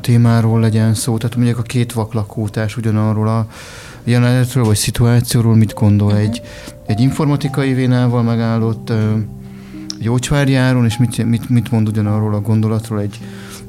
témáról 0.00 0.60
legyen 0.60 0.94
szó. 0.94 1.16
Tehát 1.16 1.36
mondjuk 1.36 1.58
a 1.58 1.62
két 1.62 1.92
vak 1.92 2.12
lakótárs 2.12 2.76
ugyanarról 2.76 3.28
a 3.28 3.46
jelenetről, 4.04 4.64
vagy 4.64 4.76
szituációról 4.76 5.56
mit 5.56 5.74
gondol 5.74 6.16
egy, 6.16 6.42
egy 6.86 7.00
informatikai 7.00 7.72
vénával 7.72 8.22
megállott 8.22 8.92
ö, 9.98 10.02
gyógyvárjáron, 10.02 10.84
és 10.84 10.96
mit, 10.96 11.24
mit, 11.24 11.48
mit 11.48 11.70
mond 11.70 11.88
ugyanarról 11.88 12.34
a 12.34 12.40
gondolatról 12.40 13.00
egy, 13.00 13.20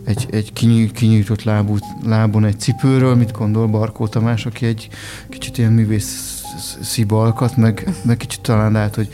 egy, 0.03 0.27
egy 0.31 0.53
kinyí, 0.53 0.91
kinyújtott 0.91 1.43
lábú, 1.43 1.77
lábon 2.05 2.45
egy 2.45 2.59
cipőről, 2.59 3.15
mit 3.15 3.31
gondol 3.31 3.67
Barkó 3.67 4.07
Tamás, 4.07 4.45
aki 4.45 4.65
egy 4.65 4.89
kicsit 5.29 5.57
ilyen 5.57 5.71
művész 5.71 6.43
szibalkat, 6.81 7.57
meg, 7.57 7.93
meg 8.05 8.17
kicsit 8.17 8.41
talán 8.41 8.71
lehet, 8.71 8.95
hogy 8.95 9.09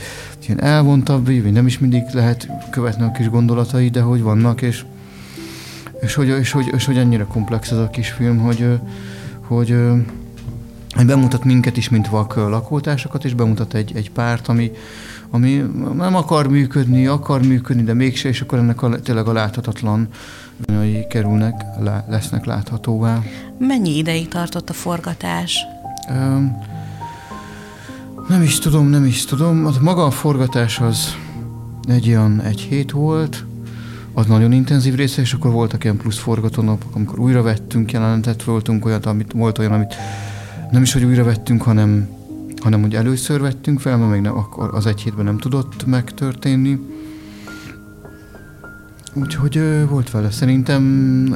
ilyen 0.45 0.62
elvontabb, 0.62 1.26
vagy 1.26 1.51
nem 1.51 1.68
is 1.68 1.80
mindig 1.80 2.03
lehet 2.14 2.47
követni 2.70 3.03
a 3.03 3.12
kis 3.12 3.30
gondolatai, 3.30 3.89
de 3.89 4.01
hogy 4.01 4.22
vannak, 4.22 4.62
és, 4.62 4.86
és, 6.01 6.14
hogy, 6.14 6.28
és, 6.28 6.51
hogy, 6.51 6.70
és 6.74 6.86
hogy 6.86 6.97
annyira 6.97 7.26
komplex 7.26 7.72
ez 7.72 7.78
a 7.78 7.89
kis 7.89 8.09
film, 8.09 8.38
hogy, 8.38 8.80
hogy, 9.41 9.76
hogy 10.89 11.05
bemutat 11.05 11.43
minket 11.43 11.78
is, 11.78 11.89
mint 11.89 12.09
vak 12.09 12.36
lakótársakat, 12.36 13.26
és 13.26 13.34
bemutat 13.34 13.74
egy, 13.74 13.91
egy 13.95 14.12
párt, 14.12 14.47
ami, 14.47 14.72
ami 15.32 15.63
nem 15.95 16.15
akar 16.15 16.47
működni, 16.47 17.07
akar 17.07 17.45
működni, 17.45 17.84
de 17.84 17.93
mégse, 17.93 18.29
és 18.29 18.41
akkor 18.41 18.57
ennek 18.57 18.82
a, 18.82 18.99
tényleg 18.99 19.27
a 19.27 19.34
láthatatlan 19.34 20.07
viszonyai 20.57 21.05
kerülnek, 21.09 21.63
lá, 21.79 22.05
lesznek 22.09 22.45
láthatóvá. 22.45 23.21
Mennyi 23.57 23.97
ideig 23.97 24.27
tartott 24.27 24.69
a 24.69 24.73
forgatás? 24.73 25.57
Öm, 26.09 26.57
nem 28.27 28.41
is 28.41 28.59
tudom, 28.59 28.88
nem 28.88 29.05
is 29.05 29.25
tudom. 29.25 29.65
Az 29.65 29.77
maga 29.77 30.05
a 30.05 30.11
forgatás 30.11 30.79
az 30.79 31.15
egy 31.88 32.07
olyan 32.07 32.41
egy 32.41 32.59
hét 32.59 32.91
volt, 32.91 33.45
az 34.13 34.25
nagyon 34.25 34.51
intenzív 34.51 34.95
része, 34.95 35.21
és 35.21 35.34
akkor 35.34 35.51
voltak 35.51 35.84
ilyen 35.84 35.97
plusz 35.97 36.17
forgatónapok, 36.17 36.95
amikor 36.95 37.19
újra 37.19 37.41
vettünk 37.41 37.91
jelenetet, 37.91 38.43
voltunk 38.43 38.86
olyat, 38.86 39.05
amit, 39.05 39.32
volt 39.32 39.57
olyan, 39.57 39.71
amit 39.71 39.95
nem 40.71 40.82
is, 40.82 40.93
hogy 40.93 41.03
újra 41.03 41.23
vettünk, 41.23 41.61
hanem, 41.61 42.07
hanem 42.62 42.82
hogy 42.82 42.95
először 42.95 43.41
vettünk 43.41 43.80
fel, 43.80 43.97
mert 43.97 44.12
még 44.12 44.22
nem, 44.22 44.38
akkor 44.38 44.70
az 44.74 44.86
egy 44.86 45.01
hétben 45.01 45.26
nem 45.26 45.38
tudott 45.38 45.86
megtörténni. 45.86 46.80
Úgyhogy 49.14 49.57
ö, 49.57 49.86
volt 49.86 50.12
vele 50.12 50.32
szerintem 50.32 50.84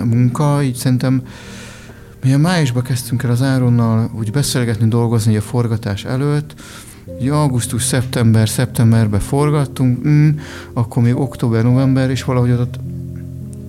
munka, 0.09 0.63
így 0.63 0.75
szerintem 0.75 1.21
mi 2.23 2.33
a 2.33 2.37
májusban 2.37 2.83
kezdtünk 2.83 3.23
el 3.23 3.31
az 3.31 3.41
Áronnal 3.41 4.11
úgy 4.17 4.31
beszélgetni, 4.31 4.87
dolgozni 4.87 5.31
így 5.31 5.37
a 5.37 5.41
forgatás 5.41 6.05
előtt, 6.05 6.53
Ugye 7.05 7.31
augusztus, 7.31 7.83
szeptember, 7.83 8.49
szeptemberben 8.49 9.19
forgattunk, 9.19 10.07
mm, 10.07 10.29
akkor 10.73 11.03
még 11.03 11.15
október, 11.15 11.63
november, 11.63 12.09
és 12.09 12.23
valahogy 12.23 12.51
ott, 12.51 12.79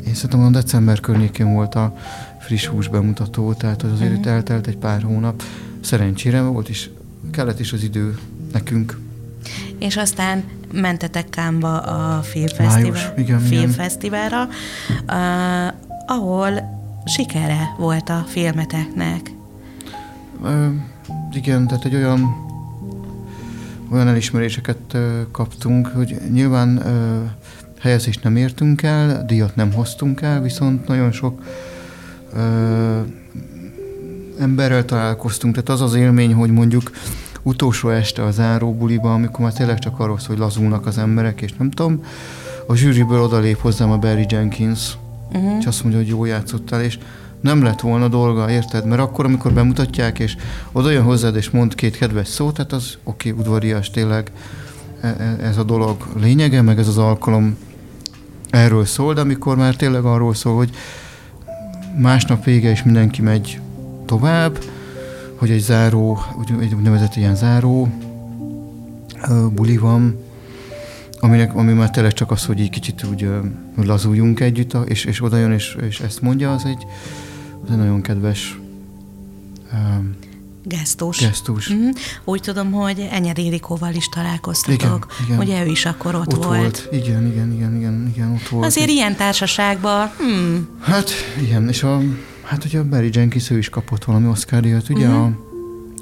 én 0.06 0.14
szerintem 0.14 0.46
a 0.46 0.50
december 0.50 1.00
környékén 1.00 1.52
volt 1.52 1.74
a 1.74 1.96
friss 2.40 2.66
hús 2.66 2.88
bemutató, 2.88 3.52
tehát 3.52 3.82
az 3.82 3.92
azért 3.92 4.12
itt 4.12 4.26
eltelt 4.26 4.66
egy 4.66 4.76
pár 4.76 5.02
hónap. 5.02 5.42
Szerencsére 5.80 6.40
volt 6.40 6.68
is, 6.68 6.90
kellett 7.36 7.60
is 7.60 7.72
az 7.72 7.82
idő 7.82 8.18
nekünk. 8.52 8.98
És 9.78 9.96
aztán 9.96 10.44
mentetek 10.72 11.28
Kámba 11.30 11.78
a 11.78 12.22
filmfesztivál, 12.22 13.12
igen, 13.16 13.24
igen. 13.24 13.40
filmfesztiválra, 13.40 14.48
uh, 15.08 15.74
ahol 16.06 16.50
sikere 17.04 17.74
volt 17.78 18.08
a 18.08 18.24
filmeteknek. 18.28 19.30
Ö, 20.44 20.68
igen, 21.32 21.66
tehát 21.66 21.84
egy 21.84 21.94
olyan 21.94 22.44
olyan 23.92 24.08
elismeréseket 24.08 24.78
ö, 24.92 25.20
kaptunk, 25.30 25.86
hogy 25.86 26.16
nyilván 26.32 26.86
ö, 26.86 27.22
helyezést 27.80 28.22
nem 28.22 28.36
értünk 28.36 28.82
el, 28.82 29.24
díjat 29.26 29.56
nem 29.56 29.72
hoztunk 29.72 30.20
el, 30.20 30.40
viszont 30.40 30.88
nagyon 30.88 31.12
sok 31.12 31.42
ö, 32.34 33.00
emberrel 34.38 34.84
találkoztunk, 34.84 35.54
tehát 35.54 35.68
az 35.68 35.80
az 35.80 35.94
élmény, 35.94 36.34
hogy 36.34 36.50
mondjuk 36.50 36.90
utolsó 37.46 37.88
este 37.88 38.22
a 38.22 38.30
záróbuliban, 38.30 39.12
amikor 39.12 39.40
már 39.40 39.52
tényleg 39.52 39.78
csak 39.78 39.98
arról 39.98 40.18
szól, 40.18 40.28
hogy 40.28 40.38
lazulnak 40.38 40.86
az 40.86 40.98
emberek, 40.98 41.40
és 41.40 41.52
nem 41.58 41.70
tudom, 41.70 42.02
a 42.66 42.74
zsűriből 42.74 43.22
odalép 43.22 43.60
hozzám 43.60 43.90
a 43.90 43.98
Barry 43.98 44.26
Jenkins, 44.28 44.96
uh-huh. 45.32 45.58
és 45.58 45.66
azt 45.66 45.82
mondja, 45.82 46.00
hogy 46.00 46.08
jó 46.08 46.24
játszottál, 46.24 46.82
és 46.82 46.98
nem 47.40 47.62
lett 47.62 47.80
volna 47.80 48.08
dolga, 48.08 48.50
érted? 48.50 48.86
Mert 48.86 49.00
akkor, 49.00 49.24
amikor 49.24 49.52
bemutatják, 49.52 50.18
és 50.18 50.36
oda 50.72 50.90
jön 50.90 51.02
hozzád, 51.02 51.36
és 51.36 51.50
mond 51.50 51.74
két 51.74 51.96
kedves 51.96 52.28
szót, 52.28 52.54
tehát 52.54 52.72
az 52.72 52.98
oké, 53.04 53.30
okay, 53.30 53.42
udvarias, 53.42 53.90
tényleg 53.90 54.30
e- 55.00 55.06
e- 55.06 55.38
ez 55.42 55.58
a 55.58 55.62
dolog 55.62 56.06
lényege, 56.20 56.62
meg 56.62 56.78
ez 56.78 56.88
az 56.88 56.98
alkalom 56.98 57.56
erről 58.50 58.84
szól, 58.84 59.14
de 59.14 59.20
amikor 59.20 59.56
már 59.56 59.76
tényleg 59.76 60.04
arról 60.04 60.34
szól, 60.34 60.56
hogy 60.56 60.70
másnap 61.98 62.44
vége, 62.44 62.70
és 62.70 62.82
mindenki 62.82 63.22
megy 63.22 63.60
tovább, 64.06 64.58
hogy 65.36 65.50
egy 65.50 65.60
záró, 65.60 66.18
egy 66.60 66.74
úgynevezett 66.74 67.16
ilyen 67.16 67.36
záró 67.36 67.88
buli 69.52 69.76
van, 69.76 70.24
aminek, 71.20 71.54
ami 71.54 71.72
már 71.72 71.90
tényleg 71.90 72.12
csak 72.12 72.30
az, 72.30 72.44
hogy 72.44 72.60
így 72.60 72.70
kicsit 72.70 73.04
úgy 73.10 73.28
lazuljunk 73.76 74.40
együtt, 74.40 74.76
és, 74.88 75.04
és 75.04 75.22
oda 75.22 75.36
jön, 75.36 75.52
és, 75.52 75.76
és 75.88 76.00
ezt 76.00 76.20
mondja, 76.20 76.52
az 76.52 76.64
egy, 76.64 76.86
az 77.64 77.70
egy 77.70 77.76
nagyon 77.76 78.02
kedves 78.02 78.58
um, 79.72 80.16
Gesztus. 80.68 81.18
gesztus. 81.20 81.68
Mhm. 81.68 81.88
Úgy 82.24 82.40
tudom, 82.40 82.72
hogy 82.72 83.08
Enyed 83.10 83.38
Érikóval 83.38 83.94
is 83.94 84.08
találkoztatok. 84.08 85.12
Igen, 85.24 85.26
igen. 85.26 85.38
Ugye 85.38 85.64
ő 85.64 85.66
is 85.66 85.84
akkor 85.84 86.14
ott, 86.14 86.32
Ott 86.32 86.44
volt. 86.44 86.58
volt. 86.58 86.88
Igen, 86.92 87.26
igen, 87.26 87.52
igen, 87.52 87.76
igen, 87.76 88.12
igen, 88.14 88.32
ott 88.32 88.48
volt. 88.48 88.64
Azért 88.64 88.88
ilyen 88.88 89.16
társaságban, 89.16 90.10
hmm, 90.18 90.68
Hát 90.80 91.10
igen, 91.42 91.68
és 91.68 91.82
a, 91.82 92.00
hát 92.46 92.64
ugye 92.64 92.78
a 92.78 92.84
Barry 92.84 93.08
Jenkins 93.12 93.50
ő 93.50 93.58
is 93.58 93.68
kapott 93.68 94.04
valami 94.04 94.28
Oscar 94.28 94.64
ugye 94.64 95.06
uh-huh. 95.06 95.24
a 95.24 95.30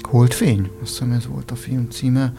Holdfény, 0.01 0.69
azt 0.81 0.91
hiszem 0.91 1.11
ez 1.11 1.27
volt 1.27 1.51
a 1.51 1.55
film 1.55 1.87
címe 1.89 2.33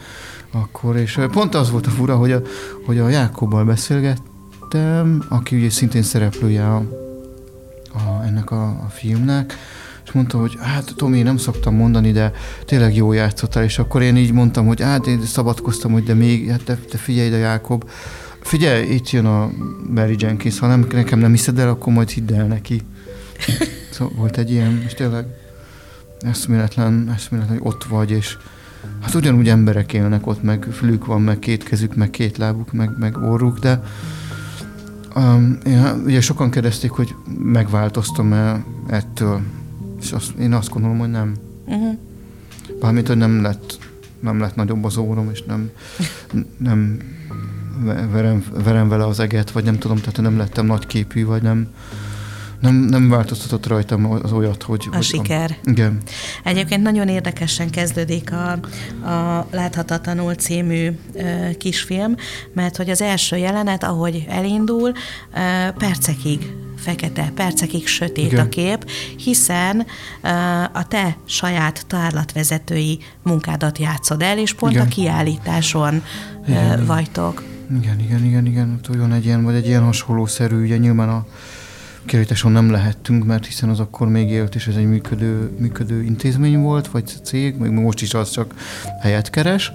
akkor, 0.50 0.96
és 0.96 1.20
pont 1.32 1.54
az 1.54 1.70
volt 1.70 1.86
a 1.86 1.90
fura, 1.90 2.16
hogy 2.16 2.32
a, 2.32 2.42
hogy 2.86 2.98
a 2.98 3.08
Jákobbal 3.08 3.64
beszélgettem, 3.64 5.24
aki 5.28 5.56
ugye 5.56 5.70
szintén 5.70 6.02
szereplője 6.02 6.66
a, 6.66 6.76
a, 7.92 8.24
ennek 8.24 8.50
a, 8.50 8.64
a 8.64 8.86
filmnek, 8.88 9.54
és 10.04 10.12
mondta, 10.12 10.38
hogy 10.38 10.56
hát 10.60 10.92
Tomi, 10.96 11.22
nem 11.22 11.36
szoktam 11.36 11.74
mondani, 11.74 12.12
de 12.12 12.32
tényleg 12.64 12.96
jó 12.96 13.12
játszottál, 13.12 13.64
és 13.64 13.78
akkor 13.78 14.02
én 14.02 14.16
így 14.16 14.32
mondtam, 14.32 14.66
hogy 14.66 14.80
hát 14.80 15.06
én 15.06 15.22
szabadkoztam, 15.24 15.92
hogy 15.92 16.04
de 16.04 16.14
még, 16.14 16.50
hát 16.50 16.64
te, 16.64 16.74
te 16.74 16.98
figyelj 16.98 17.26
ide, 17.26 17.36
Jákob, 17.36 17.90
figyelj, 18.40 18.86
itt 18.86 19.10
jön 19.10 19.26
a 19.26 19.50
Barry 19.94 20.16
Jenkins, 20.18 20.58
ha 20.58 20.66
nem, 20.66 20.86
nekem 20.90 21.18
nem 21.18 21.30
hiszed 21.30 21.58
el, 21.58 21.68
akkor 21.68 21.92
majd 21.92 22.08
hidd 22.08 22.32
el 22.32 22.46
neki. 22.46 22.82
Szóval 23.96 24.14
volt 24.16 24.36
egy 24.36 24.50
ilyen, 24.50 24.82
és 24.86 24.94
tényleg 24.94 25.26
eszméletlen, 26.20 27.12
eszméletlen, 27.14 27.58
hogy 27.58 27.66
ott 27.68 27.84
vagy, 27.84 28.10
és 28.10 28.36
hát 29.00 29.14
ugyanúgy 29.14 29.48
emberek 29.48 29.92
élnek 29.92 30.26
ott, 30.26 30.42
meg 30.42 30.66
fülük 30.72 31.06
van, 31.06 31.22
meg 31.22 31.38
két 31.38 31.62
kezük, 31.62 31.94
meg 31.94 32.10
két 32.10 32.36
lábuk, 32.36 32.72
meg, 32.72 32.90
meg 32.98 33.16
orruk, 33.16 33.58
de 33.58 33.82
um, 35.14 35.58
én, 35.66 36.02
ugye 36.04 36.20
sokan 36.20 36.50
kérdezték, 36.50 36.90
hogy 36.90 37.14
megváltoztam-e 37.38 38.64
ettől, 38.86 39.40
és 40.00 40.12
azt, 40.12 40.30
én 40.38 40.52
azt 40.52 40.70
gondolom, 40.70 40.98
hogy 40.98 41.10
nem. 41.10 41.36
uh-huh. 41.64 41.98
Bármint, 42.80 43.06
hogy 43.06 43.16
nem 43.16 43.42
lett, 43.42 43.78
nem 44.20 44.40
lett 44.40 44.54
nagyobb 44.56 44.84
az 44.84 44.96
órom, 44.96 45.30
és 45.30 45.42
nem, 45.42 45.70
nem 46.56 46.98
ve- 47.84 48.10
verem, 48.10 48.44
verem 48.64 48.88
vele 48.88 49.06
az 49.06 49.20
eget, 49.20 49.50
vagy 49.50 49.64
nem 49.64 49.78
tudom, 49.78 49.96
tehát 49.96 50.20
nem 50.20 50.36
lettem 50.36 50.66
nagyképű, 50.66 51.24
vagy 51.24 51.42
nem, 51.42 51.68
nem, 52.60 52.74
nem 52.74 53.08
változtatott 53.08 53.66
rajtam 53.66 54.10
az 54.10 54.32
olyat, 54.32 54.62
hogy... 54.62 54.88
a 54.90 54.94
hogy 54.94 55.04
siker. 55.04 55.56
Igen. 55.64 55.98
Egyébként 56.44 56.82
nagyon 56.82 57.08
érdekesen 57.08 57.70
kezdődik 57.70 58.32
a, 58.32 58.50
a 59.08 59.46
Láthatatlanul 59.50 60.34
című 60.34 60.90
ö, 61.12 61.50
kisfilm, 61.58 62.16
mert 62.52 62.76
hogy 62.76 62.90
az 62.90 63.00
első 63.00 63.36
jelenet, 63.36 63.84
ahogy 63.84 64.26
elindul, 64.28 64.92
ö, 65.34 65.70
percekig 65.78 66.54
fekete, 66.76 67.32
percekig 67.34 67.86
sötét 67.86 68.32
Igen. 68.32 68.46
a 68.46 68.48
kép, 68.48 68.90
hiszen 69.16 69.86
ö, 70.22 70.28
a 70.72 70.86
te 70.88 71.16
saját 71.24 71.86
tárlatvezetői 71.86 72.98
munkádat 73.22 73.78
játszod 73.78 74.22
el, 74.22 74.38
és 74.38 74.54
pont 74.54 74.72
Igen. 74.72 74.86
a 74.86 74.88
kiállításon 74.88 76.02
Igen. 76.48 76.86
vagytok. 76.86 77.42
Igen, 77.80 78.00
igen, 78.00 78.24
igen, 78.24 78.46
igen, 78.46 78.80
olyan 78.94 79.12
egy 79.12 79.24
ilyen, 79.24 79.44
vagy 79.44 79.54
egy 79.54 79.66
ilyen 79.66 79.84
hasonlószerű, 79.84 80.62
ugye 80.62 80.76
nyilván 80.76 81.08
a 81.08 81.26
kiállításon 82.06 82.52
nem 82.52 82.70
lehettünk, 82.70 83.24
mert 83.24 83.46
hiszen 83.46 83.68
az 83.68 83.80
akkor 83.80 84.08
még 84.08 84.30
élt, 84.30 84.54
és 84.54 84.66
ez 84.66 84.76
egy 84.76 84.86
működő, 84.86 85.50
működő 85.58 86.02
intézmény 86.02 86.58
volt, 86.58 86.88
vagy 86.88 87.12
cég, 87.22 87.56
még 87.56 87.70
most 87.70 88.02
is 88.02 88.14
az 88.14 88.30
csak 88.30 88.54
helyet 89.00 89.30
keres, 89.30 89.72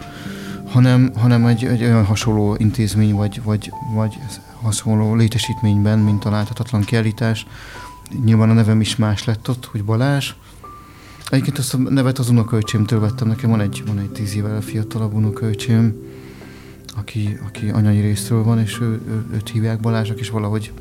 hanem, 0.66 1.12
hanem 1.16 1.46
egy, 1.46 1.66
egy 1.66 1.84
olyan 1.84 2.06
hasonló 2.06 2.56
intézmény, 2.58 3.14
vagy, 3.14 3.42
vagy, 3.44 3.72
vagy 3.94 4.18
hasonló 4.62 5.16
létesítményben, 5.16 6.00
mint 6.00 6.26
a 6.26 6.30
láthatatlan 6.30 6.82
kiállítás. 6.82 7.46
Nyilván 8.26 8.50
a 8.50 8.54
nevem 8.54 8.82
is 8.82 8.96
más 8.96 9.26
lett 9.26 9.50
ott, 9.50 9.66
hogy 9.66 9.84
Balázs. 9.84 10.34
Egyébként 11.30 11.58
azt 11.58 11.74
a 11.74 11.78
nevet 11.78 12.20
az 12.20 12.30
unokölcsémtől 12.30 13.00
vettem, 13.00 13.28
nekem 13.28 13.50
van 13.50 13.62
egy, 13.62 13.84
van 13.86 14.00
egy 14.00 14.10
tíz 14.10 14.36
évvel 14.36 14.62
fiatalabb 14.62 15.14
unokölcsém, 15.14 15.96
aki, 16.96 17.38
aki 17.48 17.70
anyai 17.70 18.00
részről 18.00 18.44
van, 18.44 18.60
és 18.60 18.80
ő, 18.82 19.02
ő, 19.08 19.26
őt 19.34 19.50
hívják 19.50 19.80
Balázsnak, 19.80 20.20
és 20.20 20.30
valahogy 20.30 20.72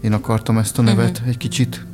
én 0.00 0.12
akartam 0.12 0.58
ezt 0.58 0.78
a 0.78 0.82
nevet 0.82 1.10
uh-huh. 1.10 1.28
egy 1.28 1.36
kicsit. 1.36 1.86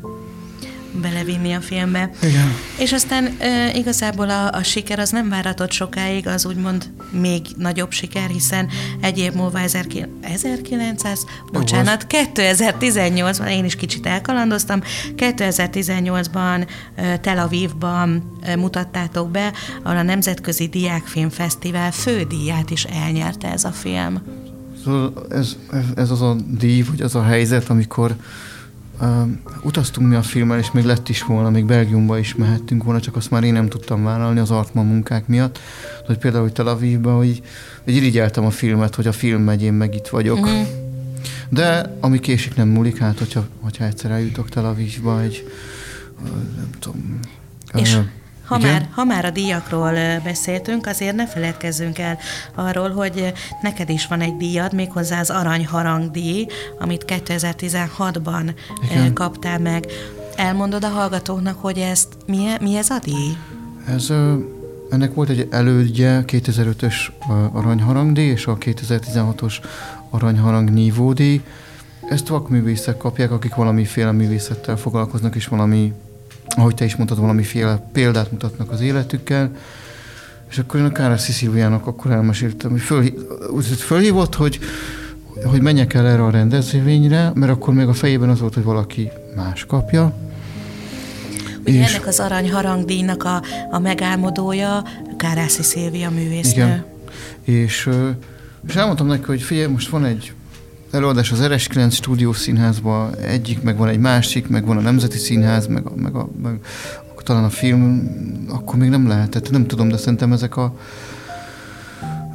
belevinni 1.01 1.53
a 1.53 1.61
filmbe. 1.61 2.11
Igen. 2.23 2.55
És 2.79 2.93
aztán 2.93 3.37
e, 3.39 3.75
igazából 3.75 4.31
a, 4.31 4.53
a 4.53 4.63
siker 4.63 4.99
az 4.99 5.11
nem 5.11 5.29
váratott 5.29 5.71
sokáig, 5.71 6.27
az 6.27 6.47
úgymond 6.47 6.93
még 7.11 7.47
nagyobb 7.57 7.93
siker, 7.93 8.29
hiszen 8.29 8.69
egy 9.01 9.19
év 9.19 9.33
múlva 9.33 9.61
1900, 9.61 10.09
1900 10.21 11.25
bocsánat, 11.53 12.07
2018-ban, 12.09 13.49
én 13.51 13.65
is 13.65 13.77
kicsit 13.77 14.07
elkalandoztam, 14.07 14.83
2018-ban 15.17 16.69
e, 16.95 17.19
Tel 17.19 17.39
Avivban 17.39 18.39
e, 18.43 18.57
mutattátok 18.57 19.31
be, 19.31 19.53
ahol 19.83 19.97
a 19.97 20.03
Nemzetközi 20.03 20.67
Diákfilmfesztivál 20.67 21.93
fődíját 21.93 22.71
is 22.71 22.85
elnyerte 22.85 23.53
ez 23.53 23.65
a 23.65 23.73
film. 23.73 24.44
Ez, 25.31 25.57
ez, 25.95 26.11
az 26.11 26.23
a 26.23 26.37
díj, 26.59 26.83
vagy 26.83 27.01
az 27.01 27.15
a 27.15 27.23
helyzet, 27.23 27.69
amikor 27.69 28.17
uh, 29.01 29.09
utaztunk 29.63 30.09
mi 30.09 30.15
a 30.15 30.23
filmmel, 30.23 30.59
és 30.59 30.71
még 30.71 30.85
lett 30.85 31.09
is 31.09 31.23
volna, 31.23 31.51
még 31.51 31.65
Belgiumba 31.65 32.19
is 32.19 32.35
mehettünk 32.35 32.85
volna, 32.85 33.01
csak 33.01 33.17
azt 33.17 33.31
már 33.31 33.45
én 33.45 33.53
nem 33.53 33.69
tudtam 33.69 34.05
vállalni 34.05 34.39
az 34.39 34.51
Artman 34.51 34.87
munkák 34.87 35.27
miatt, 35.27 35.59
hogy 36.07 36.19
például 36.19 36.43
hogy 36.43 36.53
Tel 36.53 36.67
Avivba, 36.67 37.17
hogy, 37.17 37.43
hogy 37.85 37.95
irigyeltem 37.95 38.45
a 38.45 38.51
filmet, 38.51 38.95
hogy 38.95 39.07
a 39.07 39.13
film 39.13 39.43
megy, 39.43 39.63
én 39.63 39.73
meg 39.73 39.95
itt 39.95 40.09
vagyok. 40.09 40.41
Mhm. 40.41 40.49
Uh-huh. 40.49 40.67
De 41.49 41.97
ami 42.01 42.21
késik 42.21 42.57
nem 42.57 42.69
múlik, 42.69 42.99
hát 42.99 43.19
hogyha, 43.19 43.45
hogyha 43.61 43.85
egyszer 43.85 44.11
eljutok 44.11 44.49
Tel 44.49 44.65
Avivba, 44.65 45.21
egy 45.23 45.49
nem 46.57 46.71
tudom... 46.79 47.19
És 47.75 47.99
ha 48.45 48.59
igen? 48.59 48.71
már, 48.71 48.89
ha 48.91 49.05
már 49.05 49.25
a 49.25 49.31
díjakról 49.31 49.93
beszéltünk, 50.25 50.87
azért 50.87 51.17
ne 51.17 51.27
feledkezzünk 51.27 51.99
el 51.99 52.19
arról, 52.55 52.91
hogy 52.91 53.33
neked 53.63 53.89
is 53.89 54.07
van 54.07 54.21
egy 54.21 54.37
díjad, 54.37 54.75
méghozzá 54.75 55.21
az 55.21 55.31
Arany 55.31 55.67
Harang 55.67 56.11
díj, 56.11 56.47
amit 56.79 57.05
2016-ban 57.07 58.47
ö, 58.47 58.85
Igen. 58.85 59.13
kaptál 59.13 59.59
meg. 59.59 59.87
Elmondod 60.37 60.85
a 60.85 60.89
hallgatóknak, 60.89 61.61
hogy 61.61 61.79
ezt 61.79 62.09
mi, 62.27 62.47
mi 62.61 62.77
ez 62.77 62.91
a 62.91 62.99
díj? 63.05 63.37
Ez, 63.89 64.13
ennek 64.91 65.15
volt 65.15 65.29
egy 65.29 65.49
elődje, 65.51 66.25
2005-ös 66.27 66.95
ö, 67.31 67.33
aranyharangdíj 67.53 68.31
és 68.31 68.47
a 68.47 68.59
2016-os 68.59 69.55
aranyharang 70.11 70.71
nívódíj. 70.71 71.43
Ezt 72.09 72.29
vakművészek 72.29 72.97
kapják, 72.97 73.31
akik 73.31 73.55
valamiféle 73.55 74.13
művészettel 74.13 74.77
foglalkoznak, 74.77 75.35
és 75.35 75.47
valami, 75.47 75.93
ahogy 76.57 76.75
te 76.75 76.85
is 76.85 76.97
mondtad, 76.97 77.19
valamiféle 77.19 77.89
példát 77.93 78.31
mutatnak 78.31 78.71
az 78.71 78.81
életükkel. 78.81 79.51
És 80.51 80.59
akkor 80.59 80.81
én 80.81 80.87
a 80.87 80.93
Kárászi 80.93 81.33
Szilviának 81.33 81.87
akkor 81.87 82.11
elmeséltem, 82.11 82.71
hogy 82.89 83.15
úgy 83.51 83.67
fölhívott, 83.67 84.35
hogy, 84.35 84.59
hogy 85.45 85.61
menjek 85.61 85.95
el 85.95 86.07
erre 86.07 86.25
a 86.25 86.31
rendezvényre, 86.31 87.31
mert 87.35 87.53
akkor 87.53 87.75
még 87.75 87.87
a 87.89 87.93
fejében 87.93 88.29
az 88.29 88.41
volt, 88.41 88.55
hogy 88.55 88.65
valaki 88.65 89.11
más 89.37 89.65
kapja. 89.65 90.15
Ugye 91.67 91.81
És- 91.81 91.95
ennek 91.95 92.07
az 92.07 92.21
Arany 92.21 92.53
Harang 92.53 92.85
díjnak 92.85 93.25
a, 93.25 93.43
a 93.71 93.79
megálmodója 93.79 94.83
Kárászi 95.17 95.63
Szilvia 95.63 96.11
művésznő. 96.11 96.63
Igen. 96.63 96.85
És, 97.43 97.91
és 98.69 98.75
elmondtam 98.75 99.07
neki, 99.07 99.25
hogy 99.27 99.43
figyelj, 99.43 99.67
most 99.73 99.89
van 99.89 100.05
egy 100.05 100.33
előadás 100.95 101.33
az 101.33 101.39
RS9 101.43 101.93
stúdiós 101.93 102.39
színházban, 102.39 103.15
egyik, 103.15 103.63
meg 103.63 103.77
van 103.77 103.89
egy 103.89 103.99
másik, 103.99 104.49
meg 104.49 104.67
van 104.67 104.77
a 104.77 104.81
Nemzeti 104.81 105.19
Színház, 105.19 105.67
meg, 105.67 105.87
a, 105.87 105.93
meg, 105.97 106.15
a, 106.15 106.29
meg 106.43 106.59
talán 107.25 107.45
a 107.45 107.51
film, 107.51 108.11
akkor 108.49 108.79
még 108.79 108.89
nem 108.89 109.09
lehetett, 109.09 109.51
nem 109.51 109.67
tudom, 109.67 109.89
de 109.89 109.97
szerintem 109.97 110.33
ezek 110.33 110.57
a 110.57 110.77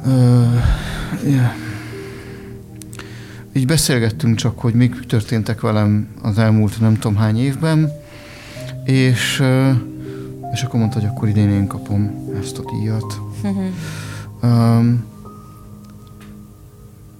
ö, 0.06 0.42
yeah. 1.24 1.52
így 3.52 3.66
beszélgettünk 3.66 4.36
csak, 4.36 4.58
hogy 4.58 4.74
mik 4.74 5.06
történtek 5.06 5.60
velem 5.60 6.08
az 6.22 6.38
elmúlt 6.38 6.80
nem 6.80 6.94
tudom 6.94 7.16
hány 7.16 7.38
évben, 7.38 7.92
és, 8.84 9.42
és 10.52 10.62
akkor 10.62 10.80
mondta, 10.80 10.98
hogy 10.98 11.08
akkor 11.08 11.28
idén 11.28 11.50
én 11.50 11.66
kapom 11.66 12.28
ezt 12.40 12.58
a 12.58 12.62
díjat. 12.72 13.20
Um, 14.42 15.04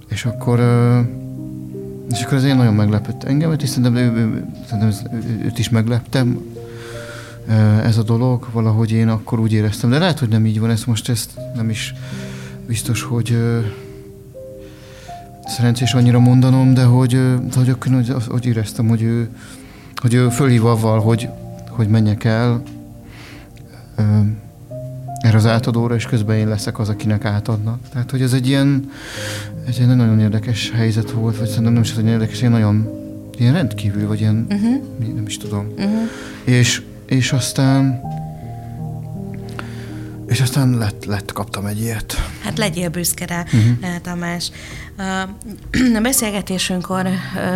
és 0.09 0.24
akkor 0.24 0.61
uh, 0.61 1.07
és 2.11 2.22
akkor 2.22 2.36
ez 2.36 2.44
én 2.44 2.56
nagyon 2.56 2.74
meglepett 2.74 3.24
engemet, 3.24 3.62
és 3.62 3.68
szerintem, 3.68 3.96
ő, 3.96 4.12
ő, 4.12 4.44
szerintem 4.68 5.11
őt 5.44 5.58
is 5.58 5.68
megleptem 5.68 6.40
ez 7.84 7.98
a 7.98 8.02
dolog, 8.02 8.46
valahogy 8.52 8.92
én 8.92 9.08
akkor 9.08 9.40
úgy 9.40 9.52
éreztem, 9.52 9.90
de 9.90 9.98
lehet, 9.98 10.18
hogy 10.18 10.28
nem 10.28 10.46
így 10.46 10.61
van, 10.61 10.70
ezt 10.70 10.86
most 10.86 11.08
ezt 11.08 11.30
nem 11.54 11.70
is 11.70 11.94
biztos, 12.66 13.02
hogy 13.02 13.38
szerencsés 15.46 15.94
annyira 15.94 16.18
mondanom, 16.18 16.74
de 16.74 16.84
hogy, 16.84 17.11
de 17.48 17.56
hogy 17.56 17.68
akkor 17.68 17.92
hogy, 17.92 18.12
hogy 18.28 18.46
éreztem, 18.46 18.88
hogy 18.88 19.02
ő, 19.02 19.28
hogy 19.94 20.14
ő 20.14 20.28
fölhív 20.28 20.64
avval, 20.64 21.00
hogy, 21.00 21.28
hogy 21.68 21.88
menjek 21.88 22.24
el, 22.24 22.62
erre 25.20 25.36
az 25.36 25.46
átadóra, 25.46 25.94
és 25.94 26.04
közben 26.04 26.36
én 26.36 26.48
leszek 26.48 26.78
az, 26.78 26.88
akinek 26.88 27.24
átadnak. 27.24 27.78
Tehát, 27.92 28.10
hogy 28.10 28.22
ez 28.22 28.32
egy 28.32 28.46
ilyen, 28.48 28.90
egy 29.66 29.76
ilyen 29.76 29.96
nagyon 29.96 30.20
érdekes 30.20 30.70
helyzet 30.70 31.10
volt, 31.10 31.38
vagy 31.38 31.48
szerintem 31.48 31.72
nem 31.72 31.82
is 31.82 31.94
hogy 31.94 32.06
érdekes, 32.06 32.40
ilyen 32.40 32.52
nagyon 32.52 32.88
ilyen 33.38 33.52
rendkívül, 33.52 34.06
vagy 34.06 34.20
ilyen, 34.20 34.46
Uh-huh. 34.50 35.14
nem 35.14 35.24
is 35.26 35.36
tudom. 35.36 35.66
Uh-huh. 35.76 36.08
És, 36.44 36.82
és 37.06 37.32
aztán 37.32 38.00
És 40.30 40.40
aztán 40.40 40.78
lett, 40.78 41.04
lett, 41.04 41.32
kaptam 41.32 41.66
egy 41.66 41.80
ilyet. 41.80 42.14
Hát 42.42 42.58
legyél 42.58 42.88
büszke 42.88 43.26
rá, 43.26 43.42
uh-huh. 43.42 44.00
Tamás. 44.02 44.50
A- 44.98 45.28
beszélgetésünkkor 46.02 47.06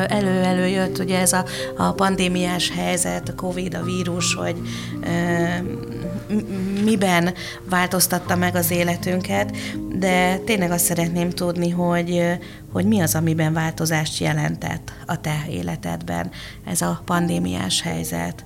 elő-elő 0.08 0.66
jött 0.66 0.98
ugye 0.98 1.18
ez 1.18 1.32
a, 1.32 1.44
a 1.76 1.92
pandémiás 1.92 2.70
helyzet, 2.70 3.28
a 3.28 3.34
Covid, 3.34 3.74
a 3.74 3.82
vírus, 3.82 4.34
hogy 4.34 4.56
m- 6.28 6.84
miben 6.84 7.34
változtatta 7.68 8.36
meg 8.36 8.54
az 8.56 8.70
életünket, 8.70 9.56
de 9.98 10.36
tényleg 10.36 10.70
azt 10.70 10.84
szeretném 10.84 11.30
tudni, 11.30 11.70
hogy, 11.70 12.22
hogy 12.72 12.84
mi 12.86 13.00
az, 13.00 13.14
amiben 13.14 13.52
változást 13.52 14.18
jelentett 14.20 14.92
a 15.06 15.20
te 15.20 15.44
életedben 15.50 16.30
ez 16.64 16.80
a 16.80 17.02
pandémiás 17.04 17.82
helyzet. 17.82 18.44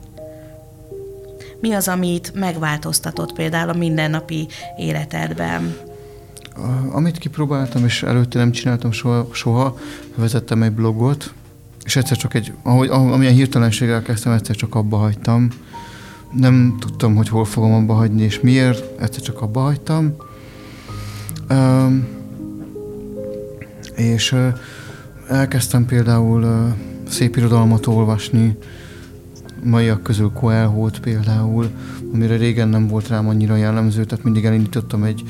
Mi 1.61 1.72
az, 1.72 1.88
amit 1.88 2.32
megváltoztatott 2.34 3.32
például 3.32 3.68
a 3.68 3.76
mindennapi 3.76 4.48
életedben? 4.76 5.76
Amit 6.92 7.18
kipróbáltam, 7.18 7.84
és 7.84 8.02
előtte 8.02 8.38
nem 8.38 8.50
csináltam 8.50 8.92
soha, 8.92 9.28
soha 9.32 9.78
vezettem 10.14 10.62
egy 10.62 10.72
blogot, 10.72 11.32
és 11.84 11.96
egyszer 11.96 12.16
csak 12.16 12.34
egy, 12.34 12.52
ahogy- 12.62 12.88
amilyen 12.88 13.34
hirtelenséggel 13.34 14.02
kezdtem, 14.02 14.32
egyszer 14.32 14.56
csak 14.56 14.74
abba 14.74 14.96
hagytam. 14.96 15.48
Nem 16.32 16.76
tudtam, 16.80 17.14
hogy 17.14 17.28
hol 17.28 17.44
fogom 17.44 17.72
abba 17.72 17.94
hagyni, 17.94 18.22
és 18.22 18.40
miért, 18.40 19.00
egyszer 19.00 19.22
csak 19.22 19.40
abba 19.40 19.61
hagytam. 19.61 20.16
Um, 21.50 22.06
és 23.96 24.32
uh, 24.32 24.54
elkezdtem 25.28 25.86
például 25.86 26.42
uh, 26.42 26.72
szép 27.11 27.36
irodalmat 27.36 27.86
olvasni, 27.86 28.56
maiak 29.62 30.02
közül 30.02 30.30
Coelho-t 30.32 31.00
például, 31.00 31.70
amire 32.12 32.36
régen 32.36 32.68
nem 32.68 32.86
volt 32.86 33.09
rám 33.09 33.28
annyira 33.28 33.56
jellemző, 33.56 34.04
tehát 34.04 34.24
mindig 34.24 34.44
elindítottam 34.44 35.04
egy 35.04 35.22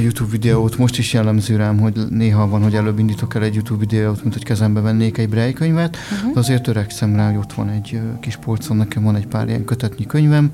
YouTube 0.00 0.30
videót, 0.30 0.78
most 0.78 0.98
is 0.98 1.12
jellemző 1.12 1.56
rám, 1.56 1.78
hogy 1.78 2.06
néha 2.10 2.48
van, 2.48 2.62
hogy 2.62 2.74
előbb 2.74 2.98
indítok 2.98 3.34
el 3.34 3.42
egy 3.42 3.54
YouTube 3.54 3.78
videót, 3.78 4.22
mint 4.22 4.34
hogy 4.34 4.44
kezembe 4.44 4.80
vennék 4.80 5.18
egy 5.18 5.28
Braille 5.28 5.52
könyvet, 5.52 5.96
uh-huh. 5.96 6.32
de 6.32 6.38
azért 6.38 6.62
törekszem 6.62 7.16
rá, 7.16 7.26
hogy 7.28 7.36
ott 7.36 7.52
van 7.52 7.68
egy 7.68 8.00
kis 8.20 8.36
polcon, 8.36 8.76
nekem 8.76 9.02
van 9.02 9.16
egy 9.16 9.26
pár 9.26 9.48
ilyen 9.48 9.64
kötetnyi 9.64 10.06
könyvem, 10.06 10.50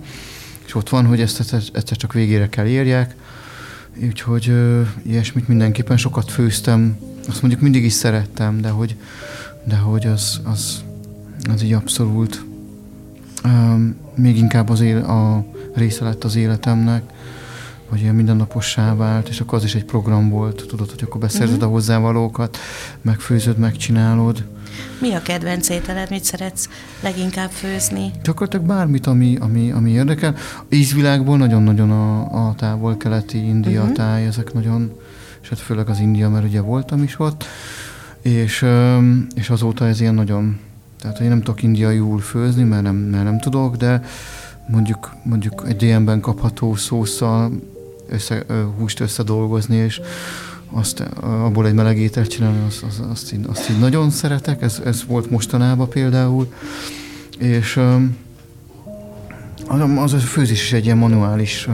és 0.67 0.75
ott 0.75 0.89
van, 0.89 1.07
hogy 1.07 1.21
ezt 1.21 1.55
egyszer, 1.73 1.97
csak 1.97 2.13
végére 2.13 2.49
kell 2.49 2.67
érjek, 2.67 3.17
úgyhogy 4.03 4.49
ö, 4.49 4.83
ilyesmit 5.03 5.49
mindenképpen 5.49 5.97
sokat 5.97 6.31
főztem, 6.31 6.97
azt 7.29 7.41
mondjuk 7.41 7.63
mindig 7.63 7.85
is 7.85 7.93
szerettem, 7.93 8.61
de 8.61 8.69
hogy, 8.69 8.97
de 9.65 9.77
hogy 9.77 10.07
az, 10.07 10.41
az, 10.45 10.83
az 11.53 11.63
így 11.63 11.73
abszolút 11.73 12.45
még 14.15 14.37
inkább 14.37 14.69
az 14.69 14.81
él, 14.81 14.99
a 14.99 15.45
része 15.75 16.05
lett 16.05 16.25
az 16.25 16.37
életemnek, 16.37 17.03
vagy 17.91 18.01
ilyen 18.01 18.15
mindennapossá 18.15 18.95
vált, 18.95 19.29
és 19.29 19.41
akkor 19.41 19.59
az 19.59 19.65
is 19.65 19.75
egy 19.75 19.85
program 19.85 20.29
volt, 20.29 20.65
tudod, 20.69 20.91
hogy 20.91 21.03
akkor 21.03 21.21
beszerzed 21.21 21.57
uh-huh. 21.57 21.69
a 21.69 21.73
hozzávalókat, 21.73 22.59
megfőzöd, 23.03 23.59
megcsinálod. 23.59 24.45
Mi 25.01 25.13
a 25.15 25.23
kedvenc 25.23 25.69
ételed, 25.69 26.11
mit 26.11 26.25
szeretsz 26.25 26.69
leginkább 27.01 27.51
főzni? 27.51 28.11
Gyakorlatilag 28.23 28.67
bármit, 28.67 29.07
ami, 29.07 29.37
ami, 29.41 29.71
ami 29.71 29.91
érdekel. 29.91 30.35
Ízvilágból 30.69 31.37
nagyon-nagyon 31.37 31.91
a, 31.91 32.49
a 32.49 32.55
távol-keleti 32.55 33.39
India 33.39 33.81
uh-huh. 33.81 33.97
táj, 33.97 34.27
ezek 34.27 34.53
nagyon, 34.53 34.93
és 35.43 35.49
hát 35.49 35.59
főleg 35.59 35.89
az 35.89 36.01
India, 36.01 36.29
mert 36.29 36.45
ugye 36.45 36.61
voltam 36.61 37.03
is 37.03 37.21
ott, 37.21 37.45
és, 38.23 38.67
és 39.35 39.51
azóta 39.51 39.87
ez 39.87 40.01
ilyen 40.01 40.15
nagyon, 40.15 40.59
tehát 41.01 41.21
én 41.21 41.29
nem 41.29 41.39
tudok 41.39 41.63
indiaiul 41.63 42.21
főzni, 42.21 42.63
mert 42.63 42.83
nem, 42.83 42.97
mert 42.97 43.25
nem 43.25 43.39
tudok, 43.39 43.77
de 43.77 44.03
mondjuk, 44.69 45.15
mondjuk 45.23 45.65
egy 45.67 45.77
DM-ben 45.77 46.21
kapható 46.21 46.75
szószal 46.75 47.53
össze, 48.09 48.45
húst 48.79 49.01
összedolgozni, 49.01 49.77
és 49.77 50.01
azt, 50.71 51.01
abból 51.21 51.67
egy 51.67 51.75
meleg 51.75 51.99
ételt 51.99 52.29
csinálni, 52.29 52.59
azt, 52.67 52.83
azt, 52.83 53.01
azt, 53.01 53.33
így, 53.33 53.45
azt 53.49 53.71
így 53.71 53.79
nagyon 53.79 54.11
szeretek, 54.11 54.63
ez, 54.63 54.81
ez 54.85 55.05
volt 55.07 55.31
mostanában 55.31 55.89
például, 55.89 56.53
és 57.39 57.77
öm, 57.77 58.17
az, 59.69 60.13
a 60.13 60.19
főzés 60.19 60.63
is 60.63 60.73
egy 60.73 60.85
ilyen 60.85 60.97
manuális 60.97 61.69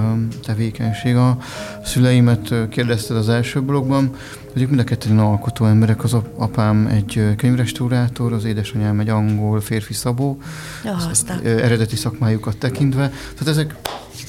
tevékenység. 0.44 1.16
A 1.16 1.38
szüleimet 1.84 2.54
kérdezted 2.68 3.16
az 3.16 3.28
első 3.28 3.60
blogban, 3.62 4.10
hogy 4.52 4.62
ők 4.62 4.68
mind 4.68 4.80
a 4.80 4.84
ketten 4.84 5.18
alkotó 5.18 5.64
emberek, 5.66 6.04
az 6.04 6.12
ap- 6.14 6.28
apám 6.36 6.86
egy 6.86 7.34
könyvrestaurátor, 7.36 8.32
az 8.32 8.44
édesanyám 8.44 9.00
egy 9.00 9.08
angol 9.08 9.60
férfi 9.60 9.92
szabó, 9.92 10.38
Ja, 10.84 10.96
azt 11.10 11.30
a... 11.30 11.34
ö, 11.42 11.48
eredeti 11.62 11.96
szakmájukat 11.96 12.56
tekintve. 12.56 13.08
Tehát 13.08 13.46
ezek 13.48 13.74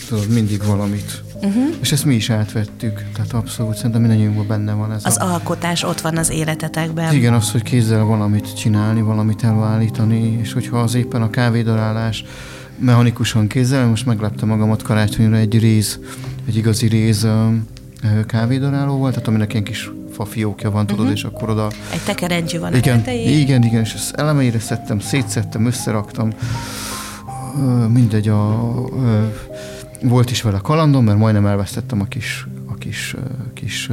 tudod, 0.09 0.27
mindig 0.29 0.63
valamit. 0.63 1.23
Uh-huh. 1.35 1.63
És 1.81 1.91
ezt 1.91 2.05
mi 2.05 2.13
is 2.13 2.29
átvettük. 2.29 3.03
Tehát 3.13 3.33
abszolút 3.33 3.75
szerintem 3.75 4.01
mindannyiunkban 4.01 4.47
benne 4.47 4.73
van 4.73 4.91
ez 4.91 5.05
Az 5.05 5.17
a... 5.17 5.31
alkotás 5.31 5.83
ott 5.83 6.01
van 6.01 6.17
az 6.17 6.29
életetekben. 6.29 7.13
Igen, 7.13 7.33
az, 7.33 7.51
hogy 7.51 7.61
kézzel 7.63 8.03
valamit 8.03 8.55
csinálni, 8.55 9.01
valamit 9.01 9.43
előállítani, 9.43 10.37
és 10.41 10.53
hogyha 10.53 10.79
az 10.79 10.95
éppen 10.95 11.21
a 11.21 11.29
kávédarálás 11.29 12.25
mechanikusan 12.77 13.47
kézzel, 13.47 13.87
most 13.87 14.05
megleptem 14.05 14.47
magamat 14.47 14.81
karácsonyra 14.81 15.35
egy 15.35 15.59
réz, 15.59 15.99
egy 16.47 16.55
igazi 16.55 16.87
réz 16.87 17.27
kávédaráló 18.27 18.97
volt, 18.97 19.13
tehát 19.13 19.27
aminek 19.27 19.51
ilyen 19.51 19.63
kis 19.63 19.91
fafiókja 20.11 20.71
van, 20.71 20.85
tudod, 20.85 21.01
uh-huh. 21.01 21.17
és 21.17 21.23
akkor 21.23 21.49
oda 21.49 21.67
Egy 21.93 22.01
tekerencsű 22.05 22.59
van 22.59 22.73
a 22.73 22.77
igen, 22.77 22.97
tetején. 22.97 23.39
igen, 23.39 23.63
igen, 23.63 23.81
és 23.81 23.93
ezt 23.93 24.15
elemeire 24.15 24.59
szedtem, 24.59 24.99
szétszedtem, 24.99 25.65
összeraktam. 25.65 26.29
Mindegy, 27.87 28.27
a, 28.27 28.73
ö, 29.03 29.25
volt 30.01 30.31
is 30.31 30.41
vele 30.41 30.57
kalandom, 30.57 31.03
mert 31.05 31.17
majdnem 31.17 31.45
elvesztettem 31.45 32.01
a 32.01 32.05
kis, 32.05 32.47
a 32.65 32.73
kis, 32.73 33.15
ö, 33.17 33.19
kis 33.53 33.89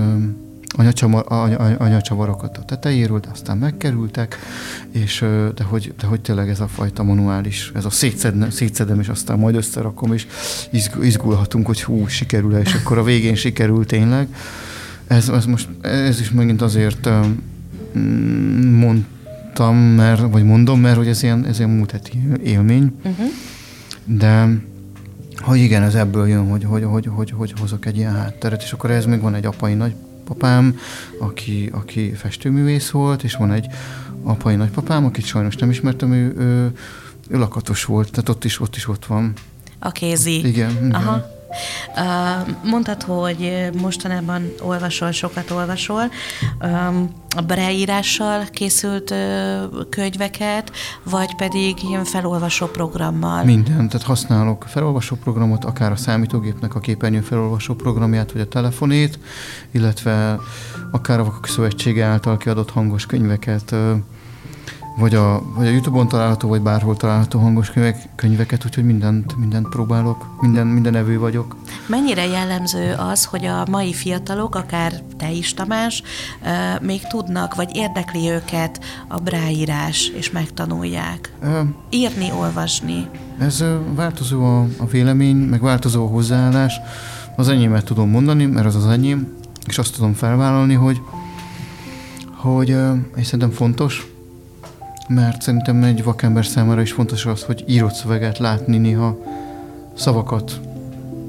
ö, 0.76 0.80
anyacsama- 0.80 1.26
anya- 1.26 1.58
anya- 1.60 1.80
anyacsavarokat 1.80 2.56
a 2.58 2.62
tetejéről, 2.64 3.20
de 3.20 3.28
aztán 3.32 3.58
megkerültek, 3.58 4.36
és 4.90 5.24
de 5.54 5.64
hogy, 5.64 5.94
de 6.00 6.06
hogy 6.06 6.20
tényleg 6.20 6.48
ez 6.48 6.60
a 6.60 6.66
fajta 6.66 7.02
manuális, 7.02 7.72
ez 7.74 7.84
a 7.84 7.90
szétszedne, 7.90 8.50
szétszedem, 8.50 9.00
és 9.00 9.08
aztán 9.08 9.38
majd 9.38 9.54
összerakom, 9.54 10.12
és 10.12 10.26
izg- 10.70 11.04
izgulhatunk, 11.04 11.66
hogy 11.66 11.82
hú, 11.82 12.06
sikerül-e, 12.06 12.60
és 12.60 12.74
akkor 12.74 12.98
a 12.98 13.02
végén 13.02 13.34
sikerült 13.34 13.86
tényleg. 13.88 14.28
Ez, 15.06 15.28
ez 15.28 15.44
most, 15.44 15.68
ez 15.80 16.20
is 16.20 16.30
megint 16.30 16.62
azért 16.62 17.08
mm, 17.98 18.74
mondtam, 18.78 19.76
mert, 19.76 20.20
vagy 20.30 20.44
mondom, 20.44 20.80
mert 20.80 20.96
hogy 20.96 21.08
ez 21.08 21.22
ilyen, 21.22 21.44
ez 21.46 21.58
ilyen 21.58 21.70
múlt 21.70 21.90
heti 21.90 22.22
élmény, 22.44 22.92
Uh-huh. 23.04 23.26
de 24.04 24.48
hogy 25.38 25.58
igen, 25.58 25.82
ez 25.82 25.94
ebből 25.94 26.28
jön, 26.28 26.48
hogy, 26.50 26.64
hogy, 26.64 26.82
hogy, 26.84 27.06
hogy, 27.10 27.30
hogy 27.30 27.52
hozok 27.60 27.86
egy 27.86 27.96
ilyen 27.96 28.14
hátteret, 28.14 28.62
és 28.62 28.72
akkor 28.72 28.90
ez 28.90 29.04
még 29.04 29.20
van 29.20 29.34
egy 29.34 29.46
apai 29.46 29.74
nagypapám, 30.32 30.78
aki, 31.18 31.70
aki 31.72 32.12
festőművész 32.12 32.90
volt, 32.90 33.22
és 33.22 33.34
van 33.34 33.52
egy 33.52 33.66
apai 34.22 34.56
nagypapám, 34.56 35.04
akit 35.04 35.24
sajnos 35.24 35.56
nem 35.56 35.70
ismertem, 35.70 36.12
ő, 36.12 36.34
ő, 36.36 36.72
ő 37.28 37.38
lakatos 37.38 37.84
volt, 37.84 38.10
tehát 38.10 38.28
ott 38.28 38.44
is, 38.44 38.60
ott 38.60 38.76
is 38.76 38.88
ott 38.88 39.06
van. 39.06 39.32
A 39.78 39.90
kézi. 39.90 40.46
Igen, 40.46 40.70
igen. 40.70 40.90
Aha. 40.90 41.30
Mondtad, 42.64 43.02
hogy 43.02 43.70
mostanában 43.80 44.52
olvasol, 44.60 45.10
sokat 45.10 45.50
olvasol. 45.50 46.02
A 47.36 47.40
beírással 47.40 48.44
készült 48.50 49.14
könyveket, 49.90 50.72
vagy 51.02 51.36
pedig 51.36 51.82
ilyen 51.82 52.04
felolvasó 52.04 52.66
programmal? 52.66 53.44
Minden, 53.44 53.88
tehát 53.88 54.06
használok 54.06 54.64
felolvasó 54.68 55.16
programot, 55.16 55.64
akár 55.64 55.92
a 55.92 55.96
számítógépnek 55.96 56.74
a 56.74 56.80
képernyő 56.80 57.20
felolvasó 57.20 57.74
programját, 57.74 58.32
vagy 58.32 58.40
a 58.40 58.48
telefonét, 58.48 59.18
illetve 59.70 60.38
akár 60.90 61.20
a 61.20 61.24
Vakok 61.24 61.46
Szövetsége 61.46 62.04
által 62.04 62.36
kiadott 62.36 62.70
hangos 62.70 63.06
könyveket, 63.06 63.74
vagy 64.96 65.14
a, 65.14 65.42
vagy 65.54 65.66
a 65.66 65.70
Youtube-on 65.70 66.08
található, 66.08 66.48
vagy 66.48 66.60
bárhol 66.60 66.96
található 66.96 67.38
hangos 67.38 67.70
könyvek, 67.70 68.08
könyveket, 68.14 68.64
úgyhogy 68.64 68.84
mindent, 68.84 69.36
mindent 69.36 69.68
próbálok, 69.68 70.26
minden, 70.40 70.66
minden 70.66 70.94
evő 70.94 71.18
vagyok. 71.18 71.56
Mennyire 71.86 72.26
jellemző 72.26 72.94
az, 72.98 73.24
hogy 73.24 73.44
a 73.44 73.66
mai 73.70 73.92
fiatalok, 73.92 74.54
akár 74.54 74.92
te 75.16 75.30
is, 75.30 75.54
Tamás, 75.54 76.02
uh, 76.42 76.82
még 76.82 77.00
tudnak, 77.06 77.54
vagy 77.54 77.76
érdekli 77.76 78.30
őket 78.30 78.84
a 79.08 79.18
bráírás, 79.18 80.08
és 80.08 80.30
megtanulják? 80.30 81.32
Ö, 81.42 81.60
Írni, 81.90 82.32
olvasni. 82.38 83.08
Ez 83.38 83.64
változó 83.94 84.44
a, 84.44 84.66
a 84.78 84.86
vélemény, 84.90 85.36
meg 85.36 85.60
változó 85.60 86.04
a 86.04 86.08
hozzáállás. 86.08 86.80
Az 87.36 87.48
enyémet 87.48 87.84
tudom 87.84 88.08
mondani, 88.08 88.44
mert 88.44 88.66
az 88.66 88.74
az 88.74 88.86
enyém, 88.86 89.34
és 89.66 89.78
azt 89.78 89.94
tudom 89.94 90.12
felvállalni, 90.12 90.74
hogy, 90.74 91.00
hogy 92.36 92.76
és 93.14 93.24
szerintem 93.24 93.50
fontos, 93.50 94.11
mert 95.14 95.42
szerintem 95.42 95.82
egy 95.82 96.04
vakember 96.04 96.46
számára 96.46 96.80
is 96.80 96.92
fontos 96.92 97.26
az, 97.26 97.42
hogy 97.42 97.64
írott 97.66 97.94
szöveget 97.94 98.38
látni 98.38 98.78
néha 98.78 99.18
szavakat, 99.94 100.60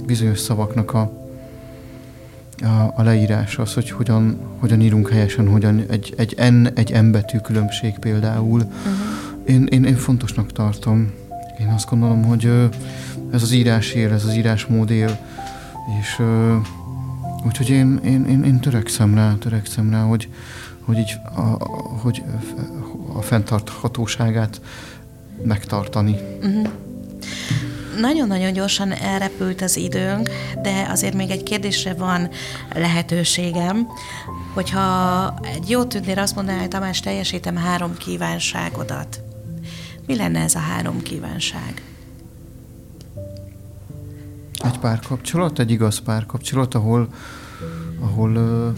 bizonyos 0.06 0.40
szavaknak 0.40 0.94
a, 0.94 1.12
a, 2.62 2.94
a 2.96 3.04
leírása, 3.04 3.62
az, 3.62 3.74
hogy 3.74 3.90
hogyan, 3.90 4.40
hogyan 4.60 4.82
írunk 4.82 5.10
helyesen, 5.10 5.48
hogyan 5.48 5.84
egy, 5.90 6.14
egy 6.18 6.52
N, 6.52 6.68
egy 6.74 7.02
M 7.04 7.12
betű 7.12 7.38
különbség 7.38 8.00
például. 8.00 8.60
Uh-huh. 8.60 8.74
Én, 9.46 9.66
én, 9.66 9.84
én 9.84 9.96
fontosnak 9.96 10.52
tartom. 10.52 11.12
Én 11.60 11.68
azt 11.68 11.90
gondolom, 11.90 12.24
hogy 12.24 12.70
ez 13.32 13.42
az 13.42 13.52
írás 13.52 13.92
él, 13.92 14.12
ez 14.12 14.26
az 14.26 14.36
írásmód 14.36 14.90
él. 14.90 15.18
És 16.02 16.22
úgyhogy 17.46 17.70
én, 17.70 18.00
én, 18.06 18.26
én, 18.26 18.44
én 18.44 18.60
törekszem 18.60 19.16
rá, 19.16 19.34
törekszem 19.40 19.90
rá, 19.90 20.02
hogy, 20.02 20.30
hogy 20.86 20.98
így 20.98 21.14
a- 21.36 21.68
hogy 22.02 22.24
a 23.14 23.22
fenntarthatóságát 23.22 24.62
megtartani. 25.44 26.16
Nagyon-nagyon 28.00 28.54
gyorsan 28.54 28.92
elrepült 28.92 29.62
az 29.62 29.78
időnk, 29.78 30.30
de 30.62 30.88
azért 30.90 31.14
még 31.14 31.30
egy 31.30 31.44
kérdésre 31.44 31.94
van 31.94 32.30
lehetőségem. 32.76 33.88
Hogyha 34.54 35.34
egy 35.44 35.70
jó 35.70 35.84
tündér 35.84 36.18
azt 36.18 36.36
mondaná, 36.36 36.60
hogy 36.60 36.68
Tamás, 36.68 37.00
teljesítem 37.00 37.56
három 37.56 37.98
kívánságodat. 37.98 39.22
Mi 40.08 40.16
lenne 40.16 40.40
ez 40.40 40.56
a 40.56 40.60
három 40.60 41.02
kívánság? 41.02 41.82
Egy 44.64 44.80
párkapcsolat, 44.80 45.60
egy 45.60 45.72
igaz 45.72 46.00
párkapcsolat, 46.00 46.74
ahol, 46.74 47.08
ahol, 48.00 48.32
uh, 48.36 48.78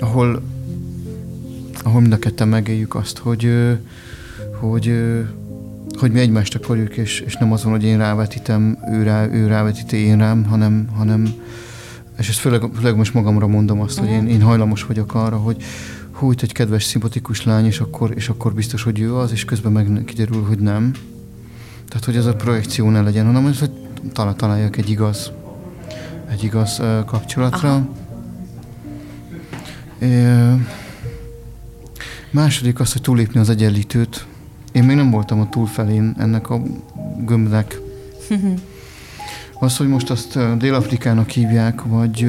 ahol, 0.00 0.42
ahol 1.82 2.00
mind 2.00 2.12
a 2.12 2.18
ketten 2.18 2.48
megéljük 2.48 2.94
azt, 2.94 3.18
hogy, 3.18 3.52
hogy, 4.60 4.92
hogy 5.98 6.12
mi 6.12 6.20
egymást 6.20 6.54
akarjuk, 6.54 6.96
és, 6.96 7.20
és 7.20 7.36
nem 7.36 7.52
azon, 7.52 7.70
hogy 7.70 7.84
én 7.84 7.98
rávetítem, 7.98 8.78
ő, 8.92 9.02
rá, 9.02 9.26
ő 9.32 9.46
rávetíti 9.46 9.96
én 9.96 10.18
rám, 10.18 10.44
hanem, 10.44 10.88
hanem 10.96 11.34
és 12.18 12.28
ezt 12.28 12.38
főleg, 12.38 12.62
főleg 12.76 12.96
most 12.96 13.14
magamra 13.14 13.46
mondom 13.46 13.80
azt, 13.80 13.98
hogy 13.98 14.08
én, 14.08 14.26
én 14.26 14.42
hajlamos 14.42 14.84
vagyok 14.84 15.14
arra, 15.14 15.36
hogy 15.36 15.56
hú, 16.10 16.30
itt 16.30 16.42
egy 16.42 16.52
kedves, 16.52 16.84
szimpatikus 16.84 17.44
lány, 17.44 17.66
és 17.66 17.80
akkor, 17.80 18.12
és 18.14 18.28
akkor 18.28 18.54
biztos, 18.54 18.82
hogy 18.82 19.00
ő 19.00 19.14
az, 19.16 19.32
és 19.32 19.44
közben 19.44 19.72
meg 19.72 20.02
kiderül, 20.04 20.42
hogy 20.42 20.58
nem. 20.58 20.90
Tehát, 21.88 22.04
hogy 22.04 22.16
ez 22.16 22.26
a 22.26 22.34
projekció 22.34 22.90
ne 22.90 23.00
legyen, 23.00 23.26
hanem 23.26 23.42
hogy 23.42 23.70
talál, 24.12 24.34
találjak 24.34 24.76
egy 24.76 24.90
igaz, 24.90 25.32
egy 26.30 26.44
igaz 26.44 26.78
uh, 26.80 27.04
kapcsolatra. 27.04 27.68
Aha. 27.68 27.88
É, 29.98 30.06
második 32.32 32.80
az, 32.80 32.92
hogy 32.92 33.02
túlépni 33.02 33.40
az 33.40 33.48
egyenlítőt. 33.48 34.26
Én 34.72 34.84
még 34.84 34.96
nem 34.96 35.10
voltam 35.10 35.40
a 35.40 35.48
túlfelén 35.48 36.14
ennek 36.18 36.50
a 36.50 36.62
gömbnek. 37.18 37.80
Az, 39.60 39.76
hogy 39.76 39.88
most 39.88 40.10
azt 40.10 40.58
Dél-Afrikának 40.58 41.30
hívják, 41.30 41.82
vagy 41.82 42.28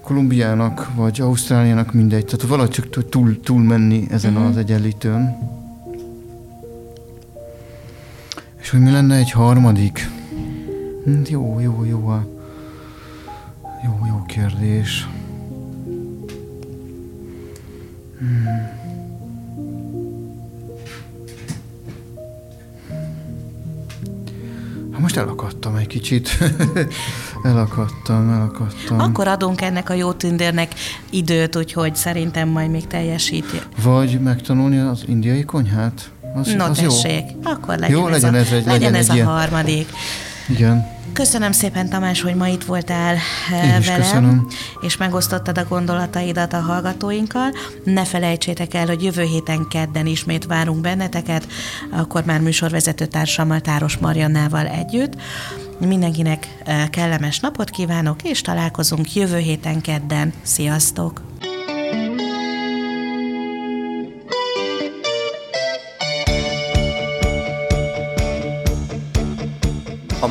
Kolumbiának, 0.00 0.90
vagy 0.94 1.20
Ausztráliának, 1.20 1.92
mindegy. 1.92 2.24
Tehát 2.24 2.46
valahogy 2.46 2.70
csak 2.70 3.08
túl, 3.08 3.40
túl 3.40 3.62
menni 3.62 4.06
ezen 4.10 4.36
az 4.36 4.56
egyenlítőn. 4.56 5.36
És 8.60 8.70
hogy 8.70 8.80
mi 8.80 8.90
lenne 8.90 9.16
egy 9.16 9.30
harmadik? 9.30 10.10
Hm, 11.04 11.20
jó, 11.28 11.60
jó, 11.60 11.84
jó. 11.84 12.12
Jó, 13.84 14.06
jó 14.06 14.22
kérdés. 14.26 15.08
Hát 24.92 25.00
most 25.00 25.16
elakadtam 25.16 25.74
egy 25.76 25.86
kicsit. 25.86 26.38
elakadtam, 27.42 28.30
elakadtam. 28.30 28.98
Akkor 29.00 29.28
adunk 29.28 29.60
ennek 29.60 29.90
a 29.90 29.94
jó 29.94 30.12
tündérnek 30.12 30.74
időt, 31.10 31.56
úgyhogy 31.56 31.94
szerintem 31.96 32.48
majd 32.48 32.70
még 32.70 32.86
teljesíti. 32.86 33.60
Vagy 33.82 34.20
megtanulni 34.20 34.78
az 34.78 35.02
indiai 35.06 35.44
konyhát. 35.44 36.10
Az, 36.34 36.54
No 36.56 36.64
az 36.64 36.80
jó. 36.80 36.88
tessék, 36.88 37.24
akkor 37.42 37.78
legyen, 37.78 37.96
Jó, 37.98 38.06
ez, 38.06 38.12
legyen 38.22 38.34
a, 38.34 38.36
ez 38.36 38.46
egy- 38.46 38.52
legyen 38.52 38.72
legyen 38.72 38.94
ez 38.94 39.04
egy 39.04 39.10
a 39.10 39.14
ilyen. 39.14 39.26
harmadik. 39.26 39.88
Igen. 40.48 41.00
Köszönöm 41.12 41.52
szépen, 41.52 41.88
Tamás, 41.88 42.20
hogy 42.20 42.34
ma 42.34 42.48
itt 42.48 42.64
voltál 42.64 43.16
eh, 43.52 43.74
Én 43.74 43.78
is 43.78 43.86
velem, 43.86 44.00
köszönöm. 44.00 44.46
és 44.80 44.96
megosztottad 44.96 45.58
a 45.58 45.64
gondolataidat 45.68 46.52
a 46.52 46.60
hallgatóinkkal. 46.60 47.52
Ne 47.84 48.04
felejtsétek 48.04 48.74
el, 48.74 48.86
hogy 48.86 49.02
jövő 49.02 49.22
héten 49.22 49.66
kedden 49.68 50.06
ismét 50.06 50.46
várunk 50.46 50.80
benneteket, 50.80 51.46
akkor 51.90 52.24
már 52.24 52.40
műsorvezető 52.40 53.06
társammal, 53.06 53.60
Táros 53.60 53.96
Mariannával 53.96 54.66
együtt. 54.66 55.12
Mindenkinek 55.78 56.48
eh, 56.64 56.88
kellemes 56.90 57.40
napot 57.40 57.70
kívánok, 57.70 58.22
és 58.22 58.40
találkozunk 58.40 59.14
jövő 59.14 59.38
héten 59.38 59.80
kedden. 59.80 60.32
Sziasztok! 60.42 61.20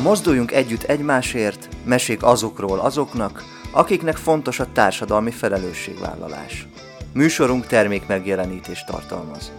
Mozduljunk 0.02 0.52
Együtt 0.52 0.82
Egymásért 0.82 1.68
mesék 1.84 2.22
azokról 2.22 2.78
azoknak, 2.78 3.44
akiknek 3.72 4.16
fontos 4.16 4.60
a 4.60 4.72
társadalmi 4.72 5.30
felelősségvállalás. 5.30 6.66
Műsorunk 7.12 7.66
termék 7.66 8.06
megjelenítést 8.06 8.86
tartalmaz. 8.86 9.52